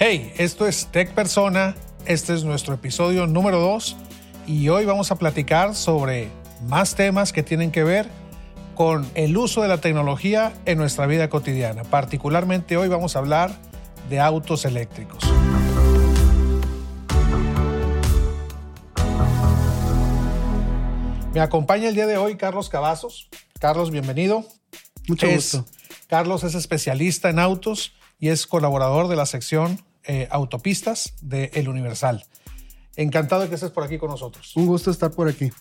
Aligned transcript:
Hey, 0.00 0.32
esto 0.38 0.68
es 0.68 0.86
Tech 0.92 1.12
Persona, 1.12 1.74
este 2.06 2.32
es 2.32 2.44
nuestro 2.44 2.72
episodio 2.72 3.26
número 3.26 3.58
2 3.58 3.96
y 4.46 4.68
hoy 4.68 4.84
vamos 4.84 5.10
a 5.10 5.16
platicar 5.16 5.74
sobre 5.74 6.28
más 6.68 6.94
temas 6.94 7.32
que 7.32 7.42
tienen 7.42 7.72
que 7.72 7.82
ver 7.82 8.06
con 8.76 9.10
el 9.16 9.36
uso 9.36 9.60
de 9.60 9.66
la 9.66 9.78
tecnología 9.78 10.52
en 10.66 10.78
nuestra 10.78 11.06
vida 11.06 11.28
cotidiana. 11.28 11.82
Particularmente 11.82 12.76
hoy 12.76 12.86
vamos 12.86 13.16
a 13.16 13.18
hablar 13.18 13.50
de 14.08 14.20
autos 14.20 14.64
eléctricos. 14.64 15.18
Me 21.34 21.40
acompaña 21.40 21.88
el 21.88 21.96
día 21.96 22.06
de 22.06 22.18
hoy 22.18 22.36
Carlos 22.36 22.68
Cavazos. 22.68 23.28
Carlos, 23.58 23.90
bienvenido. 23.90 24.44
Mucho 25.08 25.28
gusto. 25.28 25.64
Carlos 26.06 26.44
es 26.44 26.54
especialista 26.54 27.30
en 27.30 27.40
autos 27.40 27.94
y 28.20 28.28
es 28.28 28.46
colaborador 28.46 29.08
de 29.08 29.16
la 29.16 29.26
sección 29.26 29.87
eh, 30.08 30.26
Autopistas 30.30 31.12
de 31.20 31.50
El 31.54 31.68
Universal. 31.68 32.24
Encantado 32.96 33.42
de 33.42 33.48
que 33.48 33.54
estés 33.54 33.70
por 33.70 33.84
aquí 33.84 33.98
con 33.98 34.10
nosotros. 34.10 34.56
Un 34.56 34.66
gusto 34.66 34.90
estar 34.90 35.12
por 35.12 35.28
aquí. 35.28 35.52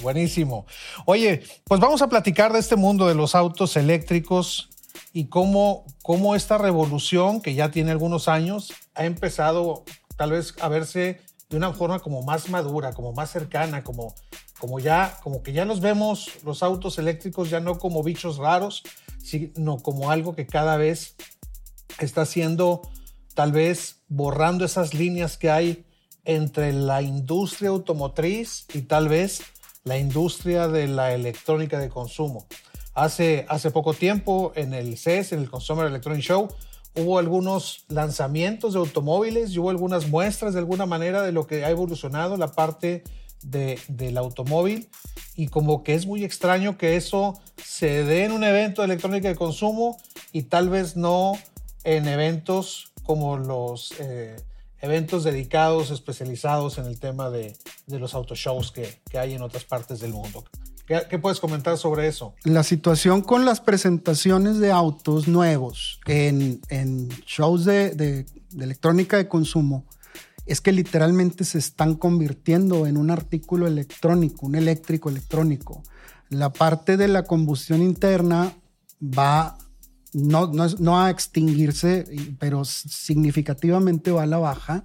Buenísimo. 0.00 0.64
Oye, 1.04 1.42
pues 1.64 1.80
vamos 1.80 2.00
a 2.02 2.08
platicar 2.08 2.52
de 2.52 2.60
este 2.60 2.76
mundo 2.76 3.08
de 3.08 3.14
los 3.14 3.34
autos 3.34 3.76
eléctricos 3.76 4.70
y 5.12 5.26
cómo, 5.26 5.84
cómo 6.02 6.36
esta 6.36 6.56
revolución, 6.56 7.40
que 7.40 7.54
ya 7.54 7.70
tiene 7.70 7.90
algunos 7.90 8.28
años, 8.28 8.72
ha 8.94 9.04
empezado 9.04 9.84
tal 10.16 10.30
vez 10.30 10.54
a 10.60 10.68
verse 10.68 11.20
de 11.50 11.56
una 11.56 11.72
forma 11.72 11.98
como 11.98 12.22
más 12.22 12.48
madura, 12.48 12.92
como 12.92 13.12
más 13.12 13.30
cercana, 13.30 13.82
como, 13.82 14.14
como 14.58 14.78
ya, 14.78 15.18
como 15.22 15.42
que 15.42 15.52
ya 15.52 15.64
los 15.64 15.80
vemos 15.80 16.30
los 16.44 16.62
autos 16.62 16.98
eléctricos 16.98 17.50
ya 17.50 17.60
no 17.60 17.78
como 17.78 18.02
bichos 18.02 18.38
raros, 18.38 18.84
sino 19.22 19.78
como 19.78 20.10
algo 20.12 20.34
que 20.34 20.46
cada 20.46 20.76
vez 20.76 21.16
está 21.98 22.24
siendo 22.24 22.82
tal 23.34 23.52
vez 23.52 23.95
borrando 24.08 24.64
esas 24.64 24.94
líneas 24.94 25.36
que 25.36 25.50
hay 25.50 25.84
entre 26.24 26.72
la 26.72 27.02
industria 27.02 27.70
automotriz 27.70 28.66
y 28.74 28.82
tal 28.82 29.08
vez 29.08 29.42
la 29.84 29.98
industria 29.98 30.68
de 30.68 30.88
la 30.88 31.14
electrónica 31.14 31.78
de 31.78 31.88
consumo. 31.88 32.46
Hace, 32.94 33.46
hace 33.48 33.70
poco 33.70 33.94
tiempo 33.94 34.52
en 34.56 34.74
el 34.74 34.96
CES, 34.98 35.32
en 35.32 35.40
el 35.40 35.50
Consumer 35.50 35.86
Electronic 35.86 36.22
Show, 36.22 36.48
hubo 36.96 37.18
algunos 37.18 37.84
lanzamientos 37.88 38.72
de 38.72 38.80
automóviles 38.80 39.52
y 39.52 39.58
hubo 39.58 39.70
algunas 39.70 40.08
muestras 40.08 40.54
de 40.54 40.60
alguna 40.60 40.86
manera 40.86 41.22
de 41.22 41.30
lo 41.30 41.46
que 41.46 41.64
ha 41.64 41.70
evolucionado 41.70 42.36
la 42.36 42.52
parte 42.52 43.04
de, 43.42 43.78
del 43.88 44.16
automóvil 44.16 44.88
y 45.36 45.48
como 45.48 45.84
que 45.84 45.94
es 45.94 46.06
muy 46.06 46.24
extraño 46.24 46.78
que 46.78 46.96
eso 46.96 47.38
se 47.62 48.02
dé 48.04 48.24
en 48.24 48.32
un 48.32 48.44
evento 48.44 48.82
de 48.82 48.86
electrónica 48.86 49.28
de 49.28 49.36
consumo 49.36 49.98
y 50.32 50.44
tal 50.44 50.70
vez 50.70 50.96
no 50.96 51.34
en 51.84 52.08
eventos 52.08 52.92
como 53.06 53.38
los 53.38 53.94
eh, 54.00 54.36
eventos 54.80 55.24
dedicados, 55.24 55.90
especializados 55.90 56.78
en 56.78 56.86
el 56.86 56.98
tema 56.98 57.30
de, 57.30 57.56
de 57.86 57.98
los 57.98 58.14
autoshows 58.14 58.72
que, 58.72 59.00
que 59.10 59.18
hay 59.18 59.34
en 59.34 59.42
otras 59.42 59.64
partes 59.64 60.00
del 60.00 60.12
mundo. 60.12 60.44
¿Qué, 60.86 61.18
puedes 61.18 61.40
comentar 61.40 61.76
sobre 61.78 62.06
eso? 62.06 62.34
La 62.44 62.62
situación 62.62 63.20
con 63.20 63.44
las 63.44 63.60
presentaciones 63.60 64.58
de 64.58 64.70
autos 64.70 65.26
nuevos 65.26 65.98
en, 66.06 66.60
en 66.68 67.08
shows 67.26 67.64
de, 67.64 67.90
de, 67.90 68.24
de, 68.52 68.64
electrónica 68.64 69.16
de 69.16 69.26
consumo 69.26 69.84
es 70.44 70.60
que 70.60 70.70
literalmente 70.70 71.42
se 71.42 71.58
están 71.58 71.96
convirtiendo 71.96 72.86
en 72.86 72.96
un 72.96 73.10
artículo 73.10 73.66
electrónico, 73.66 74.46
un 74.46 74.54
eléctrico 74.54 75.08
electrónico. 75.08 75.82
La 76.28 76.52
parte 76.52 76.96
de 76.96 77.08
la 77.08 77.24
combustión 77.24 77.82
interna 77.82 78.54
va 79.02 79.58
no, 80.16 80.50
no, 80.78 80.98
a 80.98 81.10
extinguirse, 81.10 82.06
pero 82.38 82.64
significativamente 82.64 84.10
va 84.10 84.22
a 84.22 84.26
la 84.26 84.38
baja. 84.38 84.84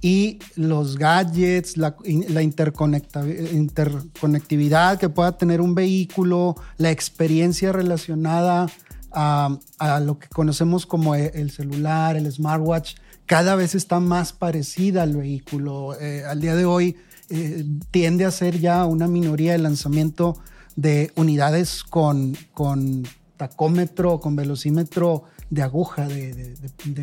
Y 0.00 0.38
los 0.56 0.96
gadgets, 0.96 1.76
la, 1.76 1.94
interconectividad 2.42 4.98
que 4.98 5.10
pueda 5.10 5.36
tener 5.36 5.60
un 5.60 5.74
vehículo, 5.74 6.56
la 6.78 6.90
experiencia 6.90 7.72
relacionada 7.72 8.70
a, 9.12 9.58
a, 9.78 10.00
lo 10.00 10.18
que 10.18 10.28
conocemos 10.28 10.86
como 10.86 11.14
e, 11.14 11.26
el 11.34 11.50
celular, 11.50 12.16
el 12.16 12.32
smartwatch, 12.32 12.94
cada 13.26 13.56
vez 13.56 13.74
está 13.74 14.00
más 14.00 14.32
parecida 14.32 15.02
al 15.02 15.14
vehículo. 15.16 15.94
Eh, 16.00 16.24
al 16.24 16.40
día 16.40 16.54
de 16.54 16.64
hoy 16.64 16.96
eh, 17.28 17.66
tiende 17.90 18.24
a 18.24 18.30
ser 18.30 18.60
ya 18.60 18.86
una 18.86 19.08
minoría 19.08 19.52
de 19.52 19.58
lanzamiento 19.58 20.38
de 20.76 21.12
unidades 21.16 21.84
con, 21.84 22.34
con 22.52 23.04
tacómetro, 23.36 24.20
con 24.20 24.36
velocímetro 24.36 25.24
de 25.50 25.62
aguja, 25.62 26.06
de, 26.08 26.56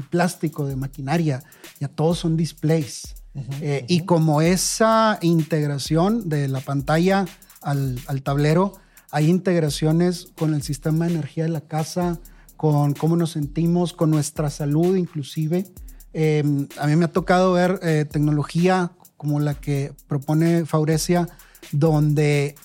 plástico, 0.10 0.66
de 0.66 0.76
maquinaria, 0.76 1.44
ya 1.80 1.88
todos 1.88 2.20
son 2.20 2.38
displays. 2.38 3.16
Eh, 3.62 3.86
y 3.88 4.02
como 4.02 4.42
esa 4.42 5.18
integración 5.22 6.28
de 6.28 6.48
la 6.48 6.60
pantalla 6.60 7.26
al, 7.62 8.00
tablero, 8.24 8.74
hay 9.10 9.30
integraciones 9.30 10.28
con 10.38 10.54
el 10.54 10.64
sistema 10.64 11.06
de 11.06 11.14
energía 11.14 11.44
de 11.44 11.50
la 11.50 11.62
casa, 11.62 12.20
con 12.58 12.94
cómo 12.94 13.16
nos 13.16 13.32
sentimos, 13.32 13.94
con 13.94 14.12
nuestra 14.12 14.50
salud 14.50 14.96
inclusive. 14.96 15.66
Em, 16.14 16.68
a 16.78 16.88
mí 16.88 16.96
me 16.96 17.06
ha 17.06 17.12
tocado 17.12 17.54
ver 17.54 17.80
eh, 17.84 18.06
tecnología 18.10 18.92
como 19.16 19.40
la 19.40 19.54
que 19.54 19.94
propone 20.08 20.66
Faurecia, 20.66 21.30
donde 21.72 22.56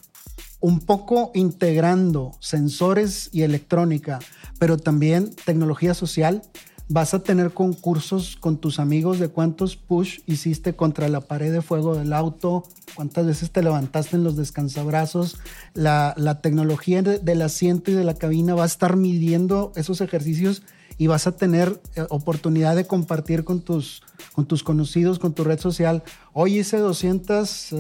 un 0.60 0.80
poco 0.80 1.30
integrando 1.34 2.32
sensores 2.40 3.28
y 3.32 3.42
electrónica, 3.42 4.18
pero 4.58 4.76
también 4.76 5.34
tecnología 5.44 5.94
social, 5.94 6.42
vas 6.88 7.14
a 7.14 7.22
tener 7.22 7.52
concursos 7.52 8.36
con 8.36 8.58
tus 8.58 8.78
amigos 8.78 9.18
de 9.18 9.28
cuántos 9.28 9.76
push 9.76 10.20
hiciste 10.26 10.74
contra 10.74 11.08
la 11.08 11.20
pared 11.20 11.52
de 11.52 11.62
fuego 11.62 11.96
del 11.96 12.12
auto, 12.12 12.64
cuántas 12.94 13.26
veces 13.26 13.50
te 13.50 13.62
levantaste 13.62 14.16
en 14.16 14.24
los 14.24 14.36
descansabrazos. 14.36 15.38
La, 15.74 16.14
tecnología 16.42 17.02
del 17.02 17.42
asiento 17.42 17.90
y 17.90 17.94
de 17.94 18.04
la 18.04 18.14
cabina 18.14 18.54
va 18.54 18.62
a 18.62 18.66
estar 18.66 18.96
midiendo 18.96 19.72
esos 19.74 20.00
ejercicios 20.00 20.62
y 20.98 21.06
vas 21.06 21.26
a 21.26 21.32
tener 21.32 21.80
eh, 21.94 22.04
oportunidad 22.08 22.76
de 22.76 22.86
compartir 22.86 23.44
con 23.44 23.60
tus, 23.60 24.02
con 24.32 24.46
tus 24.46 24.62
conocidos, 24.62 25.18
con 25.18 25.34
tu 25.34 25.44
red 25.44 25.58
social. 25.58 26.02
Hoy 26.32 26.58
hice 26.58 26.78
200 26.78 27.72
eh, 27.72 27.76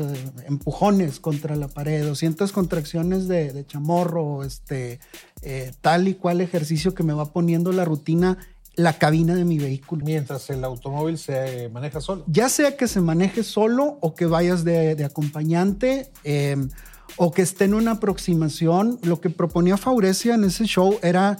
empujones 0.46 1.20
contra 1.20 1.56
la 1.56 1.68
pared, 1.68 2.04
200 2.04 2.52
contracciones 2.52 3.28
de, 3.28 3.64
chamorro, 3.66 4.44
este, 4.44 5.00
eh, 5.42 5.72
tal 5.80 6.08
y 6.08 6.14
cual 6.14 6.40
ejercicio 6.40 6.94
que 6.94 7.02
me 7.02 7.14
va 7.14 7.32
poniendo 7.32 7.72
la 7.72 7.84
rutina 7.84 8.38
la 8.74 8.98
cabina 8.98 9.34
de 9.34 9.46
mi 9.46 9.58
vehículo. 9.58 10.04
Mientras 10.04 10.50
el 10.50 10.62
automóvil 10.62 11.16
se 11.16 11.70
maneja 11.70 12.02
solo. 12.02 12.24
Ya 12.26 12.50
sea 12.50 12.76
que 12.76 12.88
se 12.88 13.00
maneje 13.00 13.42
solo 13.42 13.96
o 14.02 14.14
que 14.14 14.26
vayas 14.26 14.64
de, 14.64 15.02
acompañante 15.02 16.12
em, 16.24 16.68
o 17.16 17.32
que 17.32 17.40
esté 17.40 17.64
en 17.64 17.72
una 17.72 17.92
aproximación, 17.92 18.98
lo 19.02 19.22
que 19.22 19.30
proponía 19.30 19.78
Faurecia 19.78 20.34
en 20.34 20.44
ese 20.44 20.66
show 20.66 20.98
era 21.02 21.38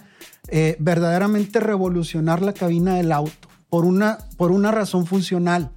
eh, 0.48 0.76
verdaderamente 0.78 1.60
revolucionar 1.60 2.42
la 2.42 2.52
cabina 2.52 2.94
del 2.94 3.12
auto 3.12 3.48
por 3.68 3.84
una, 3.84 4.18
por 4.36 4.52
una 4.52 4.70
razón 4.70 5.06
funcional. 5.06 5.70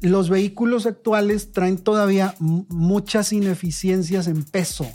Los 0.00 0.30
vehículos 0.30 0.86
actuales 0.86 1.52
traen 1.52 1.78
todavía 1.78 2.34
muchas 2.38 3.32
ineficiencias 3.32 4.26
en 4.26 4.44
peso. 4.44 4.86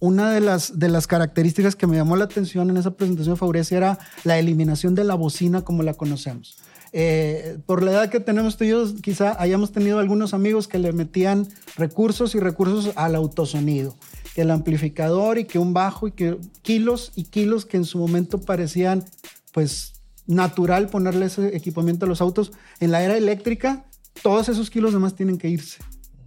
Una 0.00 0.30
de 0.30 0.40
las, 0.40 0.78
de 0.78 0.88
las 0.88 1.08
características 1.08 1.74
que 1.74 1.88
me 1.88 1.96
llamó 1.96 2.16
la 2.16 2.24
atención 2.24 2.70
en 2.70 2.76
esa 2.76 2.92
presentación 2.92 3.36
de 3.36 3.76
era 3.76 3.98
la 4.22 4.38
eliminación 4.38 4.94
de 4.94 5.02
la 5.04 5.14
bocina 5.14 5.62
como 5.62 5.82
la 5.82 5.94
conocemos. 5.94 6.56
Eh, 6.92 7.58
por 7.66 7.82
la 7.82 7.92
edad 7.92 8.10
que 8.10 8.20
tenemos 8.20 8.56
tú 8.56 8.64
y 8.64 8.68
yo, 8.68 8.94
quizá 9.02 9.40
hayamos 9.40 9.72
tenido 9.72 9.98
algunos 9.98 10.32
amigos 10.34 10.68
que 10.68 10.78
le 10.78 10.92
metían 10.92 11.46
recursos 11.76 12.34
y 12.34 12.40
recursos 12.40 12.92
al 12.96 13.14
autosonido 13.14 13.94
que 14.34 14.42
el 14.42 14.50
amplificador 14.50 15.38
y 15.38 15.46
que 15.46 15.58
un 15.58 15.74
bajo 15.74 16.06
y 16.06 16.12
que 16.12 16.38
kilos 16.62 17.12
y 17.16 17.24
kilos 17.24 17.66
que 17.66 17.76
en 17.76 17.84
su 17.84 17.98
momento 17.98 18.40
parecían 18.40 19.04
pues 19.52 19.94
natural 20.28 20.88
ponerle 20.88 21.26
ese 21.26 21.56
equipamiento 21.56 22.04
a 22.04 22.08
los 22.08 22.20
autos. 22.20 22.52
En 22.78 22.92
la 22.92 23.02
era 23.02 23.16
eléctrica, 23.16 23.86
todos 24.22 24.48
esos 24.48 24.70
kilos 24.70 24.92
demás 24.92 25.16
tienen 25.16 25.38
que 25.38 25.48
irse. 25.48 25.78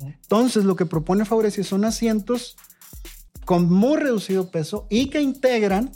Entonces, 0.03 0.65
lo 0.65 0.75
que 0.75 0.85
propone 0.85 1.23
Faurecia 1.23 1.63
son 1.63 1.85
asientos 1.85 2.57
con 3.45 3.71
muy 3.71 3.97
reducido 3.97 4.49
peso 4.49 4.87
y 4.89 5.09
que 5.09 5.21
integran 5.21 5.91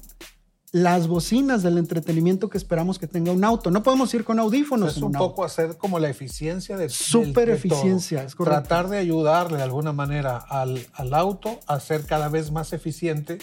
las 0.75 1.07
bocinas 1.07 1.63
del 1.63 1.77
entretenimiento 1.77 2.49
que 2.49 2.57
esperamos 2.57 2.99
que 2.99 3.07
tenga 3.07 3.31
un 3.31 3.45
auto. 3.45 3.71
No 3.71 3.81
podemos 3.81 4.13
ir 4.13 4.25
con 4.25 4.39
audífonos. 4.39 4.97
Es 4.97 5.01
un, 5.01 5.13
poco 5.13 5.45
hacer 5.45 5.77
como 5.77 5.99
la 5.99 6.09
eficiencia 6.09 6.75
de 6.75 6.89
Super 6.89 7.47
eficiencia, 7.47 8.25
es 8.25 8.35
correcto. 8.35 8.59
Tratar 8.59 8.89
de 8.89 8.97
ayudarle 8.97 9.55
de 9.55 9.63
alguna 9.63 9.93
manera 9.93 10.35
al, 10.35 10.85
al, 10.91 11.13
auto 11.13 11.61
a 11.65 11.79
ser 11.79 12.05
cada 12.05 12.27
vez 12.27 12.51
más 12.51 12.73
eficiente 12.73 13.37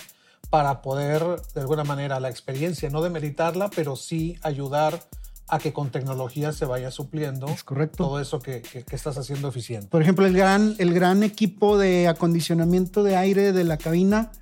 para 0.51 0.83
poder, 0.83 1.25
de 1.55 1.63
alguna 1.63 1.85
manera, 1.85 2.21
la 2.21 2.29
experiencia, 2.29 2.91
no 2.91 3.01
demeritarla, 3.01 3.71
pero 3.75 3.97
sí 3.97 4.37
ayudar 4.43 5.01
a 5.49 5.59
que 5.59 5.73
con 5.73 5.89
tecnología 5.89 6.53
se 6.53 6.67
vaya 6.67 6.91
supliendo 6.91 7.47
es 7.47 7.65
correcto. 7.65 8.05
todo 8.05 8.21
eso 8.21 8.41
que, 8.41 8.61
que, 8.61 8.83
que, 8.83 8.95
estás 8.95 9.17
haciendo 9.17 9.49
eficiente. 9.49 9.87
Por 9.89 10.03
ejemplo, 10.03 10.27
el 10.27 10.37
gran, 10.37 10.75
el 10.77 10.93
gran 10.93 11.23
equipo 11.23 11.79
de 11.79 12.09
acondicionamiento 12.09 13.03
de 13.03 13.17
aire 13.17 13.55
de 13.55 13.65
la 13.65 13.79
cabina 13.79 14.33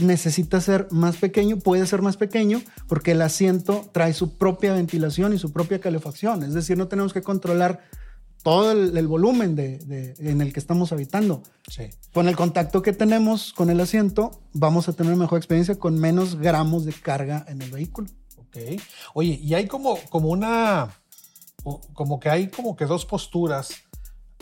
necesita 0.00 0.60
ser 0.60 0.88
más 0.90 1.16
pequeño, 1.16 1.58
puede 1.58 1.86
ser 1.86 2.02
más 2.02 2.16
pequeño, 2.16 2.60
porque 2.88 3.12
el 3.12 3.22
asiento 3.22 3.88
trae 3.92 4.12
su 4.12 4.36
propia 4.36 4.74
ventilación 4.74 5.32
y 5.32 5.38
su 5.38 5.52
propia 5.52 5.80
calefacción. 5.80 6.42
Es 6.42 6.54
decir, 6.54 6.76
no 6.76 6.88
tenemos 6.88 7.12
que 7.12 7.22
controlar 7.22 7.80
todo 8.42 8.72
el, 8.72 9.08
volumen 9.08 9.56
de, 9.56 10.14
en 10.18 10.42
el 10.42 10.52
que 10.52 10.60
estamos 10.60 10.92
habitando. 10.92 11.42
Con 12.12 12.28
el 12.28 12.36
contacto 12.36 12.82
que 12.82 12.92
tenemos 12.92 13.54
con 13.54 13.70
el 13.70 13.80
asiento, 13.80 14.42
vamos 14.52 14.88
a 14.88 14.92
tener 14.92 15.16
mejor 15.16 15.38
experiencia 15.38 15.76
con 15.76 15.98
menos 15.98 16.36
gramos 16.36 16.84
de 16.84 16.92
carga 16.92 17.46
en 17.48 17.62
el 17.62 17.70
vehículo. 17.70 18.08
Ok. 18.36 18.80
Oye, 19.14 19.40
y 19.42 19.54
hay 19.54 19.66
como, 19.66 19.98
como 20.10 20.28
una, 20.28 20.90
como 21.94 22.20
que 22.20 22.28
hay 22.28 22.48
como 22.48 22.76
que 22.76 22.84
dos 22.84 23.06
posturas 23.06 23.70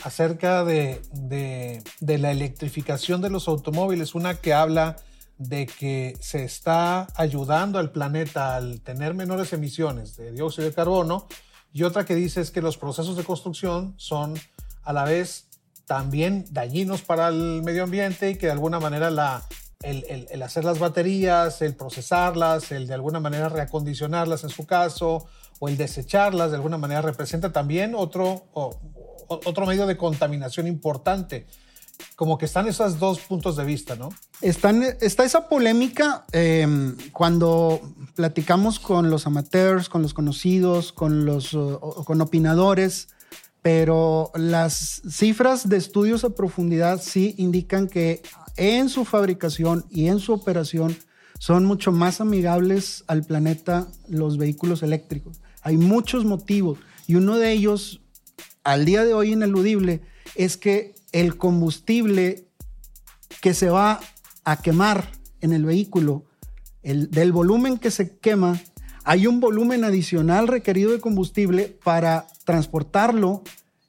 acerca 0.03 0.65
de, 0.65 1.01
de 2.01 2.19
la 2.19 2.33
electrificación 2.33 3.23
de 3.23 3.31
los 3.31 3.47
automóviles. 3.47 4.17
Una 4.17 4.35
que 4.35 4.53
habla 4.53 4.97
de 5.39 5.67
que 5.67 6.17
se 6.21 6.45
está 6.45 7.09
ayudando 7.17 7.79
al 7.79 7.91
planeta 7.91 8.57
al 8.57 8.81
tener 8.81 9.15
menores 9.15 9.53
emisiones 9.53 10.17
de 10.17 10.33
dióxido 10.33 10.69
de 10.69 10.75
carbono 10.75 11.27
y 11.73 11.85
otra 11.85 12.05
que 12.05 12.15
dice 12.15 12.41
es 12.41 12.51
que 12.51 12.63
los 12.63 12.77
procesos 12.77 13.17
de 13.17 13.25
construcción 13.25 13.95
son 13.97 14.39
a 14.83 14.93
la 14.93 15.05
vez 15.05 15.49
también 15.87 16.45
dañinos 16.51 17.03
para 17.03 17.29
el 17.29 17.63
medio 17.63 17.85
ambiente 17.85 18.31
y 18.31 18.37
que 18.37 18.47
de 18.47 18.53
alguna 18.53 18.79
manera 18.79 19.11
la, 19.11 19.43
el, 19.83 20.43
hacer 20.43 20.65
las 20.65 20.79
baterías, 20.79 21.63
el 21.63 21.75
procesarlas, 21.75 22.71
el 22.73 22.87
de 22.87 22.95
alguna 22.95 23.21
manera 23.21 23.49
reacondicionarlas 23.49 24.45
en 24.45 24.51
su 24.51 24.67
caso 24.67 25.27
o 25.59 25.69
el 25.69 25.77
desecharlas 25.77 26.51
de 26.51 26.57
alguna 26.57 26.79
manera 26.79 27.03
representa 27.03 27.53
también 27.53 27.95
otro, 27.95 28.47
otro 29.29 29.67
medio 29.67 29.87
de 29.87 29.97
contaminación 29.97 30.67
importante 30.67 31.47
como 32.17 32.39
que 32.39 32.47
están 32.47 32.69
esos 32.69 32.99
dos 32.99 33.21
puntos 33.21 33.57
de 33.57 33.65
vista, 33.65 33.97
¿no? 33.97 34.11
Está 34.41 35.25
esa 35.25 35.49
polémica 35.49 36.25
em, 36.33 36.97
cuando 37.13 37.81
platicamos 38.15 38.79
con 38.79 39.11
los 39.11 39.27
amateurs, 39.27 39.89
con 39.89 40.03
los 40.03 40.15
conocidos, 40.15 40.93
con 40.93 41.25
los 41.25 41.57
con 42.05 42.21
opinadores, 42.21 43.09
pero 43.63 44.33
las 44.35 45.03
cifras 45.09 45.69
de 45.69 45.77
estudios 45.77 46.25
a 46.25 46.31
profundidad 46.31 47.01
sí 47.01 47.35
indican 47.39 47.89
que 47.89 48.23
en 48.57 48.89
su 48.89 49.05
fabricación 49.05 49.87
y 49.91 50.09
en 50.09 50.19
su 50.19 50.33
operación 50.33 50.97
son 51.39 51.65
mucho 51.65 51.91
más 51.91 52.21
amigables 52.21 53.05
al 53.07 53.25
planeta 53.25 53.89
los 54.09 54.37
vehículos 54.37 54.83
eléctricos. 54.83 55.41
Hay 55.63 55.77
muchos 55.77 56.25
motivos 56.25 56.79
y 57.07 57.15
uno 57.15 57.37
de 57.39 57.53
ellos, 57.53 58.01
al 58.65 58.85
día 58.85 59.05
de 59.05 59.15
hoy 59.15 59.33
ineludible, 59.33 60.03
es 60.35 60.57
que 60.57 60.95
el 61.13 61.37
combustible 61.37 62.47
que 63.41 63.55
se 63.55 63.69
va 63.69 64.01
a 64.45 64.57
quemar 64.61 65.09
en 65.41 65.53
el 65.53 65.65
vehículo, 65.65 66.25
el, 66.83 67.11
del 67.11 67.33
volumen 67.33 67.79
que 67.79 67.91
se 67.91 68.19
quema, 68.19 68.61
hay 69.05 69.27
un 69.27 69.41
volumen 69.41 69.85
adicional 69.85 70.49
requerido 70.49 70.93
de 70.93 71.01
combustible 71.01 71.77
para 71.83 72.27
transportarlo 72.45 73.43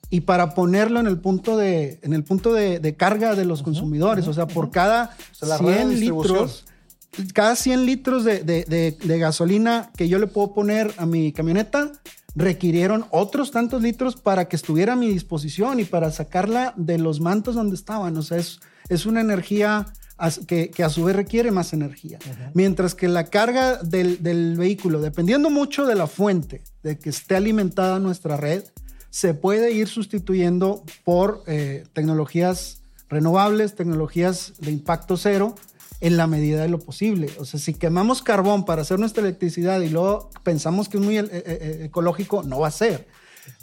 y 0.10 0.22
para 0.22 0.54
ponerlo 0.54 1.00
en 1.00 1.08
el 1.08 1.20
punto 1.20 1.58
de, 1.58 2.00
en 2.04 2.14
el 2.14 2.24
punto 2.24 2.54
de, 2.54 2.96
carga 2.96 3.36
de 3.36 3.46
los 3.46 3.64
consumidores. 3.64 4.28
o 4.28 4.34
sea, 4.34 4.48
por 4.48 4.70
cada 4.70 5.16
100 5.42 6.00
litros, 6.00 6.66
cada 7.34 7.56
100 7.56 7.86
litros 7.86 8.24
de, 8.24 8.96
gasolina 9.20 9.92
que 9.98 10.08
yo 10.08 10.20
le 10.20 10.28
puedo 10.28 10.54
poner 10.54 10.94
a 10.98 11.06
mi 11.06 11.31
camioneta, 11.31 11.92
requirieron 12.35 13.06
otros 13.12 13.51
tantos 13.51 13.81
litros 13.81 14.15
para 14.15 14.47
que 14.47 14.56
estuviera 14.56 14.94
a 14.94 14.97
mi 14.97 15.07
disposición 15.07 15.80
y 15.80 15.85
para 15.85 16.12
sacarla 16.12 16.74
de 16.77 16.97
los 16.97 17.19
mantos 17.19 17.56
donde 17.56 17.75
estaban. 17.75 18.18
O 18.18 18.21
sea, 18.21 18.38
es, 18.38 18.59
es 18.89 19.06
una 19.06 19.21
energía 19.21 19.88
que, 20.47 20.83
a 20.83 20.89
su 20.89 21.03
vez 21.03 21.15
requiere 21.15 21.51
más 21.51 21.74
energía. 21.74 22.19
Mientras 22.53 22.95
que 22.95 23.07
la 23.07 23.25
carga 23.25 23.77
del, 23.77 24.56
vehículo, 24.57 25.01
dependiendo 25.01 25.50
mucho 25.50 25.85
de 25.85 25.95
la 25.95 26.07
fuente, 26.07 26.63
de 26.81 26.97
que 26.97 27.09
esté 27.09 27.35
alimentada 27.35 28.00
nuestra 28.00 28.38
red, 28.38 28.63
se 29.09 29.33
puede 29.33 29.71
ir 29.71 29.88
sustituyendo 29.88 30.83
por 31.03 31.44
eh, 31.47 31.83
tecnologías 31.94 32.81
renovables, 33.09 33.75
tecnologías 33.75 34.53
de 34.59 34.71
impacto 34.71 35.18
cero, 35.18 35.56
en 36.03 36.17
la 36.17 36.27
medida 36.27 36.61
de 36.61 36.67
lo 36.67 36.79
posible. 36.79 37.29
O 37.39 37.45
sea, 37.45 37.61
si 37.61 37.73
quemamos 37.73 38.21
carbón 38.21 38.65
para 38.65 38.81
hacer 38.81 39.00
nuestra 39.00 39.23
electricidad 39.23 39.79
y 39.79 39.88
luego 39.88 40.29
pensamos 40.44 40.89
que 40.89 40.97
es 40.97 41.03
muy 41.03 41.17
eh, 41.17 41.23
eh, 41.31 41.44
eh, 41.45 41.79
ecológico, 41.85 42.44
no 42.44 42.59
va 42.59 42.67
a 42.67 42.71
ser. 42.71 43.07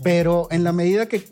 Pero 0.02 0.48
en 0.50 0.64
la 0.64 0.72
medida 0.72 1.04
que 1.04 1.28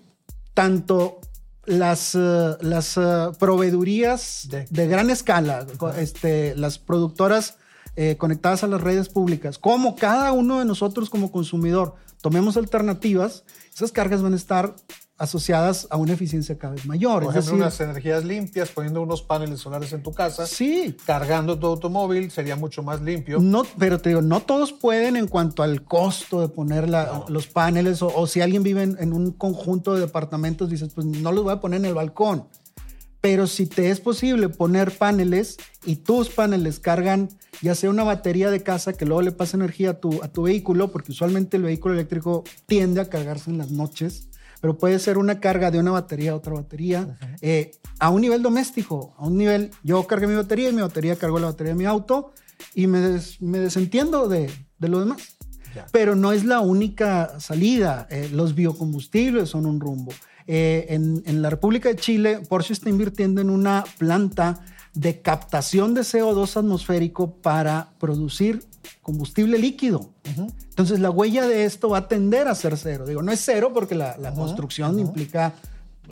tanto 0.53 1.23
las, 1.65 2.15
las 2.15 2.95
proveedurías 3.39 4.49
de, 4.69 4.87
gran 4.87 5.09
escala, 5.09 5.67
este, 5.97 6.55
las 6.57 6.79
productoras 6.79 7.57
conectadas 8.19 8.63
a 8.63 8.69
las 8.69 8.81
redes 8.81 9.09
públicas, 9.09 9.59
como 9.59 9.97
cada 9.97 10.33
uno 10.33 10.61
de 10.61 10.65
nosotros 10.65 11.11
como 11.11 11.33
consumidor 11.33 11.95
tomemos 12.21 12.57
alternativas, 12.57 13.45
esas 13.75 13.93
cargas 13.93 14.23
van 14.23 14.35
a 14.35 14.37
estar 14.37 14.75
asociadas 15.19 15.89
a 15.91 15.97
una 15.97 16.13
eficiencia 16.13 16.57
cada 16.59 16.75
vez 16.75 16.87
mayor. 16.87 17.25
Por 17.25 17.37
ejemplo, 17.37 17.57
unas 17.57 17.81
energías 17.81 18.25
limpias, 18.25 18.71
poniendo 18.71 19.03
unos 19.03 19.21
paneles 19.21 19.59
solares 19.59 19.93
en 19.93 20.03
tu 20.03 20.13
casa, 20.13 20.47
sí. 20.47 20.97
cargando 21.05 21.59
tu 21.59 21.67
automóvil, 21.67 22.31
sería 22.31 22.55
mucho 22.55 22.85
más 22.85 23.01
limpio. 23.03 23.41
No, 23.41 23.65
pero 23.79 24.01
te 24.01 24.11
digo, 24.11 24.23
no 24.23 24.41
todos 24.41 24.73
pueden 24.73 25.17
en 25.17 25.27
cuanto 25.27 25.65
al 25.65 25.83
costo 25.83 26.41
de 26.41 26.49
poner 26.49 26.89
los 27.29 27.49
paneles, 27.49 28.01
o, 28.01 28.27
si 28.29 28.41
alguien 28.41 28.63
vive 28.63 28.85
en, 28.85 29.13
un 29.13 29.33
conjunto 29.33 29.95
de 29.95 30.03
departamentos, 30.03 30.71
dices, 30.71 30.93
pues 30.95 31.05
no 31.05 31.33
los 31.33 31.43
voy 31.43 31.53
a 31.53 31.61
poner 31.61 31.81
en 31.81 31.87
el 31.87 31.95
balcón. 31.95 32.47
Pero 33.21 33.47
si 33.47 33.67
te 33.67 33.91
es 33.91 34.01
posible 34.01 34.49
poner 34.49 34.97
paneles 34.97 35.57
y 35.85 35.97
tus 35.97 36.29
paneles 36.29 36.79
cargan 36.79 37.29
ya 37.63 37.75
sea 37.75 37.91
una 37.91 38.05
batería 38.05 38.51
de 38.51 38.63
casa 38.63 38.93
que 38.93 39.05
luego 39.05 39.23
le 39.23 39.33
pasa 39.33 39.57
energía 39.57 39.91
a 39.91 39.95
tu, 39.95 40.23
a 40.23 40.29
tu 40.29 40.43
vehículo, 40.43 40.93
porque 40.93 41.13
usualmente 41.13 41.57
el 41.57 41.65
vehículo 41.65 41.95
eléctrico 41.95 42.45
tiende 42.67 43.01
a 43.01 43.09
cargarse 43.09 43.51
en 43.51 43.59
las 43.59 43.71
noches, 43.71 44.29
pero 44.61 44.79
puede 44.79 44.99
ser 44.99 45.19
una 45.19 45.41
carga 45.41 45.71
de 45.71 45.79
una 45.79 45.91
batería 45.91 46.33
a 46.33 46.37
otra 46.37 46.55
batería, 46.55 47.17
eh, 47.41 47.73
a 47.99 48.11
un 48.11 48.21
nivel 48.21 48.43
doméstico, 48.43 49.15
a 49.19 49.27
un 49.27 49.37
nivel, 49.37 49.71
yo 49.83 50.07
cargué 50.07 50.27
mi 50.27 50.35
batería 50.35 50.71
y 50.71 50.73
mi 50.73 50.83
batería 50.83 51.17
cargó 51.17 51.39
la 51.39 51.47
batería 51.47 51.73
de 51.73 51.79
mi 51.79 51.85
auto 51.85 52.33
y 52.75 52.87
me, 52.87 53.19
me 53.41 53.59
desentiendo 53.59 54.29
de, 54.29 54.51
de, 54.79 54.89
lo 54.89 55.01
demás. 55.01 55.37
Pero 55.93 56.17
no 56.17 56.33
es 56.33 56.45
la 56.45 56.61
única 56.61 57.39
salida, 57.39 58.09
eh, 58.11 58.29
los 58.33 58.57
biocombustibles 58.57 59.51
son 59.51 59.65
un 59.65 59.79
rumbo. 59.79 60.13
Eh, 60.51 60.87
en, 60.89 61.23
en 61.27 61.43
la 61.43 61.51
República 61.51 61.91
de 61.91 61.97
Chile, 61.97 62.41
Porsche 62.49 62.73
está 62.73 62.89
invirtiendo 62.89 63.41
en 63.41 63.51
una 63.51 63.85
planta 63.99 64.65
de 64.95 65.21
captación 65.21 65.95
de 65.95 66.01
CO2 66.01 66.57
atmosférico 66.57 67.31
para 67.35 67.91
producir 68.01 68.65
combustible 69.03 69.59
líquido. 69.59 70.11
Entonces 70.71 71.01
la 71.01 71.11
huella 71.11 71.47
de 71.47 71.65
esto 71.65 71.91
va 71.91 71.99
a 71.99 72.09
tender 72.09 72.49
a 72.49 72.55
ser 72.55 72.77
cero. 72.77 73.07
Digo, 73.07 73.23
no 73.23 73.31
es 73.31 73.41
cero 73.41 73.71
porque 73.73 73.95
la, 73.95 74.17
construcción 74.35 74.99
implica 74.99 75.55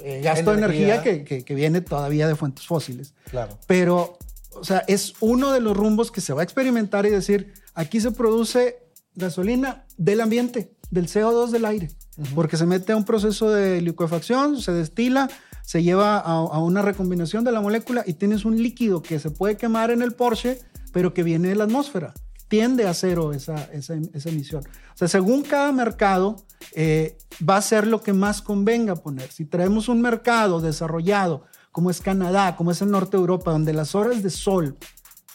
eh, 0.02 0.20
gasto 0.22 0.52
de 0.52 0.58
energía 0.58 1.02
que, 1.02 1.24
que, 1.24 1.54
viene 1.54 1.80
todavía 1.80 2.28
de 2.28 2.36
fuentes 2.36 2.66
fósiles. 2.66 3.14
Claro. 3.30 3.58
Pero, 3.66 4.18
o 4.54 4.64
sea, 4.64 4.84
es 4.86 5.14
uno 5.20 5.52
de 5.52 5.60
los 5.60 5.76
rumbos 5.76 6.10
que 6.10 6.20
se 6.20 6.32
va 6.32 6.42
a 6.42 6.44
experimentar 6.44 7.06
y 7.06 7.10
decir, 7.10 7.54
aquí 7.74 8.00
se 8.00 8.12
produce 8.12 8.78
gasolina 9.14 9.84
del 9.96 10.20
ambiente, 10.20 10.72
del 10.90 11.08
CO2 11.08 11.50
del 11.50 11.64
aire, 11.64 11.88
porque 12.34 12.56
se 12.56 12.66
mete 12.66 12.92
a 12.92 12.96
un 12.96 13.04
proceso 13.04 13.50
de 13.50 13.80
liquefacción, 13.80 14.60
se 14.60 14.72
destila, 14.72 15.28
se 15.62 15.82
lleva 15.82 16.18
a, 16.18 16.60
una 16.60 16.82
recombinación 16.82 17.44
de 17.44 17.52
la 17.52 17.60
molécula 17.60 18.04
y 18.06 18.14
tienes 18.14 18.44
un 18.44 18.60
líquido 18.62 19.02
que 19.02 19.18
se 19.18 19.30
puede 19.30 19.56
quemar 19.56 19.90
en 19.90 20.02
el 20.02 20.12
Porsche, 20.12 20.60
pero 20.92 21.12
que 21.12 21.22
viene 21.22 21.48
de 21.48 21.56
la 21.56 21.64
atmósfera 21.64 22.14
tiende 22.48 22.86
a 22.86 22.94
cero 22.94 23.32
esa, 23.32 23.56
esa, 23.72 23.94
emisión. 24.28 24.62
O 24.94 24.96
sea, 24.96 25.08
según 25.08 25.42
cada 25.42 25.72
mercado, 25.72 26.36
eh, 26.74 27.18
va 27.48 27.56
a 27.56 27.62
ser 27.62 27.88
lo 27.88 28.02
que 28.02 28.12
más 28.12 28.40
convenga 28.40 28.94
poner. 28.94 29.30
Si 29.30 29.44
traemos 29.44 29.88
un 29.88 30.00
mercado 30.00 30.60
desarrollado, 30.60 31.44
como 31.72 31.90
es 31.90 32.00
Canadá, 32.00 32.56
como 32.56 32.70
es 32.70 32.80
el 32.82 32.90
norte 32.90 33.16
de 33.16 33.20
Europa, 33.20 33.50
donde 33.50 33.72
las 33.72 33.94
horas 33.94 34.22
de 34.22 34.30
sol 34.30 34.76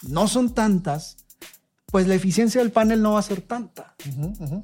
no 0.08 0.26
son 0.26 0.54
tantas, 0.54 1.16
pues 1.92 2.08
la 2.08 2.14
eficiencia 2.14 2.60
del 2.60 2.72
panel 2.72 3.02
no 3.02 3.12
va 3.12 3.20
a 3.20 3.22
ser 3.22 3.42
tanta. 3.42 3.94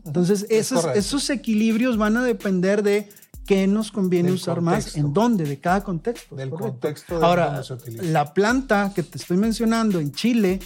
Entonces, 0.07 0.47
esos, 0.49 0.87
esos, 0.97 1.29
equilibrios 1.29 1.99
van 1.99 2.17
a 2.17 2.25
depender 2.25 2.83
de 2.83 3.11
qué 3.47 3.67
nos 3.67 3.93
conviene 3.93 4.33
usar 4.33 4.63
más, 4.63 4.97
en 4.97 5.13
dónde, 5.13 5.45
de 5.45 5.61
cada 5.61 5.85
contexto. 5.85 6.35
Del 6.35 6.49
contexto 6.51 7.21
de 7.21 7.25
Ahora, 7.25 7.63
la 8.01 8.33
planta 8.33 8.93
que 8.95 9.03
te 9.03 9.19
estoy 9.19 9.37
mencionando 9.37 10.01
en 10.01 10.11
Chile, 10.13 10.59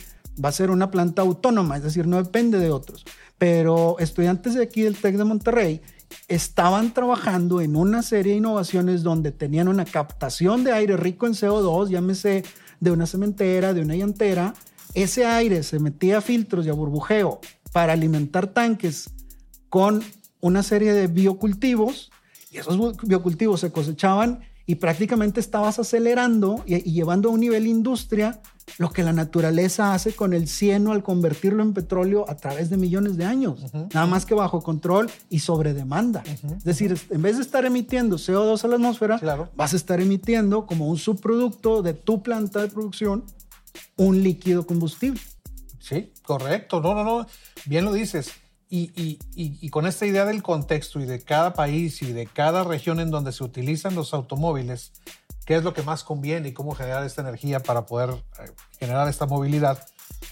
va 0.42 0.50
a 0.50 0.52
ser 0.52 0.71
una 0.71 0.90
planta 0.90 1.23
autónoma, 1.23 1.76
es 1.76 1.83
decir, 1.83 2.07
no 2.07 2.23
depende 2.23 2.59
de 2.59 2.71
otros. 2.71 3.04
Pero 3.38 3.99
estudiantes 3.99 4.54
de 4.54 4.62
aquí 4.62 4.83
del 4.83 4.97
TEC 4.97 5.16
de 5.16 5.25
Monterrey 5.25 5.81
estaban 6.28 6.95
trabajando 6.95 7.61
en 7.61 7.75
una 7.75 8.02
serie 8.02 8.33
de 8.33 8.38
innovaciones 8.38 9.02
donde 9.02 9.33
tenían 9.33 9.66
una 9.66 9.85
captación 9.85 10.62
de 10.62 10.73
aire 10.73 10.97
rico 10.97 11.26
en 11.26 11.33
CO2, 11.33 11.88
llámese 11.88 12.45
de 12.78 12.90
una 12.92 13.07
cementera, 13.07 13.75
de 13.75 13.81
una 13.81 13.97
llantera. 13.97 14.54
Ese 14.94 15.26
aire 15.26 15.62
se 15.62 15.78
metía 15.78 16.18
a 16.18 16.20
filtros 16.20 16.66
y 16.66 16.68
a 16.68 16.75
burbujeo 16.75 17.40
para 17.72 17.92
alimentar 17.92 18.49
tanques 18.49 19.11
con 19.68 20.02
una 20.40 20.62
serie 20.62 20.92
de 20.92 21.06
biocultivos 21.06 22.11
y 22.50 22.58
esos 22.58 22.96
biocultivos 23.02 23.61
se 23.61 23.72
cosechaban 23.72 24.40
y 24.66 24.76
prácticamente 24.76 25.40
estabas 25.40 25.78
acelerando 25.78 26.62
y, 26.66 26.76
y 26.88 26.92
llevando 26.92 27.30
a 27.30 27.32
un 27.32 27.40
nivel 27.40 27.66
industria 27.66 28.40
lo 28.78 28.90
que 28.90 29.02
la 29.02 29.12
naturaleza 29.12 29.94
hace 29.94 30.14
con 30.14 30.32
el 30.32 30.49
cieno 30.49 30.92
al 30.92 31.02
convertirlo 31.02 31.62
en 31.62 31.72
petróleo 31.72 32.25
a 32.28 32.37
través 32.37 32.70
de 32.70 32.76
millones 32.76 33.16
de 33.16 33.25
años, 33.25 33.72
nada 33.72 34.06
más 34.06 34.26
que 34.26 34.34
bajo 34.34 34.62
control 34.62 35.11
y 35.28 35.40
sobre 35.40 35.75
demanda. 35.75 36.22
Es 36.26 36.64
decir, 36.64 36.99
en 37.11 37.22
vez 37.22 37.37
de 37.37 37.42
estar 37.42 37.64
emitiendo 37.64 38.16
CO2 38.16 38.64
a 38.64 38.68
la 38.68 38.76
atmósfera, 38.76 39.50
vas 39.56 39.72
a 39.72 39.76
estar 39.76 40.00
emitiendo 40.00 40.66
como 40.66 40.88
un 40.88 40.96
subproducto 40.96 41.82
de 41.82 41.94
tu 41.94 42.22
planta 42.22 42.61
de 42.61 42.68
producción 42.68 43.25
un 43.96 44.22
líquido 44.22 44.66
combustible. 44.66 45.20
Sí, 45.78 46.12
correcto. 46.22 46.80
No, 46.80 46.94
no, 46.94 47.04
no. 47.04 47.26
Bien 47.66 47.84
lo 47.84 47.92
dices. 47.92 48.32
Y, 48.68 48.90
y, 48.96 49.18
y, 49.34 49.68
con 49.68 49.86
esta 49.86 50.06
idea 50.06 50.24
del 50.24 50.42
contexto 50.42 50.98
y 50.98 51.04
de 51.04 51.20
cada 51.20 51.52
país 51.52 52.00
y 52.00 52.14
de 52.14 52.26
cada 52.26 52.64
región 52.64 53.00
en 53.00 53.10
donde 53.10 53.30
se 53.32 53.44
utilizan 53.44 53.94
los 53.94 54.14
automóviles, 54.14 54.92
qué 55.44 55.56
es 55.56 55.62
lo 55.62 55.74
que 55.74 55.82
más 55.82 56.04
conviene 56.04 56.48
y 56.48 56.52
cómo 56.54 56.74
generar 56.74 57.04
esta 57.04 57.20
energía 57.20 57.60
para 57.60 57.84
poder 57.84 58.10
eh, 58.10 58.50
generar 58.78 59.08
esta 59.08 59.26
movilidad. 59.26 59.86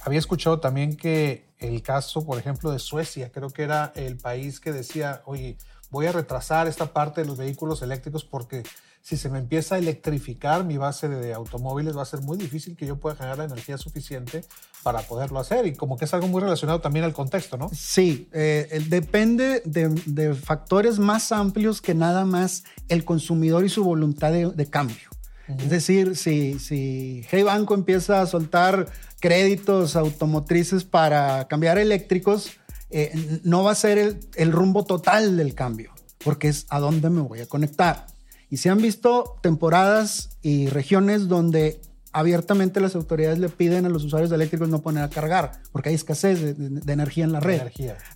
Había 0.07 0.19
escuchado 0.19 0.59
también 0.59 0.97
que 0.97 1.51
el 1.59 1.83
caso, 1.83 2.25
por 2.25 2.39
ejemplo, 2.39 2.71
de 2.71 2.79
Suecia, 2.79 3.31
creo 3.31 3.51
que 3.51 3.63
era 3.63 3.93
el 3.95 4.17
país 4.17 4.59
que 4.59 4.73
decía, 4.73 5.21
oye, 5.27 5.59
voy 5.91 6.07
a 6.07 6.13
retrasar 6.13 6.67
esta 6.67 6.95
parte 6.95 7.21
de 7.21 7.27
los 7.27 7.37
vehículos 7.37 7.83
eléctricos 7.83 8.25
porque 8.25 8.63
si 9.03 9.17
se 9.17 9.29
me 9.29 9.39
empieza 9.39 9.77
a 9.77 9.79
electrificar 9.79 10.65
mi 10.65 10.77
base 10.77 11.09
de 11.09 11.33
automóviles, 11.33 11.97
va 11.97 12.03
a 12.03 12.07
ser 12.07 12.21
muy 12.21 12.37
difícil 12.37 12.77
que 12.77 12.87
yo 12.87 12.97
pueda 12.97 13.17
generar 13.17 13.39
la 13.39 13.45
energía 13.45 13.79
suficiente 13.79 14.45
para 14.83 15.01
poderlo 15.01 15.41
hacer. 15.41 15.67
Y 15.67 15.75
como 15.75 15.97
que 15.97 16.05
es 16.05 16.15
algo 16.15 16.29
muy 16.29 16.41
relacionado 16.43 16.81
también 16.81 17.05
al 17.05 17.13
contexto, 17.13 17.57
¿no? 17.57 17.71
Sí, 17.73 18.29
eh, 18.33 18.85
depende 18.89 19.63
de, 19.65 20.35
factores 20.35 20.99
más 20.99 21.33
amplios 21.33 21.81
que 21.81 21.95
nada 21.95 22.25
más 22.25 22.65
el 22.89 23.05
consumidor 23.05 23.65
y 23.65 23.69
su 23.69 23.85
voluntad 23.85 24.33
de, 24.33 24.67
cambio. 24.67 25.09
Es 25.49 25.71
decir, 25.71 26.17
si, 26.17 26.59
si 26.61 27.27
Hey 27.29 27.43
Banco 27.43 27.75
empieza 27.75 28.21
a 28.23 28.27
soltar 28.27 28.87
créditos 29.19 29.97
automotrices 29.97 30.85
para 30.85 31.49
cambiar 31.49 31.79
eléctricos, 31.79 32.51
eh, 32.91 33.41
no 33.43 33.65
va 33.65 33.73
a 33.73 33.75
ser 33.75 33.99
el, 33.99 34.21
el 34.37 34.53
rumbo 34.53 34.85
total 34.85 35.37
del 35.37 35.55
cambio, 35.55 35.93
porque 36.23 36.49
es 36.49 36.67
a 36.69 36.79
dónde 36.79 37.11
me 37.11 37.23
voy 37.23 37.41
a 37.41 37.47
conectar. 37.47 38.07
Y 38.51 38.57
se 38.57 38.69
han 38.69 38.83
visto 38.83 39.39
temporadas 39.43 40.31
y 40.43 40.67
regiones 40.67 41.29
donde 41.29 41.81
abiertamente 42.13 42.81
las 42.81 42.97
autoridades 42.97 43.39
le 43.39 43.49
piden 43.49 43.87
a 43.87 43.89
los 43.89 44.05
usuarios 44.05 44.33
eléctricos 44.33 44.69
no 44.69 44.83
poner 44.83 45.05
a 45.05 45.11
cargar, 45.11 45.63
porque 45.73 45.91
hay 45.91 45.95
escasez 45.95 46.59
de, 46.59 46.93
energía 46.93 47.25
en 47.25 47.33
la 47.33 47.41
red. 47.41 47.63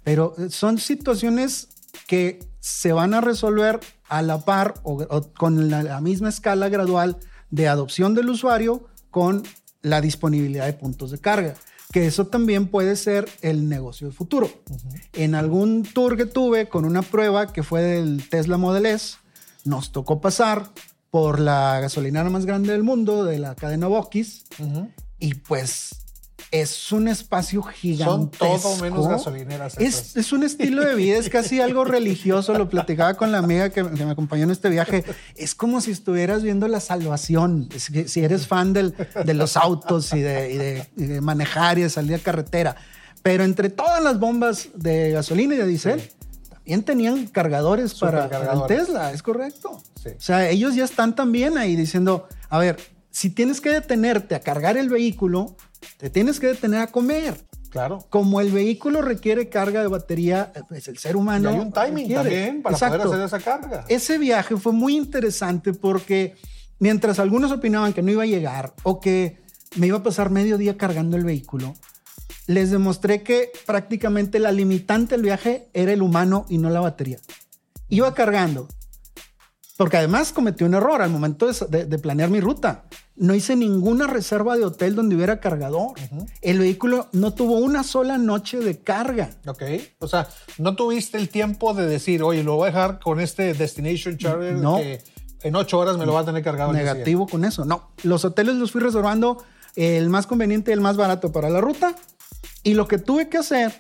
Pero 0.02 0.34
eh, 0.38 0.50
son 0.50 0.78
situaciones 0.78 1.68
que 2.06 2.40
se 2.60 2.92
van 2.92 3.14
a 3.14 3.20
resolver 3.20 3.80
a 4.08 4.22
la 4.22 4.44
par 4.44 4.74
o, 4.82 5.06
con 5.36 5.70
la, 5.70 6.00
misma 6.00 6.28
escala 6.28 6.68
gradual 6.68 7.18
de 7.50 7.68
adopción 7.68 8.14
del 8.14 8.30
usuario 8.30 8.88
con 9.10 9.44
la 9.82 10.00
disponibilidad 10.00 10.66
de 10.66 10.72
puntos 10.72 11.10
de 11.10 11.18
carga. 11.18 11.54
Que 11.92 12.06
eso 12.06 12.26
también 12.26 12.66
puede 12.66 12.96
ser 12.96 13.28
el 13.42 13.68
negocio 13.68 14.08
del 14.08 14.16
futuro. 14.16 14.50
En 15.12 15.36
algún 15.36 15.84
tour 15.84 16.16
que 16.16 16.26
tuve 16.26 16.68
con 16.68 16.84
una 16.84 17.02
prueba 17.02 17.52
que 17.52 17.62
fue 17.62 17.82
del 17.82 18.28
Tesla 18.28 18.56
Model 18.56 18.86
S, 18.86 19.18
nos 19.64 19.92
tocó 19.92 20.20
pasar 20.20 20.70
por 21.10 21.40
la 21.40 21.80
gasolinera 21.80 22.28
más 22.30 22.46
grande 22.46 22.72
del 22.72 22.82
mundo, 22.82 23.24
de 23.24 23.38
la 23.38 23.54
cadena 23.54 23.86
Bokis, 23.86 24.44
y 25.18 25.34
pues 25.34 26.04
es 26.50 26.92
un 26.92 27.08
espacio 27.08 27.62
gigantesco. 27.62 28.46
Son 28.46 28.60
todo 28.62 28.76
menos 28.82 29.08
gasolineras. 29.08 29.74
Es, 29.78 30.16
es, 30.16 30.32
un 30.32 30.44
estilo 30.44 30.84
de 30.84 30.94
vida, 30.94 31.18
es 31.18 31.28
casi 31.28 31.60
algo 31.60 31.84
religioso. 31.84 32.56
Lo 32.56 32.68
platicaba 32.68 33.14
con 33.14 33.32
la 33.32 33.38
amiga 33.38 33.70
que, 33.70 33.82
me 33.82 34.10
acompañó 34.10 34.44
en 34.44 34.52
este 34.52 34.68
viaje. 34.68 35.04
Es 35.34 35.54
como 35.54 35.80
si 35.80 35.90
estuvieras 35.90 36.42
viendo 36.44 36.68
la 36.68 36.78
salvación. 36.78 37.68
si 37.76 38.20
eres 38.24 38.46
fan 38.46 38.72
del, 38.72 38.94
de 39.24 39.34
los 39.34 39.56
autos 39.56 40.12
y 40.12 40.20
de, 40.20 40.86
de, 40.94 41.20
manejar 41.20 41.78
y 41.78 41.82
de 41.82 41.90
salir 41.90 42.14
a 42.14 42.18
carretera. 42.18 42.76
Pero 43.22 43.42
entre 43.42 43.70
todas 43.70 44.02
las 44.02 44.20
bombas 44.20 44.68
de 44.74 45.10
gasolina 45.10 45.54
y 45.54 45.58
de 45.58 45.66
diésel, 45.66 46.02
también 46.64 46.82
tenían 46.82 47.26
cargadores 47.26 47.94
para, 47.94 48.24
el 48.24 48.66
Tesla, 48.66 49.12
es 49.12 49.22
correcto. 49.22 49.70
O 49.70 50.20
sea, 50.20 50.48
ellos 50.48 50.74
ya 50.74 50.84
están 50.84 51.14
también 51.14 51.58
ahí 51.58 51.76
diciendo, 51.76 52.26
a 52.48 52.58
ver, 52.58 52.78
si 53.10 53.28
tienes 53.28 53.60
que 53.60 53.70
detenerte 53.70 54.34
a 54.34 54.40
cargar 54.40 54.78
el 54.78 54.88
vehículo, 54.88 55.56
te 55.98 56.08
tienes 56.08 56.40
que 56.40 56.46
detener 56.46 56.80
a 56.80 56.86
comer. 56.86 57.36
Claro. 57.68 58.06
Como 58.08 58.40
el 58.40 58.50
vehículo 58.50 59.02
requiere 59.02 59.50
carga 59.50 59.82
de 59.82 59.88
batería, 59.88 60.52
pues 60.68 60.88
el 60.88 60.96
ser 60.96 61.16
humano. 61.16 61.50
Y 61.50 61.54
hay 61.54 61.60
un 61.60 61.72
timing 61.72 62.14
también 62.14 62.62
para 62.62 62.78
poder 62.78 63.00
hacer 63.02 63.20
esa 63.20 63.40
carga. 63.40 63.84
Ese 63.88 64.16
viaje 64.16 64.56
fue 64.56 64.72
muy 64.72 64.96
interesante 64.96 65.74
porque 65.74 66.36
mientras 66.78 67.18
algunos 67.18 67.52
opinaban 67.52 67.92
que 67.92 68.00
no 68.00 68.10
iba 68.10 68.22
a 68.22 68.26
llegar 68.26 68.72
o 68.84 69.00
que 69.00 69.42
me 69.76 69.88
iba 69.88 69.98
a 69.98 70.02
pasar 70.02 70.30
medio 70.30 70.56
día 70.56 70.78
cargando 70.78 71.16
el 71.18 71.24
vehículo, 71.24 71.74
les 72.46 72.70
demostré 72.70 73.22
que 73.22 73.50
prácticamente 73.66 74.38
la 74.38 74.52
limitante 74.52 75.14
del 75.14 75.22
viaje 75.22 75.68
era 75.72 75.92
el 75.92 76.02
humano 76.02 76.46
y 76.48 76.58
no 76.58 76.70
la 76.70 76.80
batería. 76.80 77.18
Iba 77.88 78.14
cargando. 78.14 78.68
Porque 79.76 79.96
además 79.96 80.32
cometí 80.32 80.62
un 80.62 80.74
error 80.74 81.02
al 81.02 81.10
momento 81.10 81.50
de, 81.50 81.98
planear 81.98 82.30
mi 82.30 82.40
ruta. 82.40 82.84
No 83.16 83.34
hice 83.34 83.56
ninguna 83.56 84.06
reserva 84.06 84.56
de 84.56 84.64
hotel 84.64 84.94
donde 84.94 85.16
hubiera 85.16 85.40
cargador. 85.40 85.94
El 86.42 86.60
vehículo 86.60 87.08
no 87.12 87.34
tuvo 87.34 87.58
una 87.58 87.82
sola 87.82 88.16
noche 88.16 88.58
de 88.58 88.78
carga. 88.78 89.30
Ok. 89.46 89.62
O 89.98 90.06
sea, 90.06 90.28
no 90.58 90.76
tuviste 90.76 91.18
el 91.18 91.28
tiempo 91.28 91.74
de 91.74 91.86
decir, 91.86 92.22
oye, 92.22 92.44
lo 92.44 92.54
voy 92.54 92.68
a 92.68 92.70
dejar 92.70 93.00
con 93.00 93.18
este 93.18 93.52
Destination 93.52 94.16
Charter 94.16 94.54
no. 94.54 94.76
que 94.76 95.02
en 95.42 95.56
ocho 95.56 95.78
horas 95.78 95.98
me 95.98 96.06
lo 96.06 96.12
va 96.12 96.20
a 96.20 96.24
tener 96.24 96.44
cargado. 96.44 96.72
Negativo 96.72 97.26
con 97.26 97.44
eso. 97.44 97.64
No. 97.64 97.90
Los 98.04 98.24
hoteles 98.24 98.54
los 98.54 98.70
fui 98.70 98.80
reservando 98.80 99.42
el 99.74 100.08
más 100.08 100.28
conveniente 100.28 100.70
y 100.70 100.74
el 100.74 100.80
más 100.80 100.96
barato 100.96 101.32
para 101.32 101.50
la 101.50 101.60
ruta 101.60 101.96
y 102.64 102.74
lo 102.74 102.88
que 102.88 102.98
tuve 102.98 103.28
que 103.28 103.38
hacer 103.38 103.72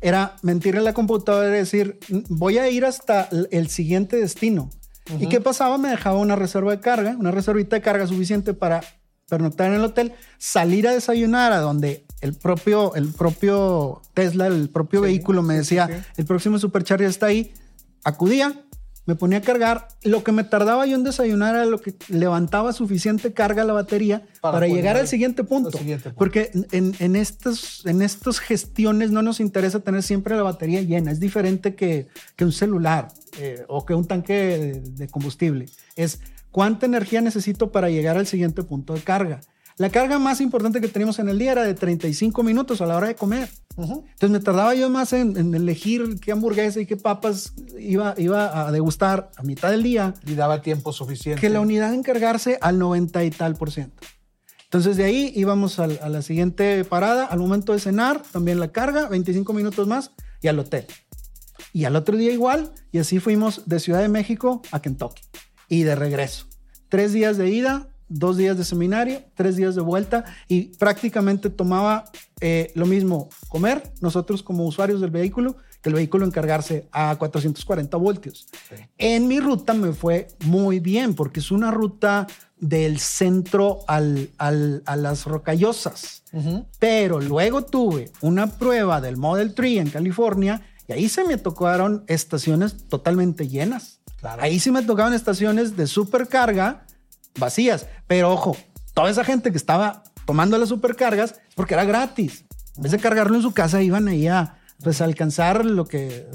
era 0.00 0.36
mentirle 0.42 0.80
a 0.80 0.84
la 0.84 0.94
computadora 0.94 1.48
y 1.48 1.52
decir, 1.52 1.98
voy 2.28 2.58
a 2.58 2.68
ir 2.68 2.84
hasta 2.84 3.28
el 3.50 3.68
siguiente 3.68 4.16
destino. 4.16 4.70
¿Y 5.18 5.28
qué 5.28 5.40
pasaba? 5.40 5.76
Me 5.76 5.88
dejaba 5.88 6.18
una 6.18 6.36
reserva 6.36 6.70
de 6.70 6.80
carga, 6.80 7.16
una 7.18 7.30
reservita 7.30 7.76
de 7.76 7.82
carga 7.82 8.06
suficiente 8.06 8.54
para 8.54 8.80
pernoctar 9.28 9.68
en 9.68 9.74
el 9.74 9.84
hotel, 9.84 10.12
salir 10.38 10.88
a 10.88 10.92
desayunar 10.92 11.52
a 11.52 11.60
donde 11.60 12.04
el 12.20 12.34
propio, 12.34 12.94
el 12.94 13.12
propio 13.12 14.02
Tesla, 14.14 14.46
el 14.46 14.68
propio 14.70 15.00
vehículo 15.00 15.42
me 15.42 15.54
decía, 15.54 16.04
el 16.16 16.24
próximo 16.24 16.58
supercharger 16.58 17.08
está 17.08 17.26
ahí. 17.26 17.52
Acudía, 18.04 18.64
me 19.06 19.14
ponía 19.14 19.38
a 19.38 19.40
cargar. 19.40 19.88
Lo 20.02 20.22
que 20.22 20.32
me 20.32 20.44
tardaba 20.44 20.86
yo 20.86 20.96
en 20.96 21.04
desayunar 21.04 21.54
era 21.54 21.64
lo 21.64 21.80
que 21.80 21.94
levantaba 22.08 22.72
suficiente 22.72 23.32
carga 23.32 23.62
a 23.62 23.64
la 23.64 23.72
batería 23.72 24.22
para, 24.40 24.66
llegar 24.66 24.96
al 24.96 25.08
siguiente, 25.08 25.44
punto. 25.44 25.78
Porque 26.16 26.50
en, 26.72 26.94
en, 26.98 27.16
estas 27.16 28.38
gestiones 28.40 29.10
no 29.10 29.22
nos 29.22 29.40
interesa 29.40 29.80
tener 29.80 30.02
siempre 30.02 30.36
la 30.36 30.42
batería 30.42 30.82
llena. 30.82 31.10
Es 31.10 31.20
diferente 31.20 31.74
que, 31.74 32.08
que 32.36 32.44
un 32.44 32.52
celular 32.52 33.08
eh, 33.38 33.64
o 33.68 33.84
que 33.84 33.94
un 33.94 34.06
tanque 34.06 34.82
de 34.84 35.08
combustible. 35.08 35.66
Es 35.96 36.20
cuánta 36.50 36.86
energía 36.86 37.20
necesito 37.20 37.72
para 37.72 37.90
llegar 37.90 38.16
al 38.16 38.26
siguiente 38.26 38.62
punto 38.62 38.94
de 38.94 39.00
carga. 39.00 39.40
La 39.76 39.88
carga 39.88 40.18
más 40.18 40.42
importante 40.42 40.80
que 40.80 40.88
teníamos 40.88 41.18
en 41.20 41.30
el 41.30 41.38
día 41.38 41.52
era 41.52 41.62
de 41.62 41.72
35 41.72 42.42
minutos 42.42 42.80
a 42.82 42.86
la 42.86 42.96
hora 42.96 43.08
de 43.08 43.14
comer. 43.14 43.48
Entonces 43.76 44.30
me 44.30 44.40
tardaba 44.40 44.74
yo 44.74 44.90
más 44.90 45.12
en, 45.12 45.54
elegir 45.54 46.18
qué 46.20 46.32
hamburguesa 46.32 46.80
y 46.80 46.86
qué 46.86 46.96
papas 46.96 47.54
iba, 47.78 48.14
iba 48.18 48.66
a 48.66 48.72
degustar 48.72 49.30
a 49.36 49.42
mitad 49.42 49.70
del 49.70 49.82
día. 49.82 50.14
Y 50.26 50.34
daba 50.34 50.60
tiempo 50.62 50.92
suficiente. 50.92 51.40
Que 51.40 51.50
la 51.50 51.60
unidad 51.60 51.90
de 51.90 51.96
encargarse 51.96 52.58
al 52.60 52.78
90 52.78 53.24
y 53.24 53.30
tal 53.30 53.56
por 53.56 53.70
ciento. 53.70 54.02
Entonces 54.64 54.96
de 54.96 55.04
ahí 55.04 55.32
íbamos 55.34 55.78
a, 55.78 55.84
a 55.84 56.08
la 56.08 56.22
siguiente 56.22 56.84
parada, 56.84 57.24
al 57.24 57.38
momento 57.38 57.72
de 57.72 57.80
cenar, 57.80 58.22
también 58.30 58.60
la 58.60 58.70
carga, 58.70 59.08
25 59.08 59.52
minutos 59.52 59.86
más 59.86 60.12
y 60.42 60.48
al 60.48 60.58
hotel. 60.58 60.86
Y 61.72 61.84
al 61.84 61.96
otro 61.96 62.16
día 62.16 62.32
igual, 62.32 62.72
y 62.92 62.98
así 62.98 63.20
fuimos 63.20 63.62
de 63.66 63.80
Ciudad 63.80 64.00
de 64.00 64.08
México 64.08 64.62
a 64.70 64.80
Kentucky 64.80 65.22
y 65.68 65.82
de 65.82 65.94
regreso. 65.94 66.46
Tres 66.88 67.12
días 67.12 67.36
de 67.36 67.50
ida, 67.50 67.89
dos 68.10 68.36
días 68.36 68.58
de 68.58 68.64
seminario, 68.64 69.22
tres 69.34 69.56
días 69.56 69.74
de 69.74 69.80
vuelta 69.80 70.24
y 70.48 70.76
prácticamente 70.76 71.48
tomaba 71.48 72.04
eh, 72.40 72.70
lo 72.74 72.84
mismo 72.84 73.30
comer 73.48 73.82
nosotros 74.00 74.42
como 74.42 74.66
usuarios 74.66 75.00
del 75.00 75.10
vehículo 75.10 75.56
que 75.80 75.88
el 75.88 75.94
vehículo 75.94 76.26
encargarse 76.26 76.88
a 76.92 77.16
440 77.16 77.96
voltios. 77.96 78.48
En 78.98 79.28
mi 79.28 79.40
ruta 79.40 79.72
me 79.72 79.92
fue 79.92 80.28
muy 80.44 80.78
bien 80.78 81.14
porque 81.14 81.40
es 81.40 81.50
una 81.50 81.70
ruta 81.70 82.26
del 82.58 82.98
centro 82.98 83.78
al, 83.88 84.30
a 84.36 84.50
las 84.96 85.24
rocallosas. 85.24 86.22
Pero 86.78 87.20
luego 87.20 87.64
tuve 87.64 88.12
una 88.20 88.46
prueba 88.46 89.00
del 89.00 89.16
Model 89.16 89.54
3 89.54 89.78
en 89.78 89.90
California 89.90 90.60
y 90.86 90.92
ahí 90.92 91.08
se 91.08 91.24
me 91.24 91.38
tocaron 91.38 92.04
estaciones 92.08 92.88
totalmente 92.88 93.48
llenas. 93.48 94.00
Ahí 94.22 94.60
sí 94.60 94.70
me 94.70 94.82
tocaban 94.82 95.14
estaciones 95.14 95.76
de 95.76 95.86
supercarga 95.86 96.84
vacías. 97.38 97.86
Pero 98.06 98.32
ojo, 98.32 98.56
toda 98.94 99.10
esa 99.10 99.24
gente 99.24 99.50
que 99.50 99.56
estaba 99.56 100.02
tomando 100.26 100.58
las 100.58 100.68
supercargas 100.68 101.32
es 101.32 101.54
porque 101.54 101.74
era 101.74 101.84
gratis. 101.84 102.44
En 102.76 102.82
vez 102.82 102.92
de 102.92 102.98
cargarlo 102.98 103.36
en 103.36 103.42
su 103.42 103.52
casa, 103.52 103.82
iban 103.82 104.08
ahí 104.08 104.28
a, 104.28 104.56
Pues 104.82 105.00
alcanzar 105.00 105.66
lo 105.66 105.84
que... 105.86 106.26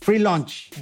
Free 0.00 0.18
lunch. 0.18 0.72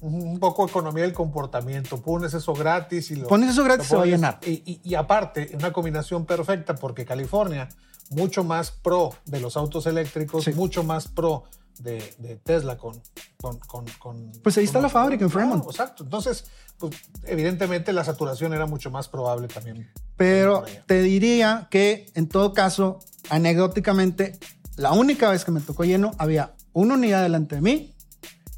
Un 0.00 0.38
poco 0.38 0.66
economía 0.66 1.04
del 1.04 1.12
comportamiento. 1.12 2.00
Pones 2.00 2.32
eso 2.32 2.54
gratis 2.54 3.10
y 3.10 3.16
lo... 3.16 3.28
Pones 3.28 3.50
eso 3.50 3.64
gratis, 3.64 3.88
se 3.88 3.96
va 3.96 4.04
a 4.04 4.06
llenar. 4.06 4.38
Y, 4.46 4.80
y, 4.82 4.94
aparte, 4.94 5.50
una 5.54 5.72
combinación 5.72 6.24
perfecta 6.24 6.74
porque 6.74 7.04
California, 7.04 7.68
mucho 8.10 8.44
más 8.44 8.70
pro 8.70 9.14
de 9.26 9.40
los 9.40 9.56
autos 9.56 9.86
eléctricos, 9.86 10.48
mucho 10.54 10.82
más 10.82 11.08
pro 11.08 11.44
de, 11.80 12.40
Tesla 12.44 12.76
con, 12.76 13.00
con, 13.40 14.32
Pues 14.42 14.58
ahí 14.58 14.64
está 14.64 14.80
la 14.80 14.88
fábrica 14.88 15.24
en 15.24 15.30
Fremont. 15.30 15.64
exacto. 15.64 16.04
Entonces, 16.04 16.44
pues, 16.78 16.94
evidentemente 17.24 17.92
la 17.92 18.04
saturación 18.04 18.52
era 18.52 18.66
mucho 18.66 18.90
más 18.90 19.08
probable 19.08 19.48
también. 19.48 19.90
Pero 20.16 20.64
te 20.86 21.02
diría 21.02 21.68
que 21.70 22.10
en 22.14 22.28
todo 22.28 22.52
caso, 22.52 23.00
anecdóticamente, 23.30 24.38
la 24.76 24.92
única 24.92 25.30
vez 25.30 25.44
que 25.44 25.50
me 25.50 25.60
tocó 25.60 25.84
lleno, 25.84 26.12
había 26.18 26.54
una 26.72 26.94
unidad 26.94 27.22
delante 27.22 27.56
de 27.56 27.62
mí. 27.62 27.94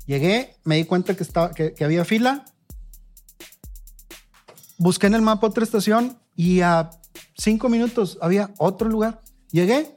Llegué, 0.06 0.56
me 0.64 0.76
di 0.76 0.84
cuenta 0.84 1.14
que, 1.14 1.22
estaba, 1.22 1.52
que, 1.52 1.72
que 1.74 1.84
había 1.84 2.04
fila. 2.04 2.44
Busqué 4.78 5.06
en 5.06 5.14
el 5.14 5.22
mapa 5.22 5.46
otra 5.46 5.62
estación 5.62 6.18
y 6.34 6.60
a 6.60 6.90
cinco 7.36 7.68
minutos 7.68 8.18
había 8.20 8.50
otro 8.58 8.88
lugar. 8.88 9.20
Llegué 9.52 9.94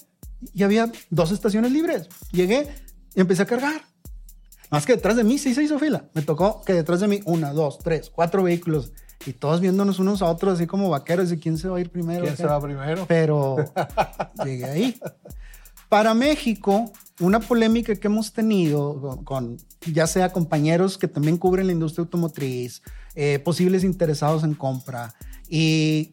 y 0.54 0.64
había 0.64 0.92
dos 1.10 1.32
estaciones 1.32 1.72
libres. 1.72 2.08
Llegué, 2.32 2.68
y 3.16 3.22
empecé 3.22 3.42
a 3.44 3.46
cargar. 3.46 3.82
Más 4.72 4.86
que 4.86 4.96
detrás 4.96 5.16
de 5.16 5.24
mí 5.24 5.38
sí 5.38 5.54
se 5.54 5.64
hizo 5.64 5.80
fila. 5.80 6.06
Me 6.14 6.22
tocó 6.22 6.62
que 6.62 6.74
detrás 6.74 7.00
de 7.00 7.08
mí 7.08 7.22
una, 7.26 7.54
dos, 7.54 7.80
tres, 7.80 8.10
cuatro 8.10 8.44
vehículos 8.44 8.92
y 9.26 9.34
todos 9.34 9.62
viéndonos 9.62 10.00
unos 10.00 10.22
a 10.22 10.26
otros 10.26 10.56
así 10.56 10.68
como 10.68 10.90
vaqueros 10.90 11.32
y 11.32 11.38
quién 11.38 11.58
se 11.58 11.68
va 11.68 11.78
a 11.78 11.82
ir 11.82 11.90
primero. 11.90 12.24
¿Quién 12.24 12.38
se 12.38 12.46
va 12.46 12.60
primero? 12.60 13.06
Pero 13.08 13.58
llegué 14.44 14.66
ahí. 14.66 15.00
Para 15.90 16.14
México, 16.14 16.92
una 17.20 17.40
polémica 17.40 17.96
que 17.96 18.08
hemos 18.08 18.34
tenido 18.34 19.22
con, 19.24 19.58
ya 19.86 20.08
sea 20.08 20.32
compañeros 20.32 20.98
que 20.98 21.08
también 21.08 21.38
cubren 21.38 21.68
la 21.68 21.74
industria 21.74 22.04
automotriz, 22.04 22.82
eh, 23.16 23.40
posibles 23.40 23.84
interesados 23.84 24.44
en 24.44 24.56
compra 24.56 25.14
y, 25.48 26.12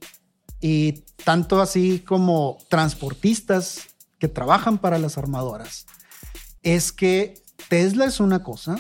y 0.61 1.05
tanto 1.25 1.61
así 1.61 2.01
como 2.01 2.59
transportistas 2.69 3.81
que 4.19 4.29
trabajan 4.29 4.79
para 4.79 4.99
las 4.99 5.19
armadoras 5.19 5.87
es 6.63 6.93
que 6.93 7.42
Tesla 7.69 8.05
es 8.05 8.21
una 8.21 8.43
cosa 8.43 8.77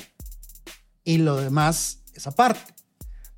y 1.04 1.18
lo 1.18 1.36
demás 1.36 2.02
es 2.14 2.26
aparte. 2.26 2.74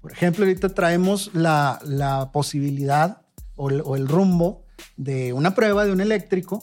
Por 0.00 0.12
ejemplo, 0.12 0.44
ahorita 0.44 0.68
traemos 0.70 1.30
la, 1.32 2.30
posibilidad 2.32 3.22
o 3.56 3.70
el, 3.96 4.08
rumbo 4.08 4.64
de 4.96 5.32
una 5.32 5.54
prueba 5.54 5.84
de 5.84 5.92
un 5.92 6.00
eléctrico, 6.00 6.62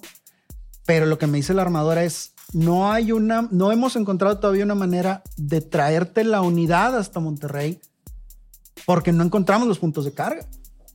pero 0.85 1.05
lo 1.05 1.17
que 1.17 1.27
me 1.27 1.37
dice 1.37 1.53
la 1.53 1.63
armadora 1.63 2.03
es, 2.03 2.33
no 2.53 2.91
hay 2.91 3.11
una, 3.11 3.47
no 3.51 3.71
hemos 3.71 3.95
encontrado 3.95 4.39
todavía 4.39 4.65
una 4.65 4.75
manera 4.75 5.23
de 5.37 5.61
traerte 5.61 6.23
la 6.23 6.41
unidad 6.41 6.97
hasta 6.97 7.19
Monterrey 7.19 7.79
porque 8.85 9.11
no 9.11 9.23
encontramos 9.23 9.67
los 9.67 9.79
puntos 9.79 10.05
de 10.05 10.13
carga 10.13 10.47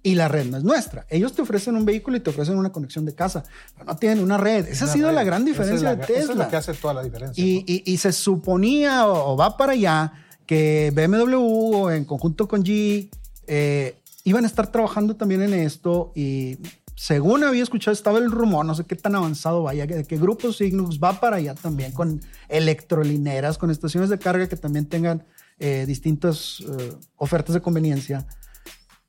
y 0.06 0.14
la 0.14 0.28
red 0.28 0.46
no 0.46 0.56
es 0.56 0.62
nuestra. 0.62 1.04
Ellos 1.10 1.32
te 1.32 1.42
ofrecen 1.42 1.74
un 1.74 1.84
vehículo 1.84 2.16
y 2.16 2.20
te 2.20 2.30
ofrecen 2.30 2.56
una 2.56 2.70
conexión 2.70 3.04
de 3.04 3.12
casa, 3.12 3.42
pero 3.74 3.86
no 3.86 3.96
tienen 3.96 4.20
una 4.22 4.36
red. 4.36 4.68
Esa 4.68 4.84
ha 4.84 4.88
sido 4.88 5.10
la 5.10 5.24
gran 5.24 5.44
diferencia 5.44 5.96
de 5.96 6.06
Tesla. 6.06 6.22
Eso 6.22 6.30
es 6.30 6.38
lo 6.38 6.48
que 6.48 6.54
hace 6.54 6.74
toda 6.74 6.94
la 6.94 7.02
diferencia. 7.02 7.42
Y, 7.44 7.96
se 7.98 8.12
suponía 8.12 9.08
o, 9.08 9.36
va 9.36 9.56
para 9.56 9.72
allá 9.72 10.12
que 10.46 10.92
BMW 10.94 11.88
en 11.90 12.04
conjunto 12.04 12.46
con 12.46 12.62
G 12.62 13.08
eh, 13.48 13.96
iban 14.22 14.44
a 14.44 14.46
estar 14.46 14.70
trabajando 14.70 15.16
también 15.16 15.42
en 15.42 15.54
esto 15.54 16.12
y 16.14 16.58
según 16.94 17.42
había 17.42 17.64
escuchado, 17.64 17.92
estaba 17.92 18.18
el 18.18 18.30
rumor, 18.30 18.64
no 18.64 18.76
sé 18.76 18.84
qué 18.84 18.94
tan 18.94 19.16
avanzado 19.16 19.64
vaya, 19.64 19.88
que, 19.88 20.04
que 20.04 20.18
Grupo 20.18 20.52
Signus 20.52 21.00
va 21.02 21.18
para 21.18 21.38
allá 21.38 21.56
también 21.56 21.90
con 21.90 22.20
electrolineras, 22.48 23.58
con 23.58 23.72
estaciones 23.72 24.08
de 24.08 24.20
carga 24.20 24.48
que 24.48 24.56
también 24.56 24.86
tengan 24.86 25.24
eh, 25.58 25.84
distintas 25.84 26.60
eh, 26.60 26.92
ofertas 27.16 27.54
de 27.54 27.60
conveniencia. 27.60 28.24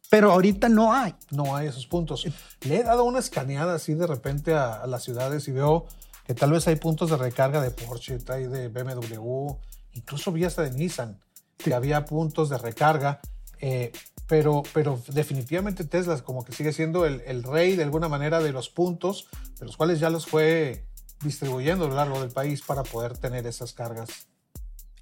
Pero 0.10 0.32
ahorita 0.32 0.70
no 0.70 0.94
hay. 0.94 1.16
No 1.32 1.56
hay 1.56 1.68
esos 1.68 1.86
puntos. 1.88 2.26
Le 2.62 2.78
he 2.78 2.84
dado 2.84 3.04
una 3.04 3.20
escaneada 3.20 3.76
así 3.76 3.94
de 3.94 4.08
repente 4.08 4.54
a, 4.54 4.86
las 4.88 5.04
ciudades 5.04 5.48
y 5.48 5.52
veo 5.52 5.86
que 6.26 6.34
tal 6.34 6.52
vez 6.52 6.68
hay 6.68 6.76
puntos 6.76 7.10
de 7.10 7.18
recarga 7.18 7.62
de 7.62 7.72
Porsche, 7.72 8.18
hay 8.30 8.48
de 8.48 8.68
BMW, 8.68 9.52
incluso 9.94 10.32
vi 10.32 10.44
hasta 10.44 10.64
de 10.64 10.72
Nissan, 10.72 11.20
que 11.58 11.74
había 11.74 12.06
puntos 12.06 12.50
de 12.50 12.58
recarga. 12.58 13.20
Eh, 13.60 13.92
pero, 14.28 14.64
pero 14.74 15.02
definitivamente 15.08 15.86
Tesla 15.86 16.20
como 16.22 16.44
que 16.44 16.52
sigue 16.52 16.74
siendo 16.74 17.06
el, 17.06 17.44
rey 17.44 17.76
de 17.76 17.84
alguna 17.84 18.10
manera 18.10 18.42
de 18.42 18.52
los 18.52 18.70
puntos, 18.70 19.28
de 19.60 19.66
los 19.66 19.78
cuales 19.78 20.00
ya 20.00 20.10
los 20.10 20.26
fue 20.26 20.86
distribuyendo 21.22 21.86
a 21.86 21.88
lo 21.88 21.96
largo 21.96 22.20
del 22.20 22.30
país 22.30 22.62
para 22.62 22.84
poder 22.84 23.18
tener 23.18 23.48
esas 23.48 23.74
cargas. 23.74 24.10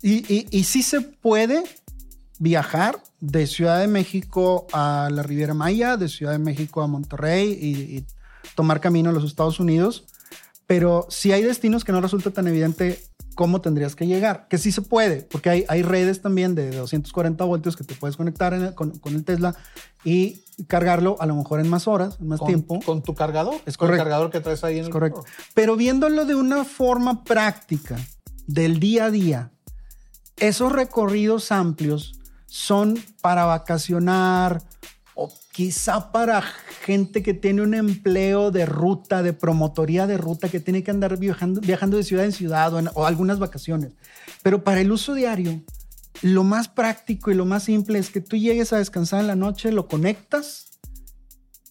Y, 0.01 0.31
y, 0.31 0.47
y 0.51 0.63
sí 0.65 0.83
se 0.83 1.01
puede 1.01 1.63
viajar 2.39 2.99
de 3.19 3.47
Ciudad 3.47 3.79
de 3.79 3.87
México 3.87 4.67
a 4.73 5.09
la 5.11 5.23
Riviera 5.23 5.53
Maya, 5.53 5.97
de 5.97 6.09
Ciudad 6.09 6.33
de 6.33 6.39
México 6.39 6.81
a 6.81 6.87
Monterrey 6.87 7.51
y, 7.51 8.05
tomar 8.53 8.79
camino 8.79 9.09
a 9.09 9.13
los 9.13 9.23
Estados 9.23 9.59
Unidos. 9.59 10.05
Pero 10.67 11.07
si 11.09 11.31
hay 11.31 11.41
destinos 11.41 11.83
que 11.83 11.91
no 11.91 11.99
resulta 11.99 12.29
tan 12.29 12.47
evidente 12.47 13.03
cómo 13.33 13.59
tendrías 13.59 13.95
que 13.95 14.05
llegar, 14.05 14.47
que 14.47 14.59
sí 14.59 14.71
se 14.71 14.81
puede, 14.81 15.23
porque 15.23 15.49
hay, 15.49 15.65
hay 15.67 15.81
redes 15.81 16.21
también 16.21 16.53
de 16.55 16.71
240 16.71 17.43
voltios 17.43 17.75
que 17.75 17.83
te 17.83 17.95
puedes 17.95 18.15
conectar 18.15 18.75
con, 18.75 18.93
el 19.03 19.23
Tesla 19.25 19.55
y 20.03 20.41
cargarlo 20.67 21.17
a 21.19 21.25
lo 21.25 21.35
mejor 21.35 21.59
en 21.59 21.69
más 21.69 21.87
horas, 21.87 22.17
en 22.21 22.27
más 22.27 22.43
tiempo. 22.45 22.79
Con 22.85 23.01
tu 23.01 23.15
cargador. 23.15 23.55
Es 23.65 23.77
correcto. 23.77 24.03
el 24.03 24.07
cargador 24.07 24.31
que 24.31 24.39
traes 24.39 24.63
ahí 24.63 24.77
en 24.77 24.85
es 24.85 24.89
correcto. 24.89 25.25
Pero 25.53 25.75
viéndolo 25.75 26.25
de 26.25 26.35
una 26.35 26.63
forma 26.63 27.23
práctica, 27.23 27.97
del 28.47 28.79
día 28.79 29.05
a 29.05 29.11
día, 29.11 29.51
esos 30.37 30.71
recorridos 30.71 31.51
amplios 31.51 32.19
son 32.55 32.97
para 33.19 33.43
vacacionar 33.43 34.63
o 35.13 35.29
quizá 35.51 36.13
para 36.13 36.41
gente 36.41 37.21
que 37.21 37.33
tiene 37.33 37.61
un 37.61 37.73
empleo 37.73 38.49
de 38.49 38.65
ruta, 38.65 39.23
de 39.23 39.33
promotoría 39.33 40.07
de 40.07 40.17
ruta, 40.17 40.47
que 40.47 40.61
tiene 40.61 40.81
que 40.81 40.89
andar 40.89 41.17
viajando, 41.17 41.59
viajando 41.59 41.97
de 41.97 42.03
ciudad 42.03 42.23
en 42.23 42.31
ciudad 42.31 42.73
o, 42.73 43.05
algunas 43.05 43.39
vacaciones. 43.39 43.91
Pero 44.41 44.63
para 44.63 44.79
el 44.79 44.93
uso 44.93 45.13
diario, 45.13 45.61
lo 46.21 46.45
más 46.45 46.69
práctico 46.69 47.29
y 47.29 47.35
lo 47.35 47.43
más 47.43 47.63
simple 47.63 47.99
es 47.99 48.09
que 48.09 48.21
tú 48.21 48.37
llegues 48.37 48.71
a 48.71 48.77
descansar 48.77 49.19
en 49.19 49.27
la 49.27 49.35
noche, 49.35 49.73
lo 49.73 49.89
conectas, 49.89 50.79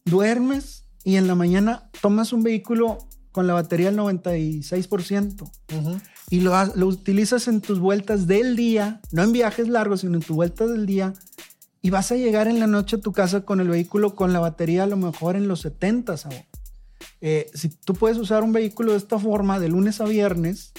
duermes 0.05 0.85
y 1.03 1.17
en 1.17 1.27
la 1.27 1.35
mañana 1.35 1.89
tomas 2.03 2.35
un 2.35 2.43
vehículo 2.43 2.99
con 3.33 3.47
la 3.47 3.55
batería 3.55 3.89
al 3.89 3.97
96% 3.97 5.51
y 6.31 6.41
lo, 6.41 6.53
lo, 6.75 6.87
utilizas 6.87 7.49
en 7.49 7.61
tus 7.61 7.79
vueltas 7.79 8.27
del 8.27 8.57
día, 8.57 9.01
no 9.13 9.23
en 9.23 9.33
viajes 9.33 9.69
largos, 9.69 10.01
sino 10.01 10.15
en 10.15 10.23
tus 10.23 10.37
vueltas 10.37 10.71
del 10.71 10.87
día, 10.87 11.15
y 11.85 11.91
vas 11.91 12.11
a 12.13 12.17
llegar 12.17 12.49
en 12.49 12.61
la 12.61 12.67
noche 12.67 12.97
a 12.97 13.01
tu 13.01 13.13
casa 13.13 13.43
con 13.43 13.61
el 13.61 13.69
vehículo 13.69 14.15
con 14.15 14.33
la 14.33 14.41
batería 14.41 14.85
a 14.85 14.87
lo 14.87 14.97
mejor 14.97 15.37
en 15.37 15.49
los 15.49 15.61
70, 15.61 16.15
eh, 17.21 17.51
si 17.53 17.69
tú 17.69 17.95
puedes 17.95 18.17
usar 18.17 18.43
un 18.43 18.53
vehículo 18.53 18.93
de 18.93 18.99
esta 18.99 19.19
forma 19.19 19.61
de 19.61 19.69
lunes 19.69 20.01
a 20.01 20.07
viernes 20.07 20.73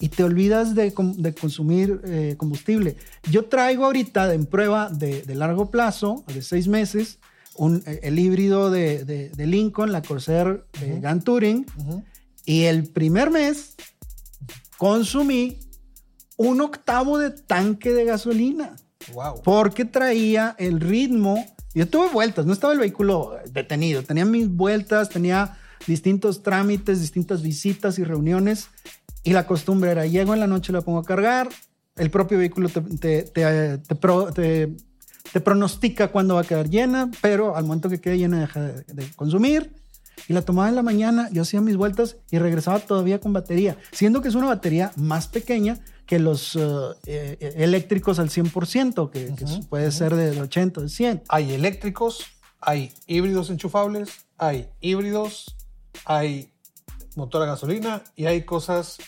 y 0.00 0.08
te 0.08 0.24
olvidas 0.24 0.74
de, 0.74 0.92
de 1.18 1.34
consumir 1.34 2.00
eh, 2.04 2.34
combustible. 2.36 2.96
Yo 3.30 3.44
traigo 3.44 3.84
ahorita 3.84 4.34
en 4.34 4.46
prueba 4.46 4.88
de, 4.88 5.22
de, 5.22 5.34
largo 5.36 5.70
plazo, 5.70 6.24
de 6.26 6.42
seis 6.42 6.66
meses, 6.66 7.18
un, 7.54 7.82
eh, 7.86 8.00
el 8.02 8.18
híbrido 8.18 8.70
de, 8.70 9.04
de, 9.04 9.46
Lincoln, 9.46 9.92
la 9.92 10.02
Corsair 10.02 10.64
uh 10.82 11.18
Touring, 11.20 11.66
y 12.44 12.62
el 12.62 12.88
primer 12.88 13.30
mes 13.30 13.76
consumí 14.80 15.58
un 16.38 16.62
octavo 16.62 17.18
de 17.18 17.32
tanque 17.32 17.92
de 17.92 18.06
gasolina. 18.06 18.76
Wow. 19.12 19.42
Porque 19.42 19.84
traía 19.84 20.56
el 20.58 20.80
ritmo. 20.80 21.46
Yo 21.74 21.86
tuve 21.86 22.08
vueltas, 22.08 22.46
no 22.46 22.54
estaba 22.54 22.72
el 22.72 22.78
vehículo 22.78 23.36
detenido. 23.52 24.02
Tenía 24.02 24.24
mis 24.24 24.48
vueltas, 24.48 25.10
tenía 25.10 25.58
distintos 25.86 26.42
trámites, 26.42 26.98
distintas 26.98 27.42
visitas 27.42 27.98
y 27.98 28.04
reuniones. 28.04 28.68
Y 29.22 29.34
la 29.34 29.46
costumbre 29.46 29.90
era, 29.90 30.06
llego 30.06 30.32
en 30.32 30.40
la 30.40 30.46
noche, 30.46 30.72
la 30.72 30.80
pongo 30.80 31.00
a 31.00 31.04
cargar. 31.04 31.50
El 31.94 32.10
propio 32.10 32.38
vehículo 32.38 32.70
te, 32.70 33.24
te, 33.24 34.76
pronostica 35.44 36.08
cuándo 36.08 36.36
va 36.36 36.40
a 36.40 36.44
quedar 36.44 36.70
llena, 36.70 37.10
pero 37.20 37.54
al 37.54 37.64
momento 37.64 37.90
que 37.90 38.00
quede 38.00 38.16
llena 38.16 38.40
deja 38.40 38.62
de 38.62 39.10
consumir 39.14 39.79
y 40.28 40.32
la 40.32 40.42
tomaba 40.42 40.68
en 40.68 40.76
la 40.76 40.82
mañana, 40.82 41.28
yo 41.32 41.42
hacía 41.42 41.60
mis 41.60 41.76
vueltas 41.76 42.16
y 42.30 42.38
regresaba 42.38 42.78
todavía 42.80 43.20
con 43.20 43.32
batería, 43.32 43.76
siendo 43.92 44.22
que 44.22 44.28
es 44.28 44.34
una 44.34 44.46
batería 44.46 44.92
más 44.96 45.28
pequeña 45.28 45.78
que 46.06 46.18
los 46.18 46.56
eh, 46.56 46.60
eh, 47.06 47.54
eléctricos 47.56 48.18
al 48.18 48.30
100%, 48.30 49.10
que, 49.10 49.32
puede 49.68 49.92
ser 49.92 50.16
de 50.16 50.40
80, 50.40 50.80
de 50.80 50.88
100. 50.88 51.22
Hay 51.28 51.52
eléctricos, 51.52 52.24
hay 52.60 52.92
híbridos 53.06 53.48
enchufables, 53.48 54.10
hay 54.36 54.68
híbridos, 54.80 55.56
hay 56.04 56.52
motor 57.14 57.42
a 57.42 57.46
gasolina 57.46 58.02
y 58.16 58.26
hay 58.26 58.42
cosas 58.42 58.98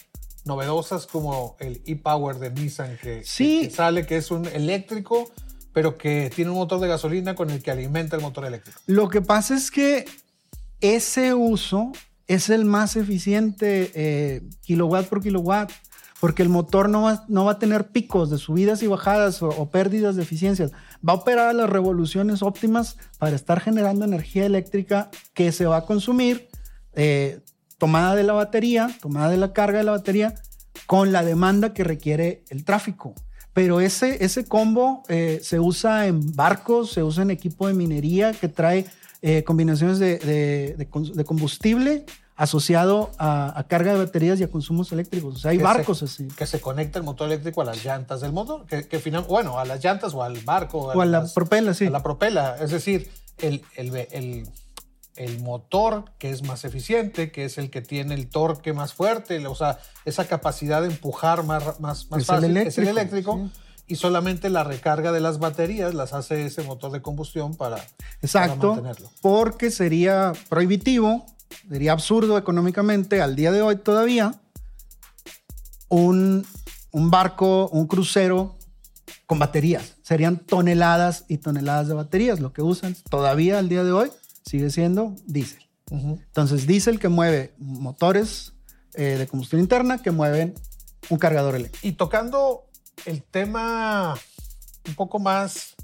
novedosas 0.44 1.07
como 1.07 1.57
el 1.59 1.83
e-Power 1.87 2.37
de 2.37 2.51
Nissan 2.51 2.96
que, 2.98 3.25
que, 3.37 3.70
sale, 3.70 4.07
que 4.07 4.16
es 4.16 4.31
un 4.31 4.46
eléctrico, 4.46 5.31
pero 5.72 5.98
que 5.98 6.31
tiene 6.35 6.51
un 6.51 6.59
motor 6.59 6.81
de 6.81 6.88
gasolina 6.88 7.35
con 7.35 7.51
el 7.51 7.62
que 7.62 7.70
alimenta 7.70 8.16
el 8.16 8.22
motor 8.22 8.44
eléctrico. 8.44 8.81
Lo 8.87 9.09
que 9.09 9.22
pasa 9.22 9.57
es 9.57 9.70
que 9.70 10.05
ese 10.83 11.33
uso 11.33 11.92
es 12.27 12.51
el 12.51 12.64
más 12.64 12.97
eficiente 12.97 13.90
eh, 13.95 14.42
kilowatt 14.62 15.07
por 15.07 15.23
kilowatt. 15.23 15.71
porque 16.21 16.42
el 16.42 16.49
motor 16.49 16.88
no 16.88 17.03
va, 17.03 17.25
no 17.27 17.47
va 17.47 17.53
a 17.53 17.59
tener 17.59 17.88
picos 17.88 18.31
de 18.31 18.38
subidas 18.38 18.81
y 18.85 18.87
bajadas 18.87 19.42
o, 19.42 19.71
pérdidas 19.71 20.14
de 20.14 20.23
eficiencias. 20.23 20.71
Va 21.07 21.14
a 21.14 21.16
operar 21.16 21.49
a 21.49 21.53
las 21.53 21.68
revoluciones 21.68 22.42
óptimas 22.42 22.97
para 23.18 23.35
estar 23.35 23.59
generando 23.61 24.05
energía 24.05 24.47
eléctrica 24.47 25.11
que 25.35 25.51
se 25.51 25.66
va 25.66 25.79
a 25.79 25.85
consumir, 25.85 26.49
eh, 26.95 27.40
tomada 27.77 28.14
de 28.14 28.23
la 28.23 28.35
batería, 28.35 28.88
tomada 29.01 29.31
de 29.31 29.37
la 29.37 29.53
carga 29.53 29.79
de 29.79 29.85
la 29.85 29.92
batería, 29.92 30.35
con 30.87 31.11
la 31.11 31.25
demanda 31.25 31.75
que 31.75 31.83
requiere 31.83 32.45
el 32.51 32.64
tráfico. 32.64 33.14
Pero 33.53 33.81
ese, 33.81 34.25
ese 34.25 34.45
combo 34.45 35.03
eh, 35.09 35.40
se 35.42 35.59
usa 35.59 36.07
en 36.07 36.35
barcos, 36.35 36.92
se 36.92 37.03
usa 37.03 37.25
en 37.25 37.33
equipo 37.33 37.66
de 37.66 37.75
minería 37.75 38.33
que 38.33 38.49
trae 38.49 38.87
eh, 39.23 39.45
combinaciones 39.45 39.99
de, 39.99 40.19
de, 40.19 41.25
combustible 41.25 42.05
asociado 42.37 43.11
a, 43.19 43.65
carga 43.69 43.93
de 43.93 43.99
baterías 43.99 44.41
y 44.41 44.43
a 44.43 44.49
consumos 44.49 44.91
eléctricos. 44.93 45.37
O 45.37 45.39
sea, 45.39 45.53
hay 45.53 45.59
barcos 45.59 46.03
así. 46.03 46.29
Que 46.29 46.47
se 46.47 46.61
conecta 46.61 46.99
el 46.99 47.05
motor 47.05 47.29
eléctrico 47.29 47.63
a 47.63 47.65
las 47.65 47.85
llantas 47.85 48.21
del 48.21 48.33
motor, 48.33 48.67
que, 48.67 48.89
que 48.89 48.99
final, 48.99 49.25
bueno, 49.29 49.59
a 49.59 49.65
las 49.65 49.83
llantas 49.83 50.13
o 50.15 50.23
al 50.23 50.39
barco. 50.41 50.79
O 50.79 51.01
a, 51.01 51.07
la 51.07 51.25
propela, 51.27 51.73
sí. 51.73 51.87
A 51.87 51.91
la 51.91 52.03
propela. 52.03 52.57
Es 52.61 52.71
decir, 52.73 53.11
el, 53.39 53.63
el, 53.77 53.95
el 54.11 54.47
el 55.17 55.41
motor 55.41 56.05
que 56.19 56.31
es 56.31 56.43
más 56.43 56.65
eficiente, 56.65 57.31
que 57.31 57.45
es 57.45 57.59
el 57.59 57.71
que 57.71 57.83
tiene 57.83 58.15
el 58.15 58.29
torque 58.29 58.73
más 58.73 58.95
fuerte, 58.95 59.47
o 59.47 59.55
sea, 59.55 59.79
esa 60.05 60.27
capacidad 60.27 60.81
de 60.81 60.89
empujar 60.89 61.45
más, 61.45 61.81
más, 61.81 62.11
más 62.11 62.25
fácil, 62.25 62.57
es 62.57 62.79
el 62.79 62.89
eléctrico. 62.89 63.51
Y 63.87 63.97
solamente 63.97 64.49
la 64.49 64.64
recarga 64.64 65.12
de 65.12 65.21
las 65.21 65.38
baterías 65.38 65.95
las 65.95 66.12
hace 66.12 66.47
ese 66.47 66.62
motor 66.62 66.92
de 66.92 67.03
combustión 67.03 67.55
para, 67.55 67.77
Exacto, 68.23 68.75
mantenerlo. 68.75 69.11
Porque 69.21 69.71
sería 69.71 70.33
prohibitivo, 70.49 71.27
sería 71.68 71.92
absurdo 71.92 72.38
económicamente 72.38 73.21
al 73.21 73.37
día 73.37 73.53
de 73.53 73.61
hoy 73.61 73.77
todavía 73.77 74.40
un, 75.88 76.47
un 76.90 77.11
barco, 77.11 77.68
un 77.68 77.87
crucero 77.87 78.57
con 79.27 79.38
baterías. 79.38 79.97
Serían 80.03 80.38
toneladas 80.38 81.25
y 81.29 81.38
toneladas 81.38 81.88
de 81.88 81.95
baterías 81.95 82.40
lo 82.40 82.53
que 82.53 82.62
usan 82.62 82.97
todavía 83.11 83.59
al 83.59 83.68
día 83.68 83.85
de 83.85 83.92
hoy 83.92 84.11
sigue 84.45 84.71
siendo 84.71 85.14
diésel. 85.27 85.62
Entonces, 85.90 86.66
diésel 86.66 86.99
que 86.99 87.09
mueve 87.09 87.55
motores 87.59 88.55
eh, 88.95 89.16
de 89.18 89.27
combustión 89.27 89.61
interna 89.61 89.99
que 89.99 90.11
mueven 90.11 90.55
un 91.11 91.18
cargador 91.18 91.55
eléctrico. 91.55 91.87
Y 91.87 91.92
tocando 91.92 92.64
el 93.07 93.23
tema 93.23 94.15
un 94.87 94.95
poco 94.95 95.19
más, 95.19 95.75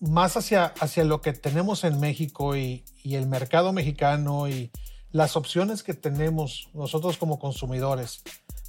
más 0.00 0.36
hacia, 0.36 0.66
hacia 0.66 1.04
lo 1.04 1.20
que 1.20 1.32
tenemos 1.32 1.84
en 1.84 2.00
México 2.00 2.56
y, 2.56 2.84
el 3.04 3.26
mercado 3.26 3.72
mexicano 3.72 4.50
y 4.50 4.70
las 5.12 5.34
opciones 5.34 5.82
que 5.82 5.94
tenemos 5.94 6.68
nosotros 6.74 7.16
como 7.16 7.38
consumidores, 7.38 8.22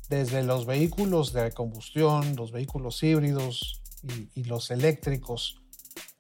desde 0.07 0.43
los 0.43 0.65
vehículos 0.65 1.33
de 1.33 1.51
combustión, 1.51 2.37
los 2.37 2.53
vehículos 2.53 3.03
híbridos 3.03 3.81
y, 4.01 4.29
y 4.39 4.45
los 4.45 4.71
eléctricos, 4.71 5.61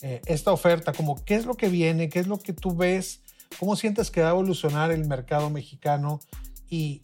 eh, 0.01 0.21
esta 0.25 0.53
oferta, 0.53 0.93
como 0.93 1.23
qué 1.25 1.35
es 1.35 1.45
lo 1.45 1.55
que 1.55 1.67
viene, 1.67 2.09
qué 2.09 2.19
es 2.19 2.27
lo 2.27 2.39
que 2.39 2.53
tú 2.53 2.75
ves, 2.75 3.21
cómo 3.59 3.75
sientes 3.75 4.11
que 4.11 4.21
va 4.21 4.27
a 4.27 4.31
evolucionar 4.31 4.91
el 4.91 5.05
mercado 5.05 5.49
mexicano 5.49 6.21
y, 6.69 7.01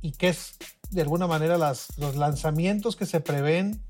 y 0.00 0.12
qué 0.12 0.28
es 0.28 0.56
de 0.90 1.02
alguna 1.02 1.26
manera 1.26 1.58
las, 1.58 1.88
los 1.98 2.16
lanzamientos 2.16 2.96
que 2.96 3.06
se 3.06 3.20
prevén 3.20 3.82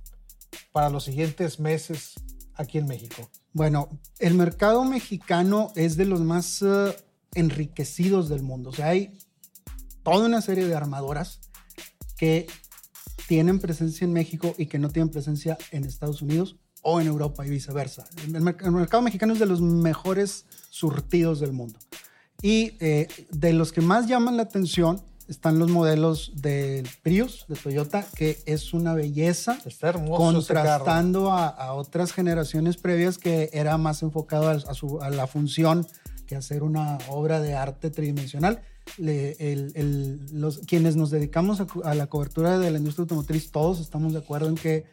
para 0.73 0.91
los 0.91 1.05
siguientes 1.05 1.61
meses 1.61 2.15
aquí 2.55 2.79
en 2.79 2.87
México. 2.87 3.31
Bueno, 3.53 3.89
el 4.19 4.35
mercado 4.35 4.85
mexicano 4.85 5.73
es 5.77 5.97
de 5.97 6.05
los 6.05 6.21
más 6.21 6.63
eh, 6.63 6.97
enriquecidos 7.35 8.29
del 8.29 8.43
mundo. 8.43 8.71
O 8.71 8.73
sea, 8.73 8.89
hay 8.89 9.19
toda 10.03 10.27
una 10.27 10.41
serie 10.41 10.67
de 10.67 10.75
armadoras 10.75 11.41
que 12.17 12.47
tienen 13.29 13.59
presencia 13.59 14.05
en 14.05 14.13
México 14.13 14.55
y 14.57 14.67
que 14.67 14.79
no 14.79 14.91
tienen 14.91 15.11
presencia 15.11 15.59
en 15.71 15.85
Estados 15.85 16.23
Unidos 16.23 16.57
o 16.83 17.01
en 17.01 17.09
Europa 17.09 17.45
y 17.47 17.51
viceversa. 17.51 18.05
El, 18.25 18.41
mercado 18.41 19.03
mexicano 19.03 19.33
es 19.33 19.39
de 19.39 19.47
los 19.47 19.61
mejores 19.61 20.47
surtidos 20.71 21.41
del 21.41 21.53
mundo. 21.53 21.79
Y 22.43 22.77
eh, 22.81 23.09
de 23.31 23.53
los 23.53 23.73
que 23.73 23.81
más 23.81 24.07
llaman 24.07 24.37
la 24.37 24.45
atención 24.45 25.03
están 25.29 25.59
los 25.59 25.71
modelos 25.71 26.33
del 26.37 26.89
Prius 27.03 27.47
de 27.49 27.57
Toyota, 27.57 28.07
que 28.15 28.39
es 28.47 28.73
una 28.73 28.95
belleza. 28.95 29.59
Está 29.65 29.89
hermoso. 29.89 30.23
Contrastando 30.23 31.33
a, 31.33 31.73
otras 31.73 32.13
generaciones 32.13 32.77
previas 32.77 33.19
que 33.19 33.51
era 33.53 33.77
más 33.79 34.03
enfocado 34.03 34.49
a, 34.49 35.11
la 35.11 35.27
función 35.27 35.87
que 36.27 36.37
hacer 36.37 36.63
una 36.63 36.99
obra 37.09 37.41
de 37.41 37.55
arte 37.55 37.91
tridimensional. 37.91 38.63
los, 38.99 40.59
quienes 40.67 40.97
nos 40.97 41.11
dedicamos 41.11 41.61
a, 41.61 41.95
la 41.95 42.07
cobertura 42.07 42.59
de 42.59 42.71
la 42.71 42.79
industria 42.79 43.03
automotriz, 43.03 43.51
todos 43.51 43.81
estamos 43.81 44.13
de 44.13 44.21
acuerdo 44.21 44.49
en 44.49 44.55
que 44.55 44.85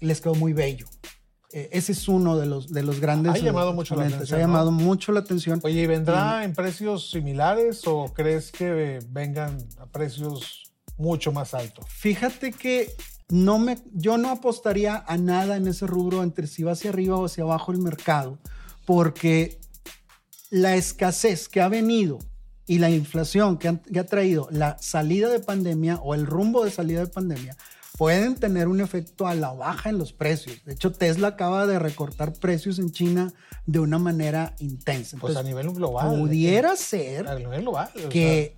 les 0.00 0.20
quedó 0.20 0.34
muy 0.34 0.52
bello. 0.52 0.86
Eh, 1.56 1.70
ese 1.72 1.92
es 1.92 2.06
uno 2.06 2.36
de 2.36 2.44
los, 2.44 2.70
de 2.70 2.82
los 2.82 3.00
grandes. 3.00 3.32
Ha 3.32 3.38
llamado 3.38 3.72
mucho 3.72 3.96
la 3.96 4.04
atención. 4.04 4.38
Ha 4.38 4.42
llamado 4.42 4.72
mucho 4.72 5.10
la 5.10 5.20
atención. 5.20 5.58
Oye, 5.64 5.80
¿y 5.80 5.86
vendrá 5.86 6.44
en 6.44 6.52
precios 6.52 7.10
similares 7.10 7.80
o 7.86 8.12
crees 8.12 8.52
que 8.52 8.98
vengan 9.08 9.66
a 9.78 9.86
precios 9.86 10.64
mucho 10.98 11.32
más 11.32 11.54
altos? 11.54 11.86
Fíjate 11.88 12.52
que 12.52 12.94
no 13.30 13.58
me, 13.58 13.78
yo 13.94 14.18
no 14.18 14.28
apostaría 14.28 15.02
a 15.06 15.16
nada 15.16 15.56
en 15.56 15.66
ese 15.66 15.86
rubro 15.86 16.22
entre 16.22 16.46
si 16.46 16.62
va 16.62 16.72
hacia 16.72 16.90
arriba 16.90 17.16
o 17.16 17.24
hacia 17.24 17.44
abajo 17.44 17.72
el 17.72 17.78
mercado, 17.78 18.38
porque 18.84 19.58
la 20.50 20.76
escasez 20.76 21.48
que 21.48 21.62
ha 21.62 21.68
venido 21.68 22.18
y 22.66 22.80
la 22.80 22.90
inflación 22.90 23.56
que, 23.56 23.78
que 23.90 23.98
ha 23.98 24.04
traído 24.04 24.46
la 24.50 24.76
salida 24.78 25.30
de 25.30 25.40
pandemia 25.40 26.00
o 26.02 26.14
el 26.14 26.26
rumbo 26.26 26.66
de 26.66 26.70
salida 26.70 27.00
de 27.00 27.06
pandemia 27.06 27.56
pueden 27.96 28.34
tener 28.34 28.68
un 28.68 28.80
efecto 28.80 29.26
a 29.26 29.34
la 29.34 29.52
baja 29.52 29.90
en 29.90 29.98
los 29.98 30.12
precios. 30.12 30.64
De 30.64 30.74
hecho, 30.74 30.92
Tesla 30.92 31.28
acaba 31.28 31.66
de 31.66 31.78
recortar 31.78 32.32
precios 32.32 32.78
en 32.78 32.92
China 32.92 33.32
de 33.64 33.80
una 33.80 33.98
manera 33.98 34.54
intensa. 34.60 35.16
pues 35.18 35.36
a 35.36 35.42
nivel 35.42 35.70
global. 35.72 36.18
Pudiera 36.18 36.76
ser 36.76 37.26
que 38.10 38.56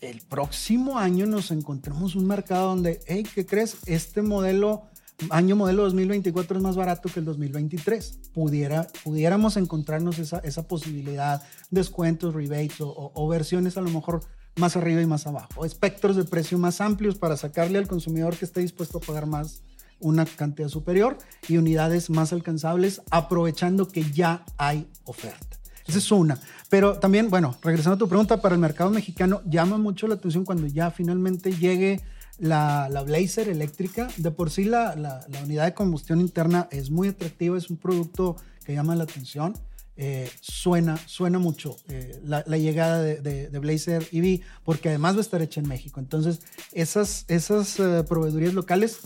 el 0.00 0.20
próximo 0.20 0.98
año 0.98 1.26
nos 1.26 1.50
encontremos 1.50 2.14
un 2.14 2.26
mercado 2.26 2.68
donde, 2.68 3.00
hey, 3.06 3.24
¿qué 3.34 3.44
crees? 3.44 3.78
Este 3.86 4.22
modelo, 4.22 4.84
año 5.30 5.56
modelo 5.56 5.82
2024 5.82 6.58
es 6.58 6.62
más 6.62 6.76
barato 6.76 7.08
que 7.08 7.20
el 7.20 7.26
2023. 7.26 8.20
Pudiera, 8.32 8.86
pudiéramos 9.02 9.56
encontrarnos 9.56 10.18
esa, 10.18 10.38
esa 10.38 10.62
posibilidad, 10.68 11.42
descuentos, 11.70 12.34
rebates 12.34 12.80
o 12.80 13.28
versiones 13.28 13.76
a 13.76 13.80
lo 13.80 13.90
mejor 13.90 14.20
más 14.58 14.76
arriba 14.76 15.00
y 15.00 15.06
más 15.06 15.26
abajo, 15.26 15.64
espectros 15.64 16.16
de 16.16 16.24
precio 16.24 16.58
más 16.58 16.80
amplios 16.80 17.16
para 17.16 17.36
sacarle 17.36 17.78
al 17.78 17.88
consumidor 17.88 18.36
que 18.36 18.44
esté 18.44 18.60
dispuesto 18.60 18.98
a 18.98 19.00
pagar 19.00 19.26
más 19.26 19.62
una 20.00 20.26
cantidad 20.26 20.68
superior 20.68 21.18
y 21.48 21.56
unidades 21.56 22.10
más 22.10 22.32
alcanzables, 22.32 23.02
aprovechando 23.10 23.88
que 23.88 24.10
ya 24.10 24.44
hay 24.56 24.86
oferta. 25.04 25.56
Esa 25.86 25.98
es 25.98 26.12
una. 26.12 26.38
Pero 26.68 26.98
también, 26.98 27.30
bueno, 27.30 27.56
regresando 27.62 27.94
a 27.94 27.98
tu 27.98 28.08
pregunta, 28.08 28.42
para 28.42 28.54
el 28.54 28.60
mercado 28.60 28.90
mexicano 28.90 29.40
llama 29.46 29.78
mucho 29.78 30.06
la 30.06 30.16
atención 30.16 30.44
cuando 30.44 30.66
ya 30.66 30.90
finalmente 30.90 31.52
llegue 31.52 32.02
la, 32.38 32.88
la 32.90 33.02
Blazer 33.02 33.48
eléctrica. 33.48 34.08
De 34.18 34.30
por 34.30 34.50
sí 34.50 34.64
la, 34.64 34.94
la, 34.96 35.26
la 35.28 35.42
unidad 35.42 35.64
de 35.64 35.74
combustión 35.74 36.20
interna 36.20 36.68
es 36.70 36.90
muy 36.90 37.08
atractiva, 37.08 37.56
es 37.56 37.70
un 37.70 37.78
producto 37.78 38.36
que 38.64 38.74
llama 38.74 38.94
la 38.96 39.04
atención. 39.04 39.54
Eh, 40.00 40.30
suena, 40.40 40.96
suena 41.08 41.40
mucho 41.40 41.76
eh, 41.88 42.20
la, 42.22 42.42
llegada 42.56 43.02
de, 43.02 43.48
de, 43.50 43.58
Blazer 43.58 44.06
EV, 44.12 44.42
porque 44.62 44.90
además 44.90 45.16
va 45.16 45.18
a 45.18 45.22
estar 45.22 45.42
hecha 45.42 45.60
en 45.60 45.66
México. 45.66 45.98
Entonces, 45.98 46.38
esas, 46.70 47.24
esas 47.26 47.80
eh, 47.80 48.04
proveedurías 48.08 48.54
locales 48.54 49.00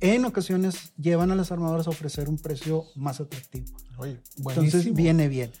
en 0.00 0.24
ocasiones 0.24 0.94
llevan 0.96 1.32
a 1.32 1.34
las 1.34 1.52
armadoras 1.52 1.86
a 1.86 1.90
ofrecer 1.90 2.30
un 2.30 2.38
precio 2.38 2.86
más 2.94 3.20
atractivo. 3.20 3.66
Entonces, 4.38 4.94
viene 4.94 5.28
bien. 5.28 5.52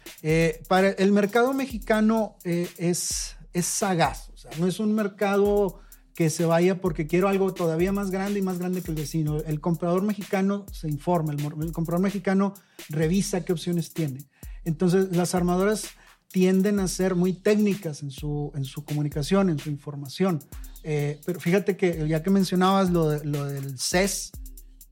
para 0.68 0.88
el 0.88 1.12
mercado 1.12 1.52
mexicano 1.52 2.38
es, 2.42 3.36
es 3.52 3.66
sagaz, 3.66 4.30
o 4.30 4.38
sea, 4.38 4.52
no 4.58 4.66
es 4.66 4.80
un 4.80 4.94
mercado 4.94 5.80
que 6.14 6.30
se 6.30 6.46
vaya 6.46 6.80
porque 6.80 7.06
quiero 7.06 7.28
algo 7.28 7.52
todavía 7.52 7.92
más 7.92 8.10
grande 8.10 8.38
y 8.38 8.42
más 8.42 8.58
grande 8.58 8.80
que 8.80 8.90
el 8.90 8.96
vecino. 8.96 9.36
El 9.40 9.60
comprador 9.60 10.02
mexicano 10.02 10.64
se 10.72 10.88
informa, 10.88 11.34
el 11.34 11.72
comprador 11.72 12.02
mexicano 12.02 12.54
revisa 12.88 13.44
qué 13.44 13.52
opciones 13.52 13.92
tiene. 13.92 14.31
Entonces, 14.64 15.14
las 15.16 15.34
armadoras 15.34 15.88
tienden 16.28 16.80
a 16.80 16.88
ser 16.88 17.14
muy 17.14 17.34
técnicas 17.34 18.02
en 18.02 18.10
su, 18.10 18.52
en 18.54 18.64
su 18.64 18.84
comunicación, 18.84 19.50
en 19.50 19.58
su 19.58 19.70
información. 19.70 20.40
Eh, 20.82 21.20
pero 21.24 21.38
fíjate 21.38 21.76
que 21.76 22.08
ya 22.08 22.22
que 22.22 22.30
mencionabas 22.30 22.90
lo, 22.90 23.22
lo 23.24 23.46
del 23.46 23.78
CES, 23.78 24.32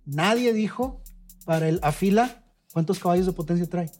nadie 0.04 0.52
dijo 0.52 1.02
para 1.46 1.68
el 1.68 1.80
AFILA 1.83 2.39
¿Cuántos 2.72 3.00
caballos 3.00 3.26
de 3.26 3.33
potencia 3.33 3.68
trae? 3.68 3.90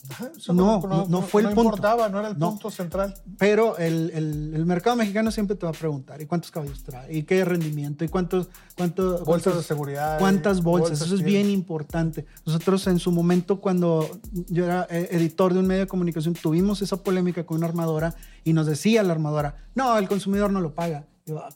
no, 0.48 0.80
no, 0.80 1.06
no, 1.09 1.22
fue 1.22 1.42
el 1.42 1.48
punto. 1.48 1.62
No 1.62 1.68
importaba, 1.70 2.09
no 2.09 2.20
era 2.20 2.28
el 2.28 2.37
punto 2.37 2.70
central. 2.70 3.14
Pero 3.37 3.76
el, 3.78 4.12
el, 4.14 4.52
el, 4.54 4.64
mercado 4.64 4.94
mexicano 4.94 5.33
siempre 5.33 5.56
te 5.56 5.66
va 5.66 5.70
a 5.70 5.74
preguntar, 5.74 6.22
¿y 6.22 6.26
cuántos 6.26 6.52
caballos 6.52 6.85
trae? 6.85 7.12
¿Y 7.12 7.24
qué 7.24 7.44
rendimiento? 7.44 8.04
¿Y 8.04 8.09
cuántos... 8.09 8.48
cuántos 8.76 9.24
bolsas 9.24 9.56
de 9.56 9.62
seguridad. 9.64 10.20
¿Cuántas 10.20 10.62
bolsas? 10.62 11.00
Eso 11.00 11.16
es 11.16 11.22
bien 11.22 11.50
importante. 11.50 12.26
Nosotros 12.46 12.87
en 12.87 13.00
su 13.00 13.11
momento, 13.11 13.61
cuando 13.61 14.09
yo 14.48 14.64
era 14.64 14.87
eh, 14.88 15.09
editor 15.12 15.52
de 15.52 15.59
un 15.59 15.66
medio 15.66 15.80
de 15.80 15.88
comunicación, 15.88 16.35
tuvimos 16.35 16.80
esa 16.80 16.96
polémica 17.02 17.44
con 17.44 17.56
una 17.59 17.66
armadora 17.66 18.14
y 18.44 18.52
nos 18.52 18.66
decía 18.66 19.02
la 19.02 19.12
armadora, 19.12 19.56
no, 19.74 19.98
el 19.98 20.06
consumidor 20.06 20.52
no 20.52 20.61
lo 20.61 20.74
paga 20.74 21.06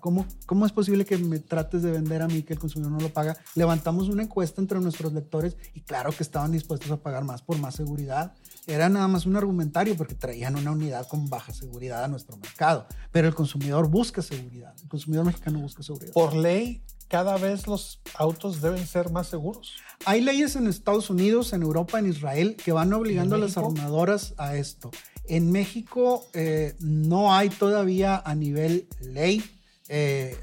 ¿Cómo, 0.00 0.26
¿Cómo 0.46 0.66
es 0.66 0.72
posible 0.72 1.04
que 1.04 1.18
me 1.18 1.38
trates 1.38 1.82
de 1.82 1.90
vender 1.90 2.22
a 2.22 2.28
mí 2.28 2.42
que 2.42 2.54
el 2.54 2.58
consumidor 2.58 2.92
no 2.92 3.00
lo 3.00 3.12
paga? 3.12 3.36
Levantamos 3.54 4.08
una 4.08 4.22
encuesta 4.22 4.60
entre 4.60 4.80
nuestros 4.80 5.12
lectores 5.12 5.56
y 5.74 5.80
claro 5.80 6.12
que 6.12 6.22
estaban 6.22 6.52
dispuestos 6.52 6.90
a 6.90 6.96
pagar 6.96 7.24
más 7.24 7.42
por 7.42 7.58
más 7.58 7.74
seguridad. 7.74 8.34
Era 8.66 8.88
nada 8.88 9.08
más 9.08 9.26
un 9.26 9.36
argumentario 9.36 9.96
porque 9.96 10.14
traían 10.14 10.56
una 10.56 10.70
unidad 10.70 11.06
con 11.06 11.28
baja 11.28 11.52
seguridad 11.52 12.04
a 12.04 12.08
nuestro 12.08 12.36
mercado. 12.36 12.86
Pero 13.12 13.28
el 13.28 13.34
consumidor 13.34 13.88
busca 13.88 14.22
seguridad. 14.22 14.74
El 14.82 14.88
consumidor 14.88 15.26
mexicano 15.26 15.60
busca 15.60 15.82
seguridad. 15.82 16.12
Por 16.12 16.34
ley, 16.34 16.82
cada 17.08 17.36
vez 17.36 17.66
los 17.66 18.00
autos 18.14 18.60
deben 18.60 18.86
ser 18.86 19.10
más 19.10 19.28
seguros. 19.28 19.74
Hay 20.04 20.20
leyes 20.20 20.56
en 20.56 20.66
Estados 20.66 21.10
Unidos, 21.10 21.52
en 21.52 21.62
Europa, 21.62 21.98
en 21.98 22.06
Israel, 22.08 22.56
que 22.56 22.72
van 22.72 22.92
obligando 22.92 23.36
a 23.36 23.38
las 23.38 23.56
armadoras 23.56 24.34
a 24.38 24.56
esto. 24.56 24.90
En 25.26 25.52
México 25.52 26.26
eh, 26.32 26.74
no 26.80 27.34
hay 27.34 27.48
todavía 27.48 28.22
a 28.24 28.34
nivel 28.34 28.88
ley 29.00 29.42
eh, 29.88 30.36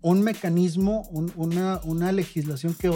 un 0.00 0.22
mecanismo, 0.22 1.08
una, 1.10 1.80
una, 1.84 2.10
legislación 2.10 2.74
que, 2.74 2.90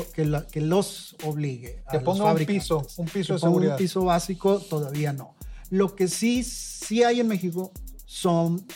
que, 0.51 0.61
los 0.61 1.17
obligue. 1.23 1.83
Que 1.91 2.01
ponga 2.01 2.33
un 2.33 2.45
piso, 2.45 2.85
un 2.97 3.07
piso 3.07 3.35
de 3.35 3.39
seguridad. 3.39 3.75
Un 3.75 3.79
piso 3.79 4.05
básico 4.05 4.59
todavía 4.59 5.13
no. 5.13 5.35
Lo 5.71 5.95
que 5.95 6.09
sí, 6.09 6.43
sí 6.43 7.05
hay 7.05 7.21
en 7.21 7.29
México 7.29 7.71
son, 8.07 8.67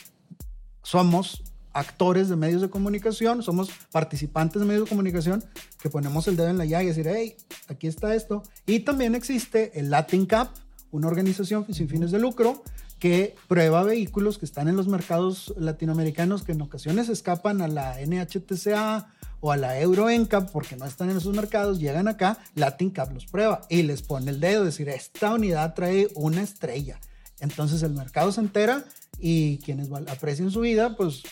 somos 0.83 1.43
actores 1.73 2.29
de 2.29 2.37
medios 2.37 2.63
de 2.63 2.71
comunicación, 2.71 3.43
somos 3.43 3.71
participantes 3.91 4.61
de 4.61 4.67
medios 4.67 4.85
de 4.85 4.91
comunicación 4.91 5.45
que 5.81 5.91
ponemos 5.91 6.27
el 6.29 6.37
dedo 6.37 6.49
en 6.49 6.59
la 6.59 6.65
llaga 6.65 6.85
y 6.85 6.87
decir, 6.87 7.09
hey, 7.09 7.37
aquí 7.69 7.89
está 7.89 8.15
esto. 8.15 8.43
Y 8.67 8.81
también 8.81 9.15
existe 9.17 9.79
el 9.79 9.91
Latin 9.91 10.27
Cap, 10.27 10.51
una 10.93 11.09
organización 11.09 11.67
sin 11.73 11.89
fines 11.89 12.13
de 12.13 12.21
lucro 12.21 12.63
que 13.01 13.35
prueba 13.49 13.83
vehículos 13.83 14.39
que 14.39 14.45
están 14.45 14.69
en 14.69 14.77
los 14.77 14.87
mercados 14.87 15.53
latinoamericanos 15.57 16.45
que 16.45 16.53
en 16.53 16.61
ocasiones 16.61 17.09
escapan 17.09 17.63
a 17.63 17.67
la 17.67 17.97
NHTCA 17.99 19.09
o 19.41 19.53
a 19.53 19.57
la 19.57 19.81
Euro 19.81 20.11
NCAP 20.11 20.51
porque 20.53 20.77
no 20.77 20.85
están 20.85 21.11
en 21.11 21.17
esos 21.17 21.35
mercados, 21.35 21.81
llegan 21.81 22.09
acá, 22.09 22.39
Latin 22.55 22.91
Cap 22.91 23.11
los 23.13 23.25
prueba 23.25 23.63
y 23.71 23.83
les 23.83 24.03
pone 24.03 24.31
el 24.31 24.39
dedo, 24.39 24.65
decir, 24.65 24.91
esta 24.91 25.35
unidad 25.35 25.75
trae 25.75 26.09
una 26.15 26.43
estrella. 26.43 27.01
Entonces 27.41 27.83
el 27.83 27.95
mercado 27.95 28.33
se 28.33 28.43
entera 28.43 28.85
y 29.19 29.59
quienes 29.59 29.91
aprecien 29.91 30.51
su 30.51 30.61
vida, 30.61 30.95
pues 30.97 31.23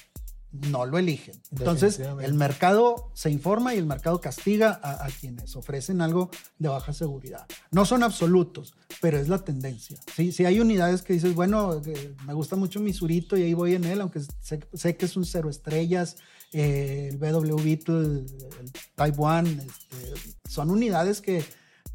no 0.50 0.87
lo 0.87 0.98
eligen. 0.98 1.40
Entonces, 1.50 2.00
el 2.00 2.34
mercado 2.34 3.11
se 3.14 3.30
informa 3.30 3.74
y 3.74 3.78
el 3.78 3.87
mercado 3.87 4.20
castiga 4.20 4.80
a, 4.82 5.08
quienes 5.20 5.54
ofrecen 5.56 6.00
algo 6.00 6.30
de 6.58 6.68
baja 6.68 6.92
seguridad. 6.92 7.46
No 7.70 7.84
son 7.84 8.02
absolutos, 8.02 8.74
pero 9.00 9.18
es 9.18 9.28
la 9.28 9.38
tendencia. 9.38 9.98
Sí, 10.14 10.32
sí 10.32 10.44
hay 10.44 10.61
unidades 10.61 11.02
que 11.02 11.12
dices, 11.12 11.34
bueno, 11.34 11.82
me 12.26 12.32
gusta 12.32 12.56
mucho 12.56 12.80
mi 12.80 12.92
surito 12.92 13.37
y 13.37 13.42
ahí 13.42 13.54
voy 13.54 13.74
en 13.74 13.84
él, 13.84 14.00
aunque 14.00 14.20
sé, 14.40 14.96
que 14.96 15.04
es 15.04 15.16
un 15.16 15.24
cero 15.24 15.50
estrellas, 15.50 16.16
eh, 16.52 17.11
el 17.11 17.18
BW 17.18 17.62
Beetle, 17.62 17.96
el, 17.96 18.72
Type 18.94 19.18
One, 19.18 19.50
este, 19.50 20.32
son 20.48 20.70
unidades 20.70 21.20
que 21.20 21.44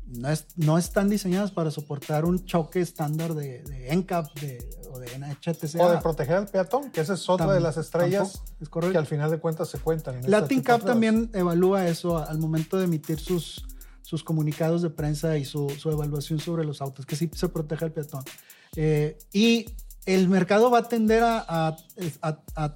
no, 0.06 0.78
están 0.78 1.10
diseñadas 1.10 1.52
para 1.52 1.72
soportar 1.72 2.26
un 2.26 2.46
choque 2.46 2.82
estándar 2.82 3.34
de, 3.34 3.64
de 3.64 3.96
NCAP 3.96 4.28
o 4.92 5.00
de 5.00 5.18
NHTC. 5.18 5.80
O 5.80 5.90
de 5.90 5.98
proteger 5.98 6.36
al 6.38 6.48
peatón, 6.48 6.92
que 6.92 7.02
esa 7.02 7.14
es 7.14 7.30
otra 7.30 7.52
de 7.54 7.60
las 7.60 7.78
estrellas 7.78 8.42
que 8.92 8.98
al 8.98 9.08
final 9.08 9.32
de 9.32 9.40
cuentas 9.40 9.70
se 9.70 9.80
cuentan. 9.80 10.22
Latin 10.26 10.62
Cap 10.62 10.84
también 10.84 11.30
evalúa 11.34 11.88
eso 11.88 12.18
al 12.18 12.38
momento 12.38 12.78
de 12.78 12.86
emitir 12.86 13.20
sus, 13.20 13.66
sus 14.02 14.24
comunicados 14.24 14.82
de 14.82 14.90
prensa 14.90 15.38
y 15.38 15.46
su, 15.46 15.68
evaluación 15.86 16.40
sobre 16.40 16.64
los 16.66 16.82
autos, 16.82 17.06
que 17.06 17.16
sí 17.16 17.30
se 17.34 17.50
protege 17.50 17.86
al 17.86 17.92
peatón. 17.92 18.24
Eh, 18.76 19.18
y 19.32 19.66
el 20.06 20.28
mercado 20.28 20.70
va 20.70 20.80
a 20.80 20.90
tender 20.90 21.24
a, 21.24 21.78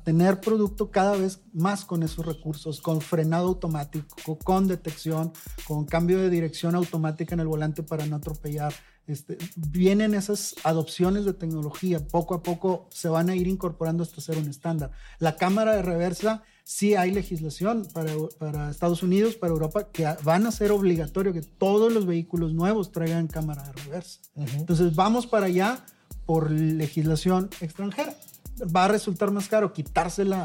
tener 0.04 0.40
producto 0.40 0.92
cada 0.92 1.18
vez 1.18 1.42
más 1.54 1.84
con 1.84 2.04
esos 2.04 2.26
recursos, 2.26 2.80
con 2.80 3.02
frenado 3.02 3.50
automático, 3.50 4.38
con 4.38 4.68
detección, 4.68 5.34
con 5.66 5.86
cambio 5.86 6.20
de 6.20 6.30
dirección 6.30 6.76
automática 6.76 7.36
en 7.36 7.42
el 7.42 7.48
volante 7.48 7.84
para 7.84 8.06
no 8.06 8.18
atropellar. 8.18 8.74
Este, 9.08 9.38
vienen 9.56 10.14
esas 10.14 10.56
adopciones 10.64 11.26
de 11.26 11.34
tecnología, 11.34 12.06
poco 12.06 12.36
a 12.36 12.44
poco 12.44 12.88
se 12.92 13.08
van 13.08 13.30
a 13.30 13.36
ir 13.36 13.48
incorporando 13.48 14.04
hasta 14.04 14.22
ser 14.22 14.38
un 14.38 14.50
estándar. 14.50 14.92
La 15.20 15.38
cámara 15.38 15.76
de 15.76 15.82
reversa, 15.82 16.44
sí 16.64 16.96
hay 16.96 17.12
legislación 17.12 17.88
para, 17.94 18.70
Estados 18.70 19.04
Unidos, 19.04 19.36
para 19.36 19.54
Europa, 19.54 19.92
que 19.92 20.06
van 20.24 20.46
a 20.46 20.52
ser 20.52 20.72
obligatorio 20.72 21.32
que 21.32 21.42
todos 21.42 21.92
los 21.92 22.06
vehículos 22.06 22.54
nuevos 22.54 22.92
traigan 22.92 23.28
cámara 23.28 23.64
de 23.64 23.72
reversa. 23.84 24.20
Entonces 24.36 24.94
vamos 24.96 25.26
para 25.26 25.46
allá 25.46 25.86
por 26.28 26.52
legislación 26.52 27.50
extranjera. 27.62 28.16
Va 28.76 28.86
a 28.86 28.88
resultar 28.90 29.32
más 29.32 29.48
caro 29.48 29.74
quitársela 29.74 30.44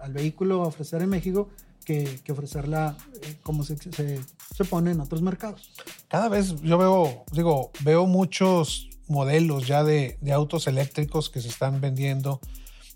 al 0.00 0.12
vehículo 0.14 0.62
a 0.62 0.68
ofrecer 0.68 1.02
en 1.02 1.10
México 1.10 1.50
que, 1.84 2.32
ofrecerla 2.32 2.96
eh, 3.22 3.36
como 3.42 3.64
se, 3.64 3.76
se, 3.78 4.64
pone 4.64 4.90
en 4.90 5.00
otros 5.00 5.22
mercados. 5.22 5.70
Cada 6.08 6.28
vez 6.28 6.60
yo 6.60 6.76
veo, 6.76 7.24
digo, 7.32 7.70
veo 7.80 8.06
muchos 8.06 8.90
modelos 9.06 9.66
ya 9.66 9.82
de, 9.82 10.18
de 10.20 10.32
autos 10.32 10.66
eléctricos 10.66 11.30
que 11.30 11.40
se 11.40 11.48
están 11.48 11.80
vendiendo. 11.80 12.40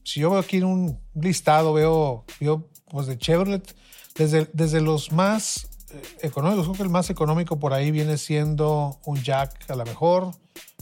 Si 0.05 0.21
yo 0.21 0.31
veo 0.31 0.41
aquí 0.41 0.59
en 0.59 0.65
un 0.65 0.99
listado, 1.15 1.73
veo, 1.73 2.25
veo 2.39 2.69
pues 2.91 3.07
de 3.07 3.17
Chevrolet, 3.17 3.75
desde, 4.15 4.51
desde 4.53 4.83
los 4.83 5.11
más 5.11 5.71
eh, 5.91 6.03
económicos, 6.21 6.67
creo 6.67 6.77
que 6.77 6.83
el 6.83 6.91
más 6.91 7.09
económico 7.09 7.59
por 7.59 7.73
ahí 7.73 7.91
viene 7.91 8.19
siendo 8.19 9.01
un 9.07 9.23
Jack 9.23 9.71
a 9.71 9.75
lo 9.75 9.87
mejor, 9.87 10.33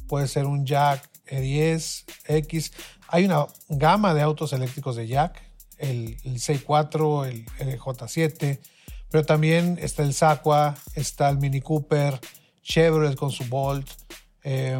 puede 0.08 0.26
ser 0.26 0.46
un 0.46 0.66
Jack 0.66 1.08
e10, 1.30 2.04
X. 2.26 2.72
Hay 3.08 3.24
una 3.24 3.46
gama 3.68 4.14
de 4.14 4.22
autos 4.22 4.52
eléctricos 4.52 4.96
de 4.96 5.06
Jack, 5.06 5.42
el, 5.78 6.16
el 6.24 6.40
C4, 6.40 7.26
el, 7.58 7.78
J7, 7.78 8.60
pero 9.10 9.24
también 9.24 9.78
está 9.80 10.02
el 10.02 10.14
Saqua, 10.14 10.76
está 10.94 11.28
el 11.28 11.38
Mini 11.38 11.60
Cooper, 11.60 12.20
Chevrolet 12.62 13.16
con 13.16 13.30
su 13.30 13.44
Bolt, 13.44 13.88
eh, 14.44 14.78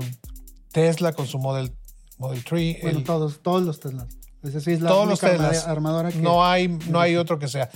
Tesla 0.73 1.13
con 1.13 1.27
su 1.27 1.39
Model, 1.39 1.73
Model 2.19 2.45
3. 2.45 2.83
Bueno, 2.83 3.03
todos, 3.03 3.41
todos 3.43 3.63
los 3.63 3.81
Teslas. 3.81 4.17
Es 4.43 4.81
la 4.81 4.89
todos 4.89 5.09
los 5.09 5.21
Teslas. 5.21 5.67
Armadora 5.67 6.11
que, 6.11 6.19
no 6.19 6.45
hay, 6.45 6.69
no 6.69 7.01
hay 7.01 7.17
otro 7.17 7.39
que 7.39 7.49
sea. 7.49 7.69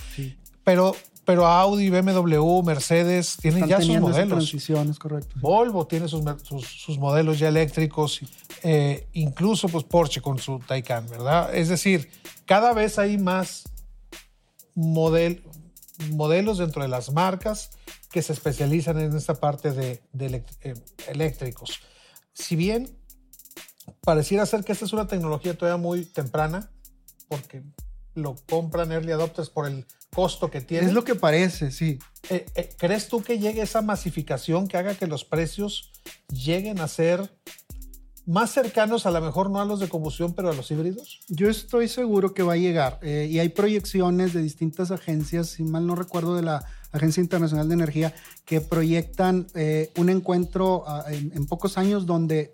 Pero 0.63 0.95
pero 1.25 1.47
Audi, 1.47 1.89
BMW, 1.89 2.61
Mercedes 2.63 3.37
tienen 3.37 3.67
ya 3.67 3.81
sus 3.81 3.99
modelos. 3.99 4.29
Transiciones, 4.29 4.99
correcto. 4.99 5.35
Volvo 5.41 5.87
tiene 5.87 6.07
sus, 6.07 6.23
sus, 6.63 6.97
modelos 6.99 7.39
ya 7.39 7.47
eléctricos, 7.47 8.21
eh, 8.63 9.07
incluso 9.13 9.67
pues 9.67 9.83
Porsche 9.83 10.21
con 10.21 10.37
su 10.37 10.59
Taycan, 10.59 11.09
¿verdad? 11.09 11.53
Es 11.53 11.69
decir, 11.69 12.09
cada 12.45 12.73
vez 12.73 12.99
hay 12.99 13.17
más 13.17 13.63
model, 14.75 15.43
modelos 16.11 16.59
dentro 16.59 16.83
de 16.83 16.89
las 16.89 17.11
marcas 17.11 17.71
que 18.11 18.21
se 18.21 18.33
especializan 18.33 18.99
en 18.99 19.15
esta 19.15 19.33
parte 19.33 19.71
de, 19.71 20.01
eh, 20.61 20.73
eléctricos. 21.07 21.79
Si 22.33 22.55
bien 22.55 22.97
pareciera 24.01 24.45
ser 24.45 24.63
que 24.63 24.73
esta 24.73 24.85
es 24.85 24.93
una 24.93 25.07
tecnología 25.07 25.57
todavía 25.57 25.81
muy 25.81 26.05
temprana, 26.05 26.71
porque 27.27 27.63
lo 28.13 28.35
compran 28.47 28.91
early 28.91 29.11
adopters 29.11 29.49
por 29.49 29.67
el 29.67 29.85
costo 30.15 30.49
que 30.49 30.61
tiene. 30.61 30.87
Es 30.87 30.93
lo 30.93 31.03
que 31.03 31.15
parece, 31.15 31.71
sí. 31.71 31.99
Eh, 32.29 32.45
eh, 32.55 32.69
¿Crees 32.77 33.09
tú 33.09 33.21
que 33.21 33.37
llegue 33.37 33.61
esa 33.61 33.81
masificación 33.81 34.67
que 34.67 34.77
haga 34.77 34.95
que 34.95 35.07
los 35.07 35.25
precios 35.25 35.91
lleguen 36.29 36.79
a 36.79 36.87
ser 36.87 37.37
más 38.25 38.51
cercanos, 38.51 39.05
a 39.05 39.11
lo 39.11 39.21
mejor 39.21 39.51
no 39.51 39.59
a 39.59 39.65
los 39.65 39.79
de 39.81 39.89
combustión, 39.89 40.33
pero 40.33 40.49
a 40.49 40.53
los 40.53 40.71
híbridos? 40.71 41.19
Yo 41.27 41.49
estoy 41.49 41.89
seguro 41.89 42.33
que 42.33 42.43
va 42.43 42.53
a 42.53 42.57
llegar. 42.57 42.97
Eh, 43.03 43.27
y 43.29 43.39
hay 43.39 43.49
proyecciones 43.49 44.33
de 44.33 44.41
distintas 44.41 44.89
agencias, 44.89 45.49
si 45.49 45.63
mal 45.63 45.85
no 45.85 45.95
recuerdo, 45.95 46.35
de 46.35 46.43
la 46.43 46.63
Agencia 46.91 47.21
Internacional 47.21 47.67
de 47.67 47.73
Energía, 47.73 48.13
que 48.45 48.61
proyectan 48.61 49.47
un 49.97 50.09
encuentro 50.09 50.85
ah, 50.87 51.03
en 51.11 51.45
pocos 51.45 51.77
años 51.77 52.05
donde 52.05 52.51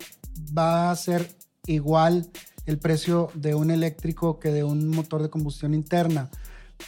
va 0.56 0.90
a 0.90 0.96
ser 0.96 1.30
igual 1.66 2.28
el 2.66 2.78
precio 2.78 3.30
de 3.34 3.54
un 3.54 3.70
eléctrico 3.70 4.40
que 4.40 4.50
de 4.50 4.64
un 4.64 4.88
motor 4.88 5.22
de 5.22 5.30
combustión 5.30 5.74
interna 5.74 6.28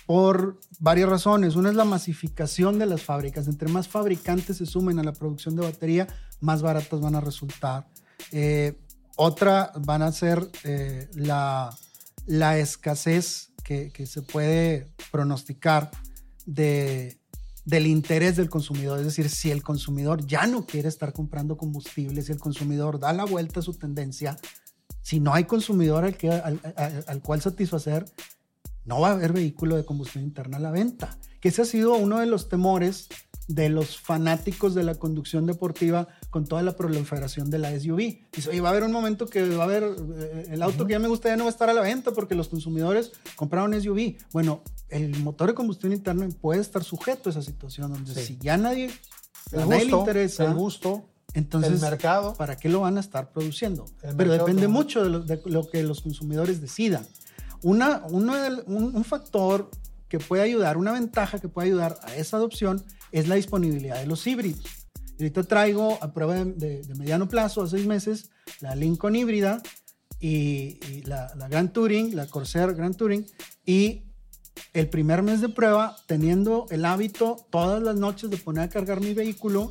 por 0.06 0.60
varias 0.80 1.08
razones. 1.08 1.56
Una 1.56 1.70
es 1.70 1.74
la 1.74 1.84
masificación 1.84 2.78
de 2.78 2.86
las 2.86 3.02
fábricas. 3.02 3.48
Entre 3.48 3.68
más 3.68 3.88
fabricantes 3.88 4.58
se 4.58 4.66
sumen 4.66 4.98
a 4.98 5.04
la 5.04 5.12
producción 5.12 5.56
de 5.56 5.62
batería, 5.62 6.08
más 6.40 6.62
baratas 6.62 7.00
van 7.00 7.14
a 7.14 7.20
resultar. 7.20 7.86
Eh, 8.32 8.78
otra 9.16 9.72
van 9.80 10.02
a 10.02 10.12
ser 10.12 10.50
eh, 10.64 11.08
la, 11.14 11.76
la, 12.26 12.58
escasez 12.58 13.50
que, 13.62 13.90
se 14.06 14.22
puede 14.22 14.92
pronosticar 15.10 15.90
de, 16.46 17.18
del 17.64 17.86
interés 17.86 18.36
del 18.36 18.50
consumidor. 18.50 18.98
Es 18.98 19.06
decir, 19.06 19.28
si 19.28 19.50
el 19.50 19.62
consumidor 19.62 20.26
ya 20.26 20.46
no 20.46 20.66
quiere 20.66 20.88
estar 20.88 21.12
comprando 21.12 21.56
combustible, 21.56 22.22
si 22.22 22.32
el 22.32 22.38
consumidor 22.38 22.98
da 22.98 23.12
la 23.12 23.24
vuelta 23.24 23.60
a 23.60 23.62
su 23.62 23.74
tendencia, 23.74 24.36
si 25.02 25.20
no 25.20 25.34
hay 25.34 25.44
consumidor 25.44 26.04
al, 26.04 26.16
que, 26.16 26.30
al, 26.30 27.22
cual 27.22 27.40
satisfacer, 27.40 28.06
no 28.84 29.00
va 29.00 29.08
a 29.08 29.12
haber 29.12 29.32
vehículo 29.32 29.76
de 29.76 29.84
combustión 29.84 30.24
interna 30.24 30.58
a 30.58 30.60
la 30.60 30.70
venta. 30.70 31.18
Que 31.40 31.48
ese 31.48 31.62
ha 31.62 31.66
sido 31.66 31.94
uno 31.94 32.20
de 32.20 32.26
los 32.26 32.48
temores 32.48 33.08
de 33.48 33.68
los 33.68 33.98
fanáticos 33.98 34.74
de 34.74 34.84
la 34.84 34.94
conducción 34.94 35.46
deportiva 35.46 36.08
con 36.30 36.46
toda 36.46 36.62
la 36.62 36.76
proliferación 36.76 37.50
de 37.50 37.58
la 37.58 37.78
SUV. 37.78 38.20
Dice, 38.32 38.48
oye, 38.48 38.60
va 38.60 38.68
a 38.68 38.72
haber 38.72 38.84
un 38.84 38.92
momento 38.92 39.26
que 39.26 39.46
va 39.50 39.64
a 39.64 39.66
haber, 39.66 39.82
eh, 39.82 40.46
el 40.50 40.62
auto 40.62 40.86
que 40.86 40.92
ya 40.92 40.98
me 40.98 41.08
gusta 41.08 41.28
ya 41.28 41.36
no 41.36 41.44
va 41.44 41.50
a 41.50 41.52
estar 41.52 41.68
a 41.68 41.74
la 41.74 41.82
venta 41.82 42.12
porque 42.12 42.34
los 42.34 42.48
consumidores 42.48 43.12
compraron 43.36 43.78
SUV. 43.80 44.16
Bueno, 44.32 44.62
el 44.88 45.18
motor 45.22 45.48
de 45.48 45.54
combustión 45.54 45.92
interna 45.92 46.28
puede 46.40 46.60
estar 46.60 46.82
sujeto 46.84 47.28
a 47.28 47.32
esa 47.32 47.42
situación 47.42 47.92
donde 47.92 48.14
si 48.14 48.38
ya 48.38 48.56
nadie, 48.56 48.90
a 49.52 49.66
nadie 49.66 49.84
le 49.84 49.92
interesa, 49.96 50.46
el 50.46 50.54
gusto, 50.54 51.04
entonces, 51.34 51.72
el 51.72 51.80
mercado. 51.80 52.34
¿para 52.34 52.56
qué 52.56 52.68
lo 52.68 52.80
van 52.80 52.96
a 52.96 53.00
estar 53.00 53.30
produciendo? 53.30 53.86
Pero 54.16 54.32
depende 54.32 54.68
mucho 54.68 55.04
de 55.04 55.40
lo, 55.44 55.68
que 55.68 55.82
los 55.82 56.00
consumidores 56.00 56.60
decidan. 56.60 57.06
Un, 57.64 59.04
factor 59.04 59.70
que 60.08 60.18
puede 60.18 60.42
ayudar, 60.42 60.76
una 60.76 60.92
ventaja 60.92 61.38
que 61.38 61.48
puede 61.48 61.68
ayudar 61.68 61.98
a 62.02 62.14
esa 62.14 62.36
adopción 62.36 62.84
es 63.10 63.26
la 63.26 63.36
disponibilidad 63.36 63.98
de 63.98 64.06
los 64.06 64.26
híbridos. 64.26 64.64
Ahorita 65.18 65.44
traigo 65.44 65.98
a 66.02 66.12
prueba 66.12 66.44
de, 66.44 66.82
mediano 66.96 67.28
plazo, 67.28 67.62
a 67.62 67.68
seis 67.68 67.86
meses, 67.86 68.30
la 68.60 68.74
Lincoln 68.74 69.16
híbrida 69.16 69.62
y, 70.20 71.02
la, 71.04 71.34
la, 71.36 71.48
Grand 71.48 71.72
Touring, 71.72 72.14
la 72.14 72.26
Corsair 72.26 72.74
Grand 72.74 72.96
Touring, 72.96 73.26
y 73.64 74.04
el 74.74 74.88
primer 74.90 75.22
mes 75.22 75.40
de 75.40 75.48
prueba, 75.48 75.96
teniendo 76.06 76.66
el 76.70 76.84
hábito 76.84 77.46
todas 77.50 77.82
las 77.82 77.96
noches 77.96 78.28
de 78.28 78.36
poner 78.36 78.64
a 78.64 78.68
cargar 78.68 79.00
mi 79.00 79.14
vehículo, 79.14 79.70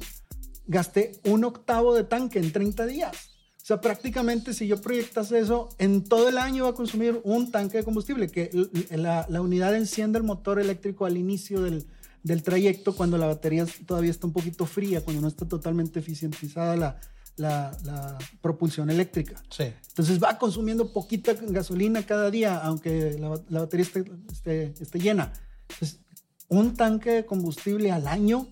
gasté 0.66 1.20
un 1.26 1.44
octavo 1.44 1.94
de 1.94 2.06
tanque 2.06 2.40
en 2.40 2.52
30 2.52 2.86
días. 2.88 3.33
O 3.64 3.66
sea, 3.66 3.80
prácticamente 3.80 4.54
si 4.54 4.68
yo 4.68 4.82
proyectas 4.82 5.32
eso, 5.32 5.70
en 5.78 6.04
todo 6.04 6.28
el 6.28 6.38
año 6.38 6.66
va 6.66 6.72
a 6.72 6.76
consumir 6.76 7.22
un 7.24 7.50
tanque 7.50 7.78
de 7.78 7.86
combustible, 7.86 8.28
que 8.28 8.52
la, 8.92 9.26
la 9.30 9.42
unidad 9.42 9.74
enciende 9.74 10.18
el 10.18 10.26
motor 10.26 10.60
eléctrico 10.60 11.06
al 11.06 11.16
inicio 11.16 11.62
del, 11.62 11.88
del 12.24 12.44
trayecto 12.44 12.94
cuando 12.94 13.18
la 13.18 13.28
batería 13.28 13.66
todavía 13.86 14.12
está 14.12 14.28
un 14.28 14.34
poquito 14.34 14.66
fría, 14.66 15.02
cuando 15.02 15.22
no 15.22 15.30
está 15.30 15.48
totalmente 15.48 16.00
eficientizada 16.00 16.76
la, 16.76 17.00
la, 17.38 18.18
propulsión 18.42 18.90
eléctrica. 18.90 19.42
Sí. 19.50 19.66
Entonces 19.90 20.22
va 20.22 20.38
consumiendo 20.38 20.92
poquita 20.92 21.34
gasolina 21.34 22.06
cada 22.06 22.30
día, 22.32 22.58
aunque 22.58 23.18
la, 23.18 23.60
batería 23.60 23.86
esté, 23.86 24.74
esté, 24.80 25.00
llena. 25.00 25.34
Entonces, 25.70 26.00
un 26.50 26.76
tanque 26.76 27.12
de 27.12 27.26
combustible 27.26 27.92
al 27.92 28.08
año 28.08 28.48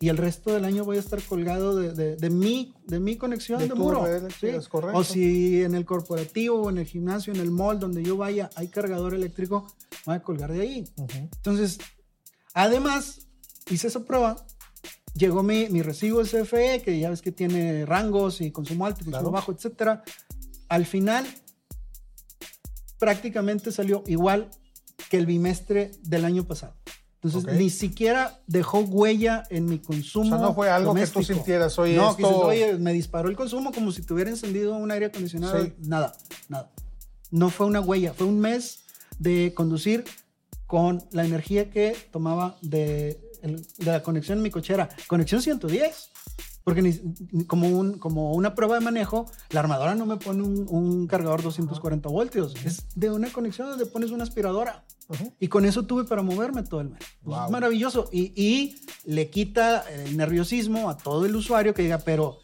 y 0.00 0.08
el 0.08 0.16
resto 0.16 0.52
del 0.52 0.64
año 0.64 0.84
voy 0.84 0.98
a 0.98 1.00
estar 1.00 1.22
colgado 1.22 1.76
de, 1.76 2.16
de, 2.16 2.30
mi, 2.30 2.74
de 2.86 3.00
mi 3.00 3.16
conexión 3.16 3.58
de, 3.60 3.74
muro. 3.74 4.06
¿sí? 4.40 4.48
Es 4.48 4.68
correcto. 4.68 4.98
O 4.98 5.04
si 5.04 5.62
en 5.62 5.74
el 5.74 5.84
corporativo 5.84 6.62
o 6.62 6.70
en 6.70 6.78
el 6.78 6.86
gimnasio, 6.86 7.32
en 7.32 7.40
el 7.40 7.50
mall, 7.50 7.78
donde 7.78 8.02
yo 8.02 8.16
vaya, 8.16 8.50
hay 8.56 8.68
cargador 8.68 9.14
eléctrico, 9.14 9.66
voy 10.04 10.16
a 10.16 10.22
colgar 10.22 10.52
de 10.52 10.60
ahí. 10.60 10.84
Entonces, 10.96 11.78
Además, 12.56 13.28
hice 13.70 13.88
esa 13.88 14.06
prueba, 14.06 14.46
llegó 15.14 15.42
mi, 15.42 15.68
mi 15.68 15.82
recibo 15.82 16.22
CFE, 16.22 16.80
que 16.82 16.98
ya 16.98 17.10
ves 17.10 17.20
que 17.20 17.30
tiene 17.30 17.84
rangos 17.84 18.40
y 18.40 18.50
consumo 18.50 18.86
alto, 18.86 19.04
consumo 19.04 19.30
bajo, 19.30 19.52
etc. 19.52 20.00
Al 20.70 20.86
final, 20.86 21.26
prácticamente 22.98 23.72
salió 23.72 24.02
igual 24.06 24.48
que 25.10 25.18
el 25.18 25.26
bimestre 25.26 25.90
del 26.04 26.24
año 26.24 26.44
pasado. 26.44 26.76
Entonces, 27.22 27.54
ni 27.58 27.70
siquiera 27.70 28.40
dejó 28.46 28.80
huella 28.80 29.44
en 29.50 29.66
mi 29.66 29.78
consumo. 29.78 30.26
O 30.26 30.38
sea, 30.38 30.38
no 30.38 30.54
fue 30.54 30.70
algo 30.70 30.94
que 30.94 31.06
tú 31.06 31.22
sintieras, 31.22 31.78
oye, 31.78 31.96
no, 31.96 32.10
oye, 32.10 32.76
me 32.78 32.92
disparó 32.92 33.28
el 33.28 33.36
consumo 33.36 33.72
como 33.72 33.90
si 33.90 34.02
tuviera 34.02 34.30
encendido 34.30 34.76
un 34.76 34.90
aire 34.90 35.06
acondicionado. 35.06 35.68
Nada, 35.78 36.16
nada. 36.48 36.70
No 37.30 37.50
fue 37.50 37.66
una 37.66 37.80
huella, 37.80 38.14
fue 38.14 38.26
un 38.26 38.38
mes 38.38 38.84
de 39.18 39.52
conducir 39.54 40.04
con 40.66 41.02
la 41.12 41.24
energía 41.24 41.70
que 41.70 41.96
tomaba 42.10 42.56
de, 42.60 43.20
la 43.78 44.02
conexión 44.02 44.38
en 44.38 44.42
mi 44.42 44.50
cochera. 44.50 44.88
Conexión 45.06 45.42
110. 45.42 46.10
Porque 46.64 46.82
ni, 46.82 47.44
como, 47.44 47.68
un, 47.68 47.98
como 47.98 48.32
una 48.32 48.56
prueba 48.56 48.74
de 48.74 48.80
manejo, 48.80 49.30
la 49.50 49.60
armadora 49.60 49.94
no 49.94 50.04
me 50.04 50.16
pone 50.16 50.42
un, 50.42 51.06
cargador 51.06 51.40
240 51.40 52.08
voltios. 52.08 52.56
Es 52.64 52.86
de 52.96 53.10
una 53.10 53.30
conexión 53.30 53.68
donde 53.68 53.86
pones 53.86 54.10
una 54.10 54.24
aspiradora. 54.24 54.84
Y 55.38 55.48
con 55.48 55.64
eso 55.64 55.84
tuve 55.84 56.04
para 56.04 56.22
moverme 56.22 56.62
todo 56.62 56.80
el 56.80 56.90
mes. 56.90 57.00
Pues 57.22 57.38
es 57.44 57.50
maravilloso. 57.50 58.08
Y, 58.12 58.32
y, 58.34 58.76
le 59.04 59.30
quita 59.30 59.84
el 59.88 60.16
nerviosismo 60.16 60.90
a 60.90 60.96
todo 60.96 61.26
el 61.26 61.36
usuario 61.36 61.74
que 61.74 61.82
diga, 61.82 61.98
pero 61.98 62.38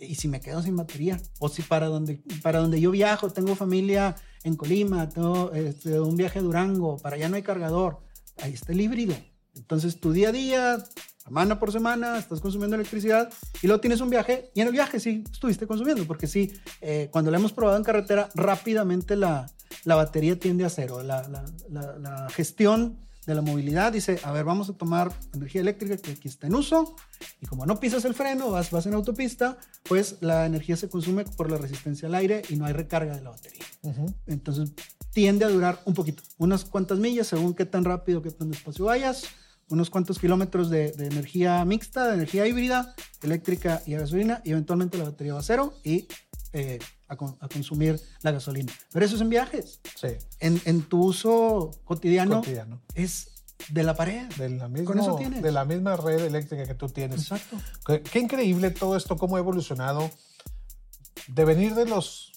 ¿y 0.00 0.14
si 0.14 0.28
me 0.28 0.40
quedo 0.40 0.62
sin 0.62 0.76
batería? 0.76 1.20
O 1.38 1.48
si 1.48 1.62
para 1.62 1.86
donde, 1.86 2.22
para 2.42 2.60
donde 2.60 2.80
yo 2.80 2.90
viajo, 2.90 3.30
tengo 3.30 3.54
familia 3.54 4.16
en 4.44 4.56
Colima, 4.56 5.08
tengo 5.08 5.52
este, 5.52 6.00
un 6.00 6.16
viaje 6.16 6.38
a 6.38 6.42
Durango, 6.42 6.96
para 6.98 7.16
allá 7.16 7.28
no 7.28 7.36
hay 7.36 7.42
cargador, 7.42 7.98
ahí 8.40 8.54
está 8.54 8.72
el 8.72 8.80
híbrido. 8.80 9.14
Entonces 9.58 10.00
tu 10.00 10.12
día 10.12 10.30
a 10.30 10.32
día, 10.32 10.84
semana 11.16 11.58
por 11.58 11.72
semana, 11.72 12.18
estás 12.18 12.40
consumiendo 12.40 12.76
electricidad 12.76 13.30
y 13.60 13.66
luego 13.66 13.80
tienes 13.80 14.00
un 14.00 14.08
viaje 14.08 14.50
y 14.54 14.62
en 14.62 14.68
el 14.68 14.72
viaje 14.72 14.98
sí 14.98 15.24
estuviste 15.30 15.66
consumiendo, 15.66 16.06
porque 16.06 16.26
sí, 16.26 16.52
eh, 16.80 17.08
cuando 17.10 17.30
lo 17.30 17.36
hemos 17.36 17.52
probado 17.52 17.76
en 17.76 17.84
carretera, 17.84 18.30
rápidamente 18.34 19.14
la, 19.16 19.46
la 19.84 19.94
batería 19.94 20.38
tiende 20.38 20.64
a 20.64 20.70
cero. 20.70 21.02
La, 21.02 21.28
la, 21.28 21.98
la, 21.98 22.28
gestión 22.30 22.98
de 23.26 23.34
la 23.34 23.42
movilidad 23.42 23.92
dice, 23.92 24.18
a 24.24 24.32
ver, 24.32 24.44
vamos 24.44 24.70
a 24.70 24.72
tomar 24.72 25.12
energía 25.34 25.60
eléctrica 25.60 25.98
que 25.98 26.12
aquí 26.12 26.28
está 26.28 26.46
en 26.46 26.54
uso 26.54 26.96
y 27.42 27.46
como 27.46 27.66
no 27.66 27.78
pisas 27.78 28.06
el 28.06 28.14
freno, 28.14 28.50
vas, 28.50 28.70
vas 28.70 28.86
en 28.86 28.94
autopista, 28.94 29.58
pues 29.82 30.16
la 30.20 30.46
energía 30.46 30.76
se 30.76 30.88
consume 30.88 31.24
por 31.24 31.50
la 31.50 31.58
resistencia 31.58 32.08
al 32.08 32.14
aire 32.14 32.42
y 32.48 32.56
no 32.56 32.64
hay 32.64 32.72
recarga 32.72 33.14
de 33.14 33.22
la 33.22 33.30
batería. 33.30 33.64
Entonces 34.26 34.72
tiende 35.12 35.44
a 35.44 35.48
durar 35.48 35.80
un 35.84 35.92
poquito, 35.92 36.22
unas 36.38 36.64
cuantas 36.64 36.98
millas 36.98 37.26
según 37.26 37.54
qué 37.54 37.66
tan 37.66 37.84
rápido, 37.84 38.22
qué 38.22 38.30
tan 38.30 38.50
despacio 38.50 38.86
vayas, 38.86 39.24
unos 39.70 39.90
cuantos 39.90 40.18
kilómetros 40.18 40.70
de, 40.70 40.94
energía 40.98 41.64
mixta, 41.64 42.08
de 42.08 42.14
energía 42.14 42.46
híbrida, 42.46 42.94
eléctrica 43.22 43.82
y 43.86 43.94
gasolina, 43.94 44.40
y 44.44 44.52
eventualmente 44.52 44.98
la 44.98 45.04
batería 45.04 45.34
va 45.34 45.40
a 45.40 45.42
cero 45.42 45.74
y 45.84 46.08
eh, 46.52 46.78
a, 47.08 47.16
consumir 47.16 48.00
la 48.22 48.32
gasolina. 48.32 48.72
Pero 48.92 49.04
eso 49.04 49.16
es 49.16 49.20
en 49.20 49.28
viajes. 49.28 49.80
Sí. 49.96 50.08
En, 50.40 50.60
en 50.64 50.82
tu 50.82 51.04
uso 51.04 51.70
cotidiano, 51.84 52.42
es 52.94 53.44
de 53.70 53.82
la 53.82 53.94
pared. 53.94 54.28
De 54.36 54.48
la, 54.50 54.68
misma, 54.68 54.86
Con 54.86 54.98
eso 54.98 55.16
tienes. 55.16 55.42
de 55.42 55.52
la 55.52 55.64
misma 55.64 55.96
red 55.96 56.20
eléctrica 56.20 56.64
que 56.66 56.74
tú 56.74 56.88
tienes. 56.88 57.22
Exacto. 57.22 57.56
Qué, 57.86 58.02
qué, 58.02 58.18
increíble 58.18 58.70
todo 58.70 58.96
esto, 58.96 59.16
cómo 59.16 59.36
ha 59.36 59.38
evolucionado. 59.40 60.10
De 61.26 61.44
venir 61.44 61.74
de 61.74 61.84
los 61.84 62.32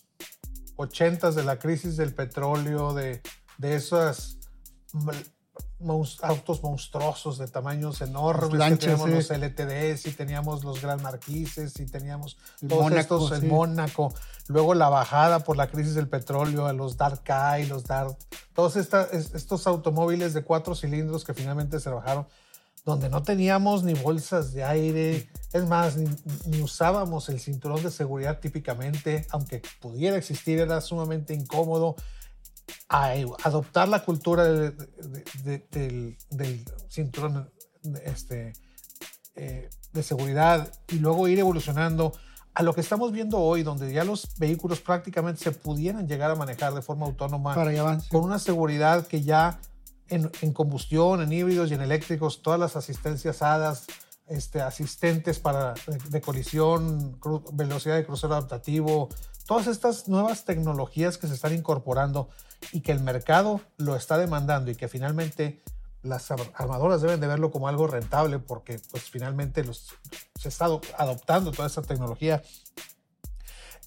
80 0.76 1.32
de 1.32 1.44
la 1.44 1.60
crisis 1.60 1.96
del 1.96 2.14
petróleo, 2.14 2.94
de, 2.94 3.22
de 3.58 3.76
esas 3.76 4.40
autos 6.22 6.64
monstruosos 6.64 7.38
de 7.38 7.48
tamaños 7.48 8.02
enormes. 8.02 8.80
teníamos 8.80 9.10
los 9.10 9.30
LTDs 9.30 10.06
y 10.06 10.12
teníamos 10.12 10.64
los 10.64 10.82
Gran 10.82 11.02
Marquises 11.02 11.80
y 11.80 11.86
teníamos 11.86 12.38
el 12.62 12.70
todos 12.70 12.84
Mónaco, 12.84 13.00
estos, 13.00 13.32
el 13.32 13.50
Mónaco. 13.50 14.14
Luego 14.48 14.74
la 14.74 14.90
bajada 14.90 15.40
por 15.40 15.58
la 15.58 15.68
crisis 15.68 15.96
del 15.96 16.08
petróleo, 16.08 16.66
a 16.66 16.74
los 16.74 16.98
Dark 16.98 17.24
Eye, 17.28 17.68
los 17.68 17.84
Dark. 17.86 18.18
Todos 18.54 18.76
estos 18.76 19.68
automóviles 19.68 20.34
de 20.34 20.44
cuatro 20.44 20.76
cilindros 20.76 21.24
que 21.24 21.34
finalmente 21.34 21.80
se 21.80 21.90
bajaron, 21.90 22.28
donde 22.86 23.10
no 23.10 23.24
teníamos 23.24 23.84
ni 23.84 23.94
bolsas 23.94 24.54
de 24.54 24.64
aire. 24.64 25.30
Es 25.54 25.68
más, 25.68 25.98
ni 25.98 26.62
usábamos 26.62 27.30
el 27.30 27.40
cinturón 27.40 27.82
de 27.84 27.92
seguridad 27.92 28.40
típicamente, 28.40 29.26
aunque 29.30 29.62
pudiera 29.80 30.18
existir, 30.18 30.60
era 30.60 30.82
sumamente 30.82 31.34
incómodo 31.34 31.96
a 32.90 33.14
adoptar 33.44 33.88
la 33.88 34.04
cultura 34.04 34.44
del, 34.44 36.18
cinturón 36.90 37.52
este, 38.06 38.54
eh, 39.36 39.70
de 39.94 40.04
seguridad 40.04 40.72
y 40.90 41.00
luego 41.00 41.28
ir 41.28 41.40
evolucionando 41.40 42.14
a 42.54 42.64
lo 42.64 42.74
que 42.74 42.82
estamos 42.82 43.12
viendo 43.12 43.40
hoy, 43.40 43.64
donde 43.64 43.94
ya 43.94 44.04
los 44.04 44.38
vehículos 44.38 44.82
prácticamente 44.82 45.44
se 45.44 45.52
pudieran 45.52 46.08
llegar 46.08 46.32
a 46.32 46.36
manejar 46.36 46.74
de 46.74 46.82
forma 46.82 47.06
autónoma 47.06 47.56
con 48.10 48.24
una 48.24 48.40
seguridad 48.40 49.08
que 49.08 49.22
ya 49.22 49.60
en, 50.10 50.54
combustión, 50.54 51.22
en 51.22 51.32
híbridos 51.32 51.72
y 51.72 51.76
en 51.76 51.82
eléctricos, 51.82 52.42
todas 52.42 52.60
las 52.60 52.76
asistencias 52.76 53.42
HADAS, 53.42 53.86
este, 54.28 54.62
asistentes 54.62 55.40
para 55.40 55.74
de, 56.10 56.22
colisión, 56.22 57.18
velocidad 57.54 57.96
de 57.96 58.06
crucero 58.06 58.34
adaptativo, 58.34 59.10
todas 59.46 59.68
estas 59.68 60.08
nuevas 60.08 60.46
tecnologías 60.46 61.18
que 61.18 61.28
se 61.28 61.34
están 61.34 61.54
incorporando 61.54 62.30
y 62.72 62.82
que 62.82 62.92
el 62.92 63.02
mercado 63.02 63.62
lo 63.78 63.96
está 63.96 64.18
demandando 64.18 64.72
y 64.72 64.76
que 64.76 64.88
finalmente 64.88 65.62
las 66.04 66.32
armadoras 66.32 67.02
deben 67.02 67.20
de 67.20 67.28
verlo 67.28 67.52
como 67.52 67.68
algo 67.68 67.88
rentable 67.88 68.40
porque 68.40 68.80
pues 68.90 69.04
finalmente 69.04 69.64
se 70.40 70.50
está 70.50 70.66
adoptando 70.98 71.52
toda 71.52 71.68
esta 71.68 71.82
tecnología. 71.82 72.42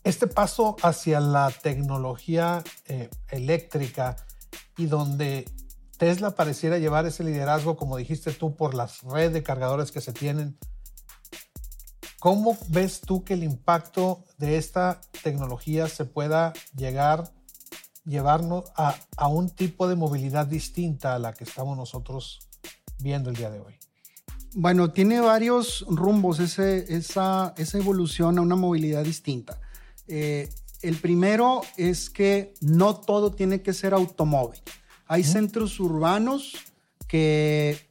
Este 0.05 0.27
paso 0.27 0.77
hacia 0.83 1.19
la 1.19 1.51
tecnología 1.51 2.63
eh, 2.87 3.09
eléctrica 3.31 4.17
y 4.77 4.87
donde 4.87 5.47
Tesla 5.97 6.33
pareciera 6.33 6.79
llevar 6.79 7.07
ese 7.07 7.25
liderazgo, 7.25 7.77
como 7.77 7.97
dijiste 7.97 8.33
tú, 8.33 8.55
por 8.55 8.75
las 8.75 9.03
redes 9.03 9.33
de 9.33 9.43
cargadores 9.43 9.93
que 9.93 10.01
se 10.01 10.13
tienen. 10.13 10.59
¿Cómo 12.25 12.57
ves 12.71 13.03
tú 13.03 13.23
que 13.23 13.35
el 13.35 13.45
impacto 13.45 14.25
de 14.39 14.57
esta 14.57 14.99
tecnología 15.23 15.89
se 15.89 16.07
pueda 16.07 16.55
llegar 16.75 17.31
llevarnos 18.07 18.65
a, 18.77 18.97
a, 19.19 19.29
un 19.29 19.51
tipo 19.51 19.87
de 19.89 19.95
movilidad 19.95 20.47
distinta 20.47 21.15
a 21.15 21.19
la 21.19 21.35
que 21.35 21.45
estamos 21.45 21.77
nosotros 21.77 22.49
viendo 22.99 23.29
el 23.29 23.37
día 23.37 23.51
de 23.51 23.61
hoy? 23.61 23.75
Bueno, 24.55 24.91
tiene 24.91 25.21
varios 25.21 25.85
rumbos 25.87 26.41
ese, 26.41 26.97
esa, 26.97 27.53
esa, 27.59 27.77
evolución 27.77 28.39
a 28.39 28.41
una 28.41 28.57
movilidad 28.57 29.05
distinta. 29.05 29.61
Eh, 30.09 30.49
el 30.81 30.97
primero 30.97 31.61
es 31.77 32.09
que 32.09 32.55
no 32.63 32.97
todo 32.97 33.33
tiene 33.33 33.61
que 33.61 33.75
ser 33.75 33.93
automóvil. 33.93 34.63
Hay 35.07 35.25
centros 35.25 35.79
urbanos 35.79 36.55
que 37.07 37.91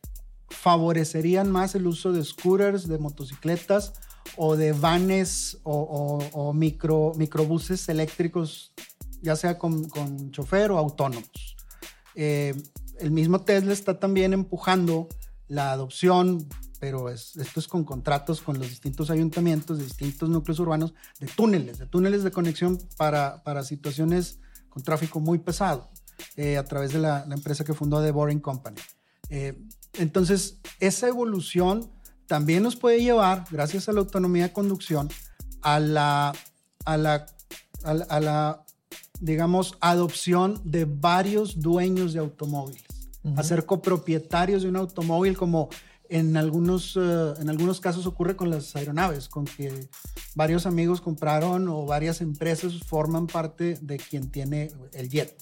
favorecerían 0.50 1.52
más 1.52 1.76
el 1.76 1.86
uso 1.86 2.12
de 2.12 2.26
scooters, 2.26 2.88
de 2.88 2.98
motocicletas 2.98 3.94
o 4.38 4.56
de 4.56 4.74
vanes 4.74 5.60
o, 5.64 6.54
micro, 6.54 7.14
microbuses 7.16 7.88
eléctricos, 7.90 8.74
ya 9.22 9.36
sea 9.36 9.58
con, 9.58 9.88
con 9.90 10.32
chofer 10.32 10.72
o 10.72 10.78
autónomos. 10.78 11.56
Eh, 12.16 12.54
el 13.00 13.12
mismo 13.12 13.42
Tesla 13.42 13.74
está 13.74 14.00
también 14.00 14.34
empujando 14.34 15.08
la 15.48 15.72
adopción, 15.72 16.48
pero 16.80 17.10
esto 17.10 17.60
es 17.60 17.68
con 17.68 17.84
contratos 17.84 18.42
con 18.42 18.60
los 18.60 18.70
distintos 18.70 19.10
ayuntamientos 19.10 19.78
de 19.78 19.86
distintos 19.86 20.30
núcleos 20.30 20.60
urbanos 20.60 20.94
de 21.20 21.28
túneles, 21.28 21.80
de 21.80 21.88
túneles 21.88 22.24
de 22.24 22.32
conexión 22.32 22.78
para, 22.98 23.44
para 23.44 23.64
situaciones 23.64 24.40
con 24.70 24.84
tráfico 24.84 25.20
muy 25.20 25.40
pesado, 25.40 25.90
eh, 26.36 26.58
a 26.58 26.66
través 26.66 26.94
de 26.94 27.00
la, 27.00 27.26
empresa 27.30 27.64
que 27.64 27.74
fundó 27.74 28.02
The 28.02 28.12
Boring 28.12 28.40
Company. 28.40 28.82
Eh, 29.30 29.58
entonces, 29.94 30.60
esa 30.80 31.08
evolución 31.08 31.92
también 32.34 32.64
nos 32.64 32.76
puede 32.76 33.00
llevar, 33.00 33.46
gracias 33.52 33.88
a 33.88 33.92
la 33.92 34.00
autonomía 34.00 34.48
de 34.48 34.54
conducción, 34.54 35.08
a 35.62 35.80
la, 35.80 36.34
a 36.84 36.98
la, 36.98 37.28
a 37.84 38.20
la, 38.20 38.66
digamos, 39.20 39.78
adopción 39.82 40.60
de 40.64 40.86
varios 40.86 41.60
dueños 41.60 42.12
de 42.12 42.22
automóviles 42.22 42.82
a 43.38 43.44
ser 43.44 43.68
copropietarios 43.68 44.64
de 44.64 44.70
un 44.70 44.78
automóvil 44.78 45.38
como 45.38 45.70
en 46.10 46.36
algunos, 46.36 46.98
eh, 47.00 47.34
en 47.40 47.52
algunos 47.52 47.80
casos 47.80 48.08
ocurre 48.08 48.36
con 48.36 48.50
las 48.50 48.76
aeronaves, 48.76 49.30
con 49.30 49.46
que 49.46 49.88
varios 50.34 50.66
amigos 50.66 51.02
compraron 51.02 51.68
o 51.68 51.86
varias 51.86 52.20
empresas 52.20 52.80
forman 52.80 53.28
parte 53.28 53.78
de 53.80 53.98
quien 53.98 54.32
tiene 54.32 54.72
el 54.94 55.08
jet. 55.08 55.38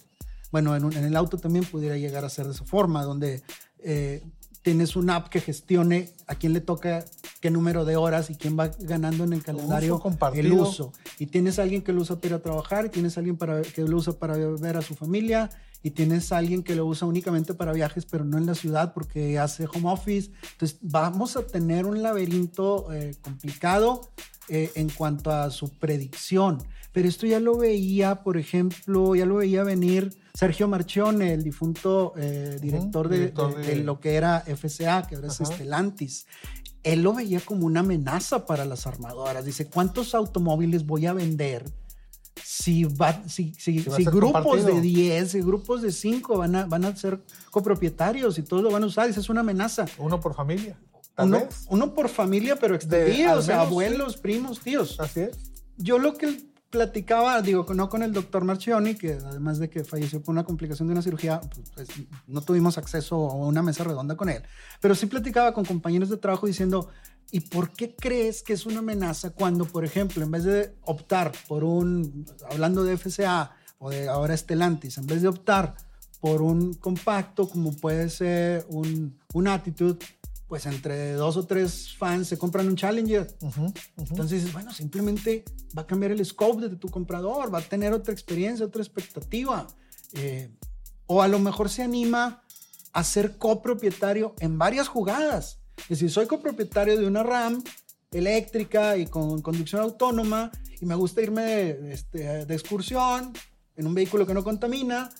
Bueno, 0.51 0.75
en, 0.75 0.91
el 0.91 1.15
auto 1.15 1.37
también 1.37 1.63
pudiera 1.63 1.95
llegar 1.95 2.25
a 2.25 2.29
ser 2.29 2.47
de 2.47 2.51
esa 2.51 2.65
forma, 2.65 3.03
donde 3.03 3.43
eh, 3.79 4.25
tienes 4.61 4.95
una 4.95 5.15
app 5.15 5.29
que 5.29 5.41
gestione 5.41 6.09
a 6.27 6.35
quién 6.35 6.53
le 6.53 6.61
toca 6.61 7.05
qué 7.39 7.49
número 7.49 7.85
de 7.85 7.95
horas 7.95 8.29
y 8.29 8.35
quién 8.35 8.57
va 8.57 8.67
ganando 8.79 9.23
en 9.23 9.33
el 9.33 9.43
calendario 9.43 10.01
el 10.33 10.53
uso. 10.53 10.93
Y 11.17 11.27
tienes 11.27 11.57
alguien 11.59 11.81
que 11.81 11.93
lo 11.93 12.01
usa 12.01 12.17
para 12.17 12.27
ir 12.27 12.33
a 12.35 12.39
trabajar, 12.39 12.85
y 12.85 12.89
tienes 12.89 13.17
alguien 13.17 13.37
para, 13.37 13.61
que 13.63 13.81
lo 13.83 13.97
usa 13.97 14.13
para 14.13 14.37
ver 14.37 14.77
a 14.77 14.81
su 14.81 14.93
familia, 14.93 15.49
y 15.83 15.91
tienes 15.91 16.31
alguien 16.31 16.61
que 16.61 16.75
lo 16.75 16.85
usa 16.85 17.07
únicamente 17.07 17.55
para 17.55 17.73
viajes, 17.73 18.05
pero 18.05 18.23
no 18.23 18.37
en 18.37 18.45
la 18.45 18.53
ciudad 18.53 18.93
porque 18.93 19.39
hace 19.39 19.65
home 19.65 19.89
office. 19.89 20.31
Entonces 20.51 20.77
vamos 20.81 21.35
a 21.35 21.47
tener 21.47 21.87
un 21.87 22.03
laberinto 22.03 22.93
eh, 22.93 23.15
complicado 23.21 24.11
eh, 24.47 24.71
en 24.75 24.89
cuanto 24.89 25.31
a 25.31 25.49
su 25.49 25.69
predicción. 25.69 26.59
Pero 26.91 27.07
esto 27.07 27.25
ya 27.25 27.39
lo 27.39 27.57
veía, 27.57 28.21
por 28.21 28.37
ejemplo, 28.37 29.15
ya 29.15 29.25
lo 29.25 29.35
veía 29.35 29.63
venir 29.63 30.20
Sergio 30.33 30.67
Marchione, 30.67 31.33
el 31.33 31.43
difunto 31.43 32.13
eh, 32.17 32.57
director, 32.61 33.09
de, 33.09 33.75
lo 33.83 33.99
que 33.99 34.15
era 34.15 34.41
FCA, 34.41 35.05
que 35.07 35.15
ahora 35.15 35.27
es 35.27 35.41
Estelantis 35.41 36.25
él 36.83 37.03
lo 37.03 37.13
veía 37.13 37.39
como 37.39 37.65
una 37.65 37.81
amenaza 37.81 38.45
para 38.45 38.65
las 38.65 38.87
armadoras. 38.87 39.45
Dice, 39.45 39.67
¿cuántos 39.67 40.15
automóviles 40.15 40.85
voy 40.85 41.05
a 41.05 41.13
vender 41.13 41.65
si, 42.43 42.85
va, 42.85 43.21
si, 43.27 43.53
si, 43.53 43.83
grupos 44.05 44.65
de 44.65 44.81
10, 44.81 45.31
si 45.31 45.41
grupos 45.41 45.81
de 45.81 45.91
5 45.91 46.37
van 46.37 46.55
a, 46.55 46.65
van 46.65 46.85
a 46.85 46.95
ser 46.95 47.21
copropietarios 47.51 48.37
y 48.37 48.43
todos 48.43 48.63
lo 48.63 48.71
van 48.71 48.83
a 48.83 48.87
usar, 48.87 49.09
es 49.09 49.29
una 49.29 49.41
amenaza. 49.41 49.85
Uno 49.97 50.19
por 50.19 50.33
familia. 50.33 50.79
Uno, 51.17 51.43
uno, 51.67 51.93
por 51.93 52.09
familia, 52.09 52.55
pero 52.55 52.73
extendido, 52.73 53.37
o 53.37 53.41
sea, 53.41 53.61
abuelos, 53.61 54.17
primos, 54.17 54.59
tíos. 54.61 54.99
Así 54.99 55.21
es. 55.21 55.51
Yo 55.77 55.99
lo 55.99 56.17
que 56.17 56.50
platicaba, 56.71 57.41
digo, 57.41 57.65
no 57.73 57.89
con 57.89 58.01
el 58.01 58.13
doctor 58.13 58.43
Marchioni, 58.43 58.95
que 58.95 59.13
además 59.13 59.59
de 59.59 59.69
que 59.69 59.83
falleció 59.83 60.21
por 60.23 60.33
una 60.33 60.43
complicación 60.43 60.87
de 60.87 60.93
una 60.93 61.01
cirugía, 61.01 61.41
pues, 61.75 61.87
no 62.27 62.41
tuvimos 62.41 62.77
acceso 62.77 63.29
a 63.29 63.35
una 63.35 63.61
mesa 63.61 63.83
redonda 63.83 64.15
con 64.15 64.29
él, 64.29 64.41
pero 64.79 64.95
sí 64.95 65.05
platicaba 65.05 65.53
con 65.53 65.65
compañeros 65.65 66.09
de 66.09 66.17
trabajo 66.17 66.47
diciendo, 66.47 66.89
¿Y 67.31 67.39
por 67.39 67.71
qué 67.71 67.95
crees 67.95 68.43
que 68.43 68.51
es 68.53 68.65
una 68.65 68.79
amenaza 68.79 69.29
cuando, 69.29 69.63
por 69.63 69.85
ejemplo, 69.85 70.21
en 70.21 70.31
vez 70.31 70.43
de 70.43 70.75
optar 70.81 71.31
por 71.47 71.63
un, 71.63 72.25
hablando 72.49 72.83
de 72.83 72.97
FCA 72.97 73.55
o 73.79 73.89
de 73.89 74.09
ahora 74.09 74.35
Stellantis, 74.35 74.97
en 74.97 75.07
vez 75.07 75.21
de 75.21 75.29
optar 75.29 75.75
por 76.19 76.41
un 76.41 76.73
compacto 76.73 77.47
como 77.47 77.71
puede 77.71 78.09
ser 78.09 78.65
un, 78.67 79.17
un 79.33 79.47
Attitude, 79.47 79.97
pues 80.51 80.65
entre 80.65 81.13
dos 81.13 81.37
o 81.37 81.45
tres 81.45 81.95
fans 81.97 82.27
se 82.27 82.37
compran 82.37 82.67
un 82.67 82.75
Challenger. 82.75 83.25
Entonces 83.95 84.41
dices, 84.41 84.51
bueno, 84.51 84.73
simplemente 84.73 85.45
va 85.77 85.83
a 85.83 85.87
cambiar 85.87 86.11
el 86.11 86.25
scope 86.25 86.67
de 86.67 86.75
tu 86.75 86.89
comprador, 86.89 87.55
va 87.55 87.59
a 87.59 87.61
tener 87.61 87.93
otra 87.93 88.13
experiencia, 88.13 88.65
otra 88.65 88.81
expectativa. 88.81 89.65
Eh, 90.11 90.53
o 91.05 91.21
a 91.21 91.29
lo 91.29 91.39
mejor 91.39 91.69
se 91.69 91.83
anima 91.83 92.43
a 92.91 93.03
ser 93.05 93.37
copropietario 93.37 94.35
en 94.39 94.57
varias 94.57 94.89
jugadas. 94.89 95.61
Es 95.83 95.87
decir, 95.87 96.11
soy 96.11 96.27
copropietario 96.27 96.99
de 96.99 97.07
una 97.07 97.23
RAM 97.23 97.63
eléctrica 98.11 98.97
y 98.97 99.05
con 99.05 99.41
conducción 99.41 99.81
autónoma 99.81 100.51
y 100.81 100.85
me 100.85 100.95
gusta 100.95 101.21
irme 101.21 101.43
de, 101.43 101.93
este, 101.93 102.45
de 102.45 102.53
excursión 102.53 103.31
en 103.77 103.87
un 103.87 103.93
vehículo 103.93 104.27
que 104.27 104.33
no 104.33 104.43
contamina, 104.43 105.11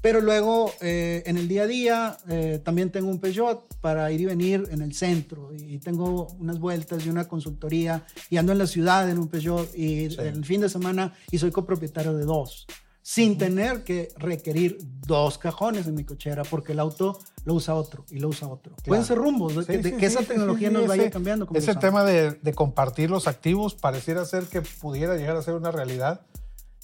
pero 0.00 0.20
luego 0.20 0.72
eh, 0.80 1.22
en 1.26 1.36
el 1.36 1.48
día 1.48 1.62
a 1.62 1.66
día 1.66 2.18
eh, 2.28 2.60
también 2.64 2.90
tengo 2.90 3.08
un 3.08 3.18
Peugeot 3.18 3.76
para 3.80 4.10
ir 4.12 4.20
y 4.20 4.26
venir 4.26 4.68
en 4.70 4.82
el 4.82 4.94
centro 4.94 5.50
y 5.52 5.78
tengo 5.78 6.28
unas 6.38 6.58
vueltas 6.58 7.04
y 7.04 7.10
una 7.10 7.26
consultoría 7.26 8.04
y 8.30 8.36
ando 8.36 8.52
en 8.52 8.58
la 8.58 8.66
ciudad 8.66 9.08
en 9.10 9.18
un 9.18 9.28
Peugeot 9.28 9.76
y 9.76 10.04
el 10.18 10.44
fin 10.44 10.60
de 10.60 10.68
semana 10.68 11.14
y 11.30 11.38
soy 11.38 11.50
copropietario 11.50 12.14
de 12.14 12.24
dos 12.24 12.66
sin 13.08 13.38
tener 13.38 13.84
que 13.84 14.10
requerir 14.18 14.76
dos 14.82 15.38
cajones 15.38 15.86
en 15.86 15.94
mi 15.94 16.04
cochera 16.04 16.42
porque 16.42 16.72
el 16.72 16.78
auto 16.78 17.18
lo 17.46 17.54
usa 17.54 17.74
otro 17.74 18.04
y 18.10 18.18
lo 18.18 18.28
usa 18.28 18.46
otro. 18.48 18.76
Pueden 18.84 19.02
ser 19.02 19.16
rumbos, 19.16 19.64
que, 19.64 19.96
esa 20.02 20.20
tecnología 20.20 20.68
nos 20.68 20.86
vaya 20.86 21.08
cambiando. 21.08 21.48
ese 21.54 21.74
tema 21.76 22.04
de, 22.04 22.38
compartir 22.54 23.08
los 23.08 23.26
activos 23.26 23.74
pareciera 23.74 24.26
ser 24.26 24.44
que 24.44 24.60
pudiera 24.60 25.16
llegar 25.16 25.38
a 25.38 25.42
ser 25.42 25.54
una 25.54 25.70
realidad. 25.70 26.20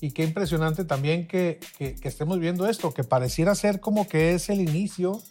Y 0.04 0.10
qué 0.10 0.22
impresionante 0.22 0.84
también 0.84 1.26
que, 1.26 1.58
que, 1.78 1.94
que 1.94 2.08
estemos 2.08 2.38
viendo 2.38 2.68
esto, 2.68 2.92
que 2.92 3.04
pareciera 3.04 3.54
ser 3.54 3.80
como 3.80 4.06
que 4.06 4.34
es 4.34 4.50
el 4.50 4.60
inicio 4.60 5.22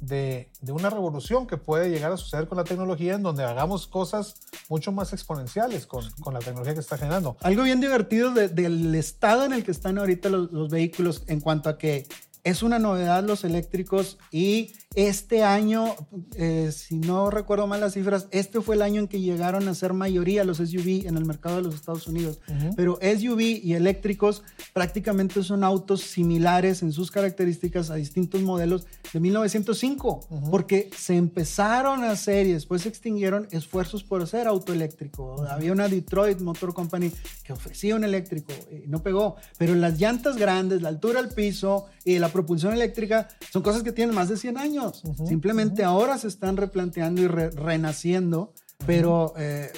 de, 0.00 0.50
una 0.68 0.90
revolución 0.90 1.46
que 1.46 1.56
puede 1.56 1.90
llegar 1.90 2.12
a 2.12 2.16
suceder 2.16 2.46
con 2.46 2.58
la 2.58 2.64
tecnología 2.64 3.14
en 3.14 3.22
donde 3.22 3.44
hagamos 3.44 3.86
cosas 3.86 4.36
mucho 4.68 4.92
más 4.92 5.12
exponenciales 5.12 5.86
con, 5.86 6.04
la 6.32 6.38
tecnología 6.40 6.74
que 6.74 6.80
está 6.80 6.98
generando. 6.98 7.36
Algo 7.40 7.62
bien 7.62 7.80
divertido 7.80 8.32
del 8.32 8.94
estado 8.94 9.44
en 9.44 9.52
el 9.52 9.64
que 9.64 9.70
están 9.70 9.98
ahorita 9.98 10.28
los 10.28 10.68
vehículos 10.68 11.24
en 11.26 11.40
cuanto 11.40 11.68
a 11.68 11.78
que 11.78 12.06
es 12.44 12.62
una 12.62 12.78
novedad 12.78 13.24
los 13.24 13.44
eléctricos 13.44 14.18
y 14.30 14.72
este 14.94 15.44
año, 15.44 15.94
eh, 16.34 16.72
si 16.72 16.96
no 16.96 17.30
recuerdo 17.30 17.66
mal 17.66 17.80
las 17.80 17.92
cifras, 17.92 18.26
este 18.30 18.60
fue 18.60 18.74
el 18.74 18.82
año 18.82 19.00
en 19.00 19.06
que 19.06 19.20
llegaron 19.20 19.68
a 19.68 19.74
ser 19.74 19.92
mayoría 19.92 20.44
los 20.44 20.56
SUV 20.58 21.06
en 21.06 21.16
el 21.16 21.24
mercado 21.24 21.56
de 21.56 21.62
los 21.62 21.74
Estados 21.74 22.06
Unidos. 22.08 22.40
Pero 22.74 22.98
SUV 23.00 23.60
y 23.62 23.74
eléctricos 23.74 24.42
prácticamente 24.72 25.42
son 25.42 25.62
autos 25.62 26.00
similares 26.00 26.82
en 26.82 26.92
sus 26.92 27.10
características 27.10 27.90
a 27.90 27.96
distintos 27.96 28.42
modelos 28.42 28.86
de 29.12 29.20
1905, 29.20 30.50
porque 30.50 30.90
se 30.96 31.16
empezaron 31.16 32.02
a 32.02 32.10
hacer 32.10 32.46
y 32.46 32.52
después 32.52 32.82
se 32.82 32.88
extinguieron 32.88 33.46
esfuerzos 33.50 34.02
por 34.02 34.22
hacer 34.22 34.48
auto 34.48 34.72
eléctrico. 34.72 35.44
Había 35.48 35.72
una 35.72 35.88
Detroit 35.88 36.40
Motor 36.40 36.74
Company 36.74 37.12
que 37.44 37.52
ofrecía 37.52 37.94
un 37.94 38.04
eléctrico 38.04 38.52
y 38.70 38.88
no 38.88 39.02
pegó, 39.02 39.36
pero 39.58 39.74
las 39.74 39.98
llantas 40.00 40.36
grandes, 40.36 40.82
la 40.82 40.88
altura 40.88 41.20
al 41.20 41.28
piso 41.28 41.86
y 42.04 42.18
la 42.18 42.27
propulsión 42.28 42.72
eléctrica 42.72 43.28
son 43.50 43.62
cosas 43.62 43.82
que 43.82 43.92
tienen 43.92 44.14
más 44.14 44.28
de 44.28 44.36
100 44.36 44.58
años. 44.58 45.02
Simplemente 45.26 45.84
ahora 45.84 46.18
se 46.18 46.28
están 46.28 46.56
replanteando 46.56 47.22
y 47.22 47.26
renaciendo. 47.26 48.52
Pero 48.86 49.34
eh, 49.36 49.72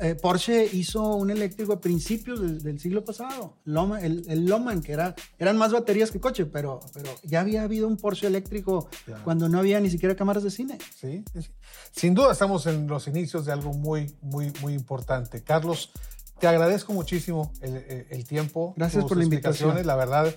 eh, 0.00 0.14
Porsche 0.14 0.68
hizo 0.72 1.16
un 1.16 1.30
eléctrico 1.30 1.72
a 1.72 1.80
principios 1.80 2.62
del, 2.62 2.78
siglo 2.78 3.02
pasado, 3.02 3.56
el, 3.64 4.24
el, 4.28 4.44
Loman, 4.44 4.82
que 4.82 4.92
era, 4.92 5.14
eran 5.38 5.56
más 5.56 5.72
baterías 5.72 6.10
que 6.10 6.20
coche, 6.20 6.44
pero, 6.44 6.80
pero 6.92 7.10
ya 7.22 7.40
había 7.40 7.62
habido 7.62 7.88
un 7.88 7.96
Porsche 7.96 8.26
eléctrico 8.26 8.90
cuando 9.24 9.48
no 9.48 9.58
había 9.58 9.80
ni 9.80 9.88
siquiera 9.88 10.14
cámaras 10.14 10.42
de 10.42 10.50
cine. 10.50 10.78
Sí, 10.94 11.24
sin 11.92 12.14
duda 12.14 12.32
estamos 12.32 12.66
en 12.66 12.86
los 12.86 13.08
inicios 13.08 13.46
de 13.46 13.52
algo 13.52 13.72
muy, 13.72 14.14
muy, 14.20 14.52
muy 14.60 14.74
importante. 14.74 15.42
Carlos, 15.42 15.90
te 16.38 16.46
agradezco 16.46 16.92
muchísimo 16.92 17.52
el, 17.62 18.06
el 18.10 18.24
tiempo. 18.26 18.74
Gracias 18.76 19.04
por 19.06 19.16
la 19.16 19.24
invitación. 19.24 19.84
La 19.86 19.96
verdad, 19.96 20.32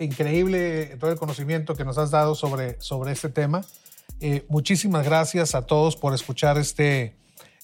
increíble 0.00 0.96
todo 0.98 1.10
el 1.10 1.18
conocimiento 1.18 1.74
que 1.74 1.84
nos 1.84 1.98
has 1.98 2.10
dado 2.10 2.34
sobre, 2.34 2.80
sobre 2.80 3.12
este 3.12 3.28
tema. 3.28 3.62
Eh, 4.20 4.44
muchísimas 4.48 5.04
gracias 5.04 5.54
a 5.54 5.66
todos 5.66 5.96
por 5.96 6.14
escuchar 6.14 6.58
este, 6.58 7.16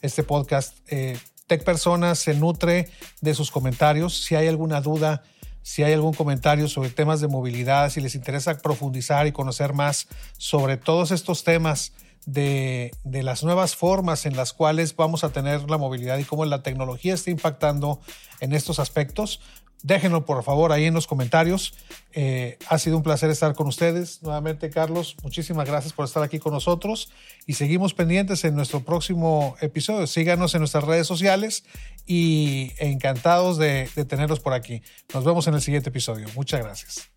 este 0.03 0.22
podcast. 0.22 0.78
Eh, 0.89 1.18
Tech 1.47 1.64
Personas 1.64 2.18
se 2.18 2.35
nutre 2.35 2.89
de 3.20 3.35
sus 3.35 3.51
comentarios. 3.51 4.22
Si 4.24 4.35
hay 4.35 4.49
alguna 4.49 4.80
duda, 4.80 5.22
si 5.62 5.82
hay 5.82 5.93
algún 5.93 6.14
comentario 6.14 6.68
sobre 6.68 6.91
temas 6.91 7.20
de 7.20 7.28
movilidad, 7.28 7.91
si 7.91 8.01
les 8.01 8.14
interesa 8.14 8.57
profundizar 8.59 9.26
y 9.26 9.32
conocer 9.32 9.72
más 9.72 10.09
sobre 10.39 10.76
todos 10.76 11.11
estos 11.11 11.45
temas 11.45 11.93
de, 12.26 12.93
de, 13.05 13.22
las 13.22 13.45
nuevas 13.45 13.76
formas 13.76 14.24
en 14.24 14.35
las 14.35 14.55
cuales 14.55 14.97
vamos 14.97 15.24
a 15.24 15.30
tener 15.30 15.68
la 15.68 15.76
movilidad 15.76 16.16
y 16.16 16.24
cómo 16.24 16.47
la 16.47 16.62
tecnología 16.62 17.12
está 17.12 17.30
impactando 17.30 18.01
en 18.41 18.55
estos 18.55 18.78
aspectos. 18.78 19.41
Déjenlo 19.85 20.24
por 20.24 20.43
favor 20.43 20.72
ahí 20.72 20.87
en 20.87 20.95
los 20.95 21.07
comentarios. 21.07 21.74
Eh, 22.14 22.57
ha 22.70 22.78
sido 22.78 22.97
un 22.97 23.03
placer 23.03 23.28
estar 23.28 23.55
con 23.55 23.66
ustedes. 23.66 24.22
Nuevamente, 24.22 24.70
Carlos, 24.70 25.14
muchísimas 25.22 25.68
gracias 25.68 25.93
por 25.93 26.07
estar 26.07 26.22
aquí 26.22 26.39
con 26.39 26.55
nosotros 26.55 27.12
y 27.47 27.53
seguimos 27.53 27.93
pendientes 27.93 28.43
en 28.45 28.57
nuestro 28.57 28.80
próximo 28.80 29.57
episodio. 29.61 30.07
Síganos 30.07 30.55
en 30.55 30.61
nuestras 30.61 30.85
redes 30.85 31.07
sociales 31.07 31.64
y 32.07 32.72
encantados 32.78 33.59
de, 33.59 33.91
de 33.95 34.07
tenerlos 34.07 34.41
por 34.41 34.55
aquí. 34.55 34.80
Nos 35.12 35.22
vemos 35.22 35.47
en 35.49 35.55
el 35.55 35.61
siguiente 35.61 35.91
episodio. 35.91 36.28
Muchas 36.35 36.62
gracias. 36.62 37.14